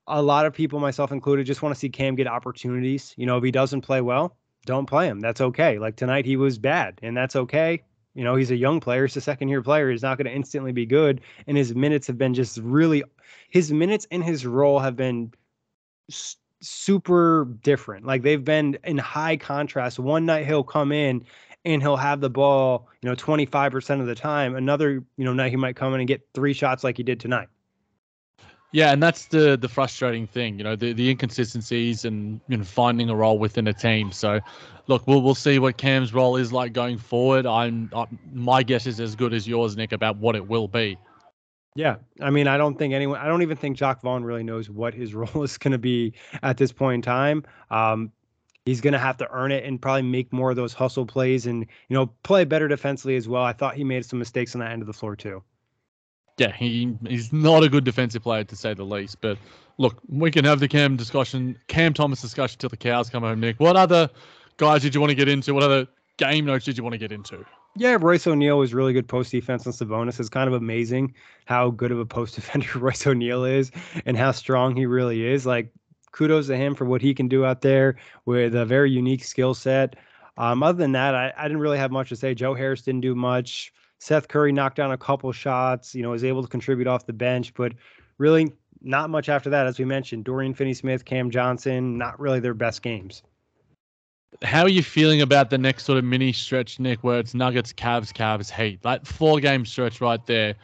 a 0.08 0.23
lot 0.23 0.47
of 0.47 0.53
people, 0.53 0.79
myself 0.79 1.12
included, 1.12 1.45
just 1.45 1.62
want 1.62 1.75
to 1.75 1.79
see 1.79 1.88
Cam 1.88 2.15
get 2.15 2.25
opportunities. 2.25 3.13
You 3.15 3.27
know, 3.27 3.38
if 3.38 3.43
he 3.43 3.51
doesn't 3.51 3.82
play 3.82 4.01
well, 4.01 4.36
don't 4.65 4.88
play 4.88 5.05
him. 5.05 5.19
That's 5.19 5.39
okay. 5.39 5.77
Like 5.77 5.97
tonight, 5.97 6.25
he 6.25 6.36
was 6.36 6.58
bad, 6.58 6.99
and 7.03 7.15
that's 7.15 7.36
okay. 7.36 7.84
You 8.15 8.23
know, 8.23 8.36
he's 8.36 8.49
a 8.49 8.55
young 8.55 8.79
player. 8.79 9.05
He's 9.05 9.15
a 9.17 9.21
second 9.21 9.49
year 9.49 9.62
player. 9.62 9.91
He's 9.91 10.01
not 10.01 10.17
going 10.17 10.25
to 10.25 10.34
instantly 10.34 10.71
be 10.71 10.88
good. 10.88 11.21
And 11.45 11.55
his 11.55 11.75
minutes 11.75 12.08
have 12.08 12.17
been 12.17 12.34
just 12.34 12.58
really, 12.58 13.03
his 13.51 13.71
minutes 13.71 14.08
in 14.10 14.23
his 14.23 14.47
role 14.47 14.79
have 14.79 14.95
been 14.95 15.32
super 16.62 17.45
different. 17.62 18.06
Like 18.06 18.22
they've 18.22 18.43
been 18.43 18.78
in 18.84 18.98
high 18.98 19.38
contrast. 19.38 20.00
One 20.00 20.26
night 20.26 20.45
he'll 20.45 20.63
come 20.63 20.91
in 20.91 21.24
and 21.65 21.82
he'll 21.82 21.98
have 21.98 22.22
the 22.22 22.30
ball, 22.30 22.88
you 23.02 23.10
know, 23.10 23.15
25% 23.15 24.02
of 24.02 24.08
the 24.08 24.15
time. 24.15 24.56
Another, 24.56 25.04
you 25.17 25.26
know, 25.26 25.34
night 25.34 25.52
he 25.52 25.58
might 25.58 25.76
come 25.76 25.93
in 25.93 26.00
and 26.00 26.08
get 26.08 26.22
three 26.34 26.54
shots 26.54 26.84
like 26.84 26.98
he 26.98 27.04
did 27.04 27.19
tonight. 27.19 27.48
Yeah, 28.72 28.91
and 28.91 29.02
that's 29.02 29.26
the 29.26 29.58
the 29.58 29.67
frustrating 29.67 30.28
thing, 30.28 30.60
you 30.60 30.63
know, 30.63 30.76
the, 30.76 30.93
the 30.93 31.10
inconsistencies 31.10 32.06
and 32.06 32.39
you 32.48 32.58
know 32.58 32.63
finding 32.63 33.10
a 33.10 33.15
role 33.15 33.39
within 33.39 33.67
a 33.67 33.74
team. 33.74 34.12
So, 34.12 34.39
look, 34.86 35.08
we'll 35.08 35.24
we'll 35.24 35.34
see 35.34 35.58
what 35.58 35.78
Cam's 35.78 36.13
role 36.13 36.36
is 36.36 36.54
like 36.54 36.72
going 36.72 37.00
forward. 37.00 37.48
I'm, 37.48 37.89
I, 37.95 38.06
my 38.32 38.62
guess 38.62 38.86
is 38.86 39.00
as 39.00 39.15
good 39.15 39.34
as 39.34 39.48
yours, 39.48 39.76
Nick, 39.76 39.91
about 39.91 40.17
what 40.17 40.36
it 40.36 40.48
will 40.48 40.67
be. 40.67 41.00
Yeah, 41.80 41.96
I 42.20 42.30
mean, 42.30 42.46
I 42.50 42.58
don't 42.58 42.78
think 42.78 42.94
anyone. 42.94 43.22
I 43.22 43.28
don't 43.28 43.42
even 43.42 43.56
think 43.56 43.78
Jacque 43.78 44.02
Vaughn 44.02 44.26
really 44.26 44.44
knows 44.44 44.70
what 44.70 44.94
his 44.94 45.13
role 45.15 45.44
is 45.44 45.58
going 45.58 45.72
to 45.72 45.78
be 45.78 46.13
at 46.44 46.58
this 46.58 46.74
point 46.74 46.96
in 46.96 47.02
time. 47.02 47.46
Um, 47.72 48.12
he's 48.65 48.82
going 48.82 48.92
to 48.92 49.00
have 49.00 49.15
to 49.15 49.32
earn 49.32 49.54
it 49.54 49.63
and 49.63 49.82
probably 49.82 50.02
make 50.02 50.34
more 50.34 50.50
of 50.50 50.58
those 50.58 50.74
hustle 50.74 51.06
plays 51.06 51.46
and 51.46 51.65
you 51.88 51.96
know 51.96 52.08
play 52.24 52.44
better 52.44 52.68
defensively 52.68 53.15
as 53.15 53.30
well. 53.30 53.44
I 53.44 53.54
thought 53.54 53.76
he 53.76 53.86
made 53.86 54.04
some 54.04 54.20
mistakes 54.20 54.56
on 54.56 54.60
that 54.60 54.72
end 54.72 54.82
of 54.82 54.88
the 54.88 54.94
floor 54.94 55.15
too. 55.15 55.42
Yeah, 56.38 56.52
he 56.52 56.98
he's 57.08 57.32
not 57.32 57.63
a 57.63 57.70
good 57.70 57.86
defensive 57.86 58.24
player 58.24 58.44
to 58.44 58.56
say 58.58 58.74
the 58.74 58.84
least. 58.84 59.22
But 59.22 59.38
look, 59.78 60.02
we 60.10 60.32
can 60.32 60.44
have 60.44 60.60
the 60.60 60.68
Cam 60.68 60.98
discussion, 60.98 61.58
Cam 61.70 61.94
Thomas 61.94 62.20
discussion 62.20 62.60
till 62.60 62.70
the 62.70 62.76
cows 62.76 63.10
come 63.10 63.24
home. 63.24 63.39
Nick, 63.39 63.58
what 63.58 63.78
other 63.78 64.10
guys 64.58 64.82
did 64.82 64.94
you 64.94 65.00
want 65.00 65.12
to 65.12 65.15
get 65.15 65.30
into? 65.30 65.54
What 65.54 65.63
other 65.63 65.88
game 66.18 66.44
notes 66.44 66.65
did 66.65 66.78
you 66.78 66.84
want 66.84 66.92
to 66.96 67.00
get 67.00 67.13
into? 67.13 67.46
Yeah, 67.75 67.97
Royce 67.99 68.27
O'Neale 68.27 68.58
was 68.58 68.73
really 68.73 68.93
good 68.93 69.08
post 69.08 69.32
defense 69.32 69.65
on 69.65 69.73
Sabonis. 69.73 70.19
It's 70.19 70.29
kind 70.29 70.47
of 70.47 70.53
amazing 70.53 71.13
how 71.45 71.69
good 71.69 71.91
of 71.91 71.99
a 71.99 72.05
post 72.05 72.36
defender 72.36 72.79
Royce 72.79 73.05
O'Neale 73.08 73.45
is 73.45 73.71
and 74.05 74.17
how 74.17 74.32
strong 74.32 74.75
he 74.75 74.86
really 74.86 75.25
is. 75.25 75.45
Like, 75.45 75.71
kudos 76.12 76.47
to 76.47 76.58
him 76.58 76.75
for 76.75 76.86
what 76.86 77.01
he 77.01 77.13
can 77.13 77.27
do 77.27 77.45
out 77.45 77.62
there 77.62 77.95
with 78.25 78.55
a 78.55 78.65
very 78.65 78.91
unique 78.91 79.23
skill 79.23 79.53
set. 79.53 79.95
Um, 80.38 80.63
other 80.63 80.77
than 80.77 80.93
that, 80.93 81.15
I, 81.15 81.34
I 81.38 81.43
didn't 81.43 81.60
really 81.60 81.77
have 81.77 81.91
much 81.91 82.10
to 82.10 82.15
say. 82.15 82.34
Joe 82.34 82.53
Harris 82.53 82.82
didn't 82.82 83.01
do 83.01 83.13
much. 83.13 83.73
Seth 83.99 84.27
Curry 84.29 84.51
knocked 84.51 84.77
down 84.77 84.91
a 84.91 84.97
couple 84.97 85.32
shots, 85.32 85.93
you 85.93 86.01
know, 86.01 86.12
was 86.12 86.23
able 86.23 86.41
to 86.41 86.47
contribute 86.47 86.88
off 86.88 87.05
the 87.05 87.13
bench, 87.13 87.53
but 87.53 87.73
really 88.17 88.53
not 88.82 89.10
much 89.10 89.27
after 89.27 89.49
that. 89.49 89.67
As 89.67 89.77
we 89.77 89.86
mentioned, 89.86 90.23
Dorian 90.23 90.53
Finney 90.53 90.73
Smith, 90.73 91.03
Cam 91.03 91.29
Johnson, 91.29 91.97
not 91.97 92.19
really 92.19 92.39
their 92.39 92.53
best 92.53 92.82
games. 92.82 93.23
How 94.44 94.63
are 94.63 94.70
you 94.70 94.84
feeling 94.84 95.22
about 95.22 95.50
the 95.50 95.58
next 95.58 95.86
sort 95.86 95.98
of 95.98 96.04
mini 96.04 96.32
stretch, 96.32 96.80
Nick, 96.80 97.04
where 97.04 97.20
it's 97.20 97.34
Nuggets, 97.34 97.74
Cavs, 97.74 98.13
Cavs, 98.13 98.50
Heat? 98.50 98.82
That 98.84 99.06
four 99.06 99.39
game 99.39 99.65
stretch 99.65 100.02
right 100.02 100.24
there 100.26 100.56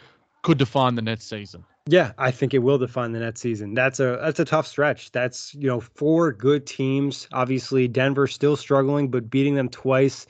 could 0.44 0.58
define 0.58 0.96
the 0.96 1.02
next 1.02 1.26
season. 1.26 1.64
Yeah, 1.88 2.14
I 2.18 2.32
think 2.32 2.54
it 2.54 2.60
will 2.60 2.78
define 2.78 3.12
the 3.12 3.20
next 3.20 3.42
season. 3.42 3.74
That's 3.74 4.00
a 4.00 4.18
that's 4.22 4.40
a 4.40 4.46
tough 4.46 4.66
stretch. 4.66 5.12
That's 5.12 5.54
you 5.56 5.68
know 5.68 5.80
four 5.80 6.32
good 6.32 6.66
teams. 6.66 7.28
Obviously, 7.34 7.88
Denver 7.88 8.28
still 8.28 8.56
struggling, 8.56 9.10
but 9.10 9.30
beating 9.30 9.56
them 9.56 9.70
twice 9.70 10.26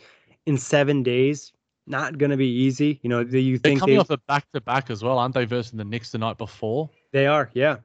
in 0.46 0.58
seven 0.58 1.04
days 1.04 1.54
not 1.88 2.18
going 2.18 2.32
to 2.32 2.38
be 2.38 2.48
easy. 2.48 3.00
You 3.04 3.10
know, 3.10 3.24
do 3.24 3.38
you 3.38 3.58
They're 3.58 3.72
think 3.72 3.80
coming 3.80 3.96
they, 3.96 4.00
off 4.00 4.10
a 4.10 4.18
back 4.18 4.52
to 4.54 4.62
back 4.62 4.90
as 4.90 5.04
well, 5.04 5.18
aren't 5.20 5.34
they? 5.34 5.46
Versus 5.46 5.72
the 5.72 5.84
Knicks 5.84 6.12
the 6.12 6.18
night 6.18 6.38
before. 6.38 6.90
They 7.12 7.28
are, 7.28 7.50
yeah. 7.54 7.78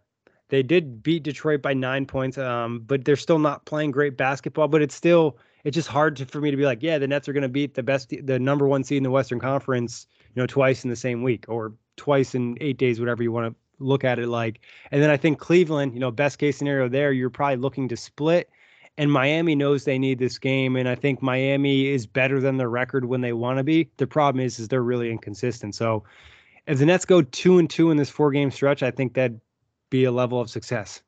They 0.50 0.62
did 0.62 1.02
beat 1.02 1.22
Detroit 1.22 1.62
by 1.62 1.74
nine 1.74 2.06
points, 2.06 2.36
um, 2.36 2.80
but 2.80 3.04
they're 3.04 3.16
still 3.16 3.38
not 3.38 3.64
playing 3.64 3.92
great 3.92 4.16
basketball. 4.16 4.68
But 4.68 4.82
it's 4.82 4.94
still 4.94 5.38
it's 5.64 5.74
just 5.74 5.88
hard 5.88 6.16
to, 6.16 6.26
for 6.26 6.40
me 6.40 6.50
to 6.50 6.56
be 6.56 6.64
like, 6.64 6.82
yeah, 6.82 6.98
the 6.98 7.08
Nets 7.08 7.28
are 7.28 7.32
going 7.32 7.42
to 7.42 7.48
beat 7.48 7.74
the 7.74 7.82
best, 7.82 8.12
the 8.22 8.38
number 8.38 8.66
one 8.66 8.84
seed 8.84 8.98
in 8.98 9.02
the 9.02 9.10
Western 9.10 9.40
Conference, 9.40 10.06
you 10.34 10.40
know, 10.40 10.46
twice 10.46 10.84
in 10.84 10.90
the 10.90 10.96
same 10.96 11.22
week 11.22 11.44
or 11.48 11.74
twice 11.96 12.34
in 12.34 12.56
eight 12.60 12.78
days, 12.78 12.98
whatever 12.98 13.22
you 13.22 13.32
want 13.32 13.52
to 13.52 13.84
look 13.84 14.04
at 14.04 14.18
it 14.18 14.28
like. 14.28 14.60
And 14.90 15.02
then 15.02 15.10
I 15.10 15.16
think 15.16 15.38
Cleveland, 15.38 15.94
you 15.94 16.00
know, 16.00 16.10
best 16.10 16.38
case 16.38 16.56
scenario 16.56 16.88
there, 16.88 17.12
you're 17.12 17.30
probably 17.30 17.56
looking 17.56 17.88
to 17.88 17.96
split. 17.96 18.48
And 18.98 19.10
Miami 19.10 19.54
knows 19.54 19.84
they 19.84 19.98
need 19.98 20.18
this 20.18 20.38
game, 20.38 20.76
and 20.76 20.88
I 20.88 20.94
think 20.94 21.22
Miami 21.22 21.86
is 21.86 22.06
better 22.06 22.40
than 22.40 22.58
their 22.58 22.68
record 22.68 23.06
when 23.06 23.22
they 23.22 23.32
want 23.32 23.56
to 23.58 23.64
be. 23.64 23.88
The 23.96 24.06
problem 24.06 24.44
is, 24.44 24.58
is 24.58 24.68
they're 24.68 24.82
really 24.82 25.10
inconsistent. 25.10 25.74
So, 25.74 26.04
if 26.66 26.78
the 26.78 26.86
Nets 26.86 27.06
go 27.06 27.22
two 27.22 27.58
and 27.58 27.70
two 27.70 27.90
in 27.90 27.96
this 27.96 28.10
four 28.10 28.30
game 28.30 28.50
stretch, 28.50 28.82
I 28.82 28.90
think 28.90 29.14
that'd 29.14 29.40
be 29.90 30.04
a 30.04 30.12
level 30.12 30.40
of 30.40 30.48
success. 30.48 31.02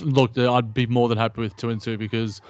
Look, 0.00 0.36
uh, 0.38 0.52
I'd 0.52 0.72
be 0.74 0.86
more 0.86 1.08
than 1.08 1.18
happy 1.18 1.40
with 1.40 1.56
two 1.56 1.70
and 1.70 1.80
two 1.80 1.98
because 1.98 2.40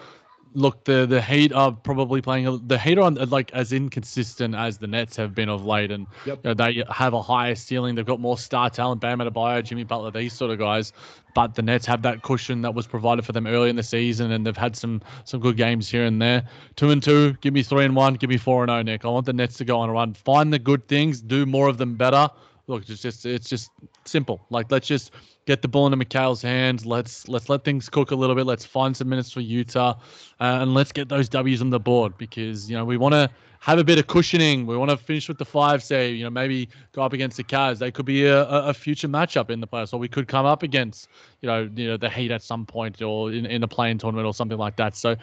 look, 0.55 0.85
the 0.85 1.07
the 1.07 1.23
Heat 1.23 1.53
are 1.53 1.73
probably 1.73 2.21
playing 2.21 2.67
the 2.67 2.79
Heat 2.79 2.99
are 2.99 3.11
like 3.11 3.53
as 3.53 3.73
inconsistent 3.73 4.55
as 4.55 4.79
the 4.79 4.87
Nets 4.87 5.17
have 5.17 5.35
been 5.35 5.49
of 5.49 5.65
late, 5.65 5.91
and 5.91 6.07
Yep. 6.27 6.41
you 6.45 6.51
know, 6.51 6.55
they 6.55 6.85
have 6.91 7.15
a 7.15 7.23
higher 7.23 7.55
ceiling. 7.55 7.95
They've 7.95 8.05
got 8.07 8.21
more 8.21 8.39
star 8.39 8.71
talent, 8.71 9.01
Bam 9.01 9.19
Adebayo, 9.21 9.63
Jimmy 9.65 9.85
Butler, 9.85 10.11
these 10.11 10.33
sort 10.33 10.51
of 10.51 10.59
guys. 10.59 10.93
But 11.35 11.55
the 11.55 11.63
Nets 11.63 11.87
have 11.87 12.03
that 12.03 12.23
cushion 12.23 12.63
that 12.63 12.75
was 12.75 12.87
provided 12.87 13.25
for 13.25 13.33
them 13.33 13.47
early 13.47 13.71
in 13.71 13.77
the 13.77 13.83
season, 13.85 14.33
and 14.33 14.45
they've 14.47 14.57
had 14.57 14.77
some 14.77 15.01
some 15.25 15.41
good 15.41 15.57
games 15.57 15.89
here 15.89 16.05
and 16.05 16.21
there. 16.21 16.43
Two 16.77 16.91
and 16.91 17.03
two, 17.03 17.35
give 17.41 17.55
me 17.55 17.63
three 17.63 17.85
and 17.85 17.95
one, 17.95 18.15
give 18.15 18.31
me 18.31 18.37
four 18.37 18.63
and 18.65 18.71
zero, 18.71 18.83
Nick. 18.83 19.05
I 19.05 19.09
want 19.09 19.27
the 19.27 19.33
Nets 19.33 19.57
to 19.59 19.65
go 19.65 19.79
on 19.79 19.89
a 19.89 19.93
run, 19.93 20.15
find 20.15 20.53
the 20.53 20.59
good 20.59 20.89
things, 20.89 21.21
do 21.21 21.47
more 21.47 21.69
of 21.69 21.79
them 21.79 21.95
better. 21.95 22.29
Look, 22.71 22.89
it's 22.89 23.03
just 23.03 23.27
it's 23.27 23.49
just 23.49 23.73
simple. 24.05 24.41
Like 24.49 24.71
let's 24.71 24.87
just 24.87 25.11
get 25.45 25.61
the 25.61 25.67
ball 25.67 25.87
into 25.87 25.97
Mikal's 25.97 26.41
hands. 26.41 26.87
Let's 26.87 27.27
let's 27.27 27.49
let 27.49 27.65
things 27.65 27.89
cook 27.89 28.13
a 28.13 28.15
little 28.15 28.37
bit. 28.37 28.47
Let's 28.47 28.65
find 28.65 28.97
some 28.97 29.09
minutes 29.09 29.33
for 29.33 29.41
Yuta, 29.41 29.97
uh, 29.99 29.99
and 30.39 30.73
let's 30.73 30.93
get 30.93 31.09
those 31.09 31.29
W's 31.29 31.61
on 31.61 31.71
the 31.71 31.81
board 31.81 32.17
because 32.17 32.71
you 32.71 32.77
know 32.77 32.85
we 32.85 32.97
want 32.97 33.15
to 33.15 33.29
have 33.59 33.81
a 33.81 33.83
bit 33.83 33.99
of 33.99 34.07
cushioning. 34.07 34.67
We 34.67 34.77
want 34.77 34.93
to 34.93 34.97
finish 34.97 35.27
with 35.27 35.39
the 35.39 35.45
five. 35.45 35.83
Say 35.83 36.13
you 36.13 36.23
know 36.23 36.31
maybe 36.31 36.69
go 36.93 37.03
up 37.03 37.13
against 37.13 37.39
the 37.39 37.43
Cavs. 37.43 37.79
They 37.79 37.91
could 37.91 38.07
be 38.07 38.27
a, 38.27 38.47
a 38.47 38.73
future 38.73 39.09
matchup 39.09 39.51
in 39.51 39.59
the 39.59 39.67
playoffs, 39.67 39.93
or 39.93 39.97
we 39.97 40.07
could 40.07 40.29
come 40.29 40.47
up 40.47 40.63
against 40.63 41.09
you 41.41 41.49
know 41.49 41.69
you 41.75 41.89
know 41.89 41.97
the 41.97 42.09
Heat 42.09 42.31
at 42.31 42.41
some 42.41 42.65
point, 42.65 43.03
or 43.03 43.33
in, 43.33 43.47
in 43.47 43.65
a 43.65 43.69
play-in 43.69 43.99
tournament 43.99 44.27
or 44.27 44.33
something 44.33 44.59
like 44.59 44.77
that. 44.77 44.95
So 44.95 45.17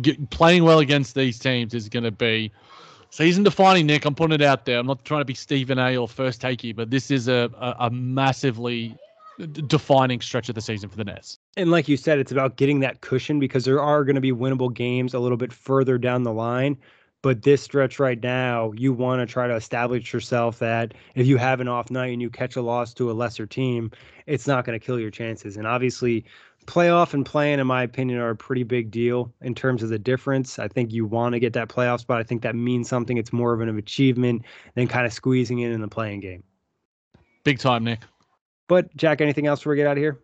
get, 0.00 0.30
playing 0.30 0.64
well 0.64 0.78
against 0.78 1.14
these 1.14 1.38
teams 1.38 1.74
is 1.74 1.90
going 1.90 2.04
to 2.04 2.10
be. 2.10 2.50
Season 3.14 3.44
defining, 3.44 3.86
Nick. 3.86 4.04
I'm 4.06 4.14
putting 4.16 4.34
it 4.34 4.42
out 4.42 4.64
there. 4.64 4.80
I'm 4.80 4.88
not 4.88 5.04
trying 5.04 5.20
to 5.20 5.24
be 5.24 5.34
Stephen 5.34 5.78
A. 5.78 5.96
or 5.96 6.08
first 6.08 6.42
takey, 6.42 6.74
but 6.74 6.90
this 6.90 7.12
is 7.12 7.28
a, 7.28 7.48
a, 7.60 7.86
a 7.86 7.90
massively 7.90 8.98
defining 9.68 10.20
stretch 10.20 10.48
of 10.48 10.56
the 10.56 10.60
season 10.60 10.88
for 10.88 10.96
the 10.96 11.04
Nets. 11.04 11.38
And 11.56 11.70
like 11.70 11.86
you 11.86 11.96
said, 11.96 12.18
it's 12.18 12.32
about 12.32 12.56
getting 12.56 12.80
that 12.80 13.02
cushion 13.02 13.38
because 13.38 13.64
there 13.64 13.80
are 13.80 14.02
going 14.02 14.16
to 14.16 14.20
be 14.20 14.32
winnable 14.32 14.74
games 14.74 15.14
a 15.14 15.20
little 15.20 15.36
bit 15.36 15.52
further 15.52 15.96
down 15.96 16.24
the 16.24 16.32
line. 16.32 16.76
But 17.22 17.42
this 17.42 17.62
stretch 17.62 18.00
right 18.00 18.20
now, 18.20 18.72
you 18.72 18.92
want 18.92 19.20
to 19.20 19.32
try 19.32 19.46
to 19.46 19.54
establish 19.54 20.12
yourself 20.12 20.58
that 20.58 20.92
if 21.14 21.24
you 21.24 21.36
have 21.36 21.60
an 21.60 21.68
off 21.68 21.92
night 21.92 22.12
and 22.12 22.20
you 22.20 22.30
catch 22.30 22.56
a 22.56 22.62
loss 22.62 22.92
to 22.94 23.12
a 23.12 23.14
lesser 23.14 23.46
team, 23.46 23.92
it's 24.26 24.48
not 24.48 24.64
going 24.64 24.78
to 24.78 24.84
kill 24.84 24.98
your 24.98 25.12
chances. 25.12 25.56
And 25.56 25.68
obviously, 25.68 26.24
playoff 26.66 27.14
and 27.14 27.24
play-in, 27.24 27.60
in 27.60 27.66
my 27.66 27.82
opinion, 27.82 28.18
are 28.18 28.30
a 28.30 28.36
pretty 28.36 28.62
big 28.62 28.90
deal 28.90 29.32
in 29.42 29.54
terms 29.54 29.82
of 29.82 29.88
the 29.88 29.98
difference. 29.98 30.58
I 30.58 30.68
think 30.68 30.92
you 30.92 31.06
want 31.06 31.32
to 31.34 31.40
get 31.40 31.52
that 31.54 31.68
playoff 31.68 32.00
spot. 32.00 32.20
I 32.20 32.22
think 32.22 32.42
that 32.42 32.54
means 32.54 32.88
something. 32.88 33.16
It's 33.16 33.32
more 33.32 33.52
of 33.52 33.60
an 33.60 33.76
achievement 33.78 34.42
than 34.74 34.88
kind 34.88 35.06
of 35.06 35.12
squeezing 35.12 35.60
in 35.60 35.72
in 35.72 35.80
the 35.80 35.88
play-in 35.88 36.20
game. 36.20 36.42
Big 37.44 37.58
time, 37.58 37.84
Nick. 37.84 38.00
But 38.68 38.94
Jac, 38.96 39.20
anything 39.20 39.46
else 39.46 39.60
before 39.60 39.72
we 39.72 39.76
get 39.76 39.86
out 39.86 39.96
of 39.96 40.02
here? 40.02 40.20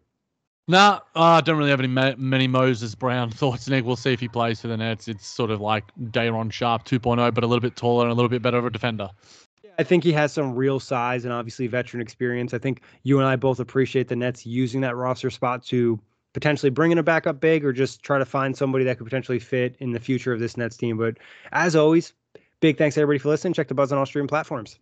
Nah, 0.69 1.01
uh, 1.17 1.23
I 1.23 1.41
don't 1.41 1.59
really 1.59 1.71
have 1.71 1.81
any 1.81 1.89
ma- 1.89 2.15
many 2.17 2.47
Moses 2.47 2.95
Brown 2.95 3.31
thoughts, 3.31 3.69
Nick. 3.69 3.85
We'll 3.85 3.97
see 3.97 4.13
if 4.13 4.21
he 4.21 4.29
plays 4.29 4.61
for 4.61 4.69
the 4.69 4.77
Nets. 4.77 5.09
It's 5.09 5.27
sort 5.27 5.51
of 5.51 5.61
like 5.61 5.85
Day'Ron 6.11 6.51
Sharpe 6.51 6.85
2.0, 6.85 7.35
but 7.35 7.45
a 7.45 7.47
little 7.47 7.61
bit 7.61 7.77
taller 7.77 8.05
and 8.05 8.13
a 8.13 8.15
little 8.15 8.29
bit 8.29 8.41
better 8.41 8.59
of 8.59 8.65
a 8.65 8.71
defender. 8.71 9.11
I 9.79 9.83
think 9.83 10.05
he 10.05 10.13
has 10.13 10.33
some 10.33 10.55
real 10.55 10.79
size 10.79 11.25
and 11.25 11.33
obviously 11.33 11.67
veteran 11.67 12.03
experience. 12.03 12.53
I 12.53 12.59
think 12.59 12.83
you 13.03 13.19
and 13.19 13.27
I 13.27 13.37
both 13.37 13.61
appreciate 13.61 14.09
the 14.09 14.17
Nets 14.17 14.45
using 14.45 14.83
that 14.83 14.95
roster 14.95 15.31
spot 15.31 15.65
to 15.67 15.99
potentially 16.33 16.71
bring 16.71 16.93
in 16.93 16.99
a 16.99 17.03
backup 17.03 17.41
big 17.41 17.65
or 17.65 17.73
just 17.73 18.03
try 18.03 18.19
to 18.19 18.25
find 18.25 18.57
somebody 18.57 18.85
that 18.85 18.99
could 18.99 19.05
potentially 19.05 19.39
fit 19.39 19.77
in 19.81 19.93
the 19.93 20.01
future 20.01 20.33
of 20.33 20.41
this 20.41 20.57
Nets 20.57 20.77
team. 20.77 20.97
But 20.97 21.19
as 21.53 21.75
always, 21.75 22.13
big 22.61 22.79
thanks 22.79 22.97
everybody 22.97 23.19
for 23.19 23.29
listening. 23.29 23.55
Check 23.55 23.69
the 23.69 23.75
Buzz 23.75 23.93
on 23.93 23.99
all 23.99 24.07
streaming 24.07 24.29
platforms. 24.29 24.79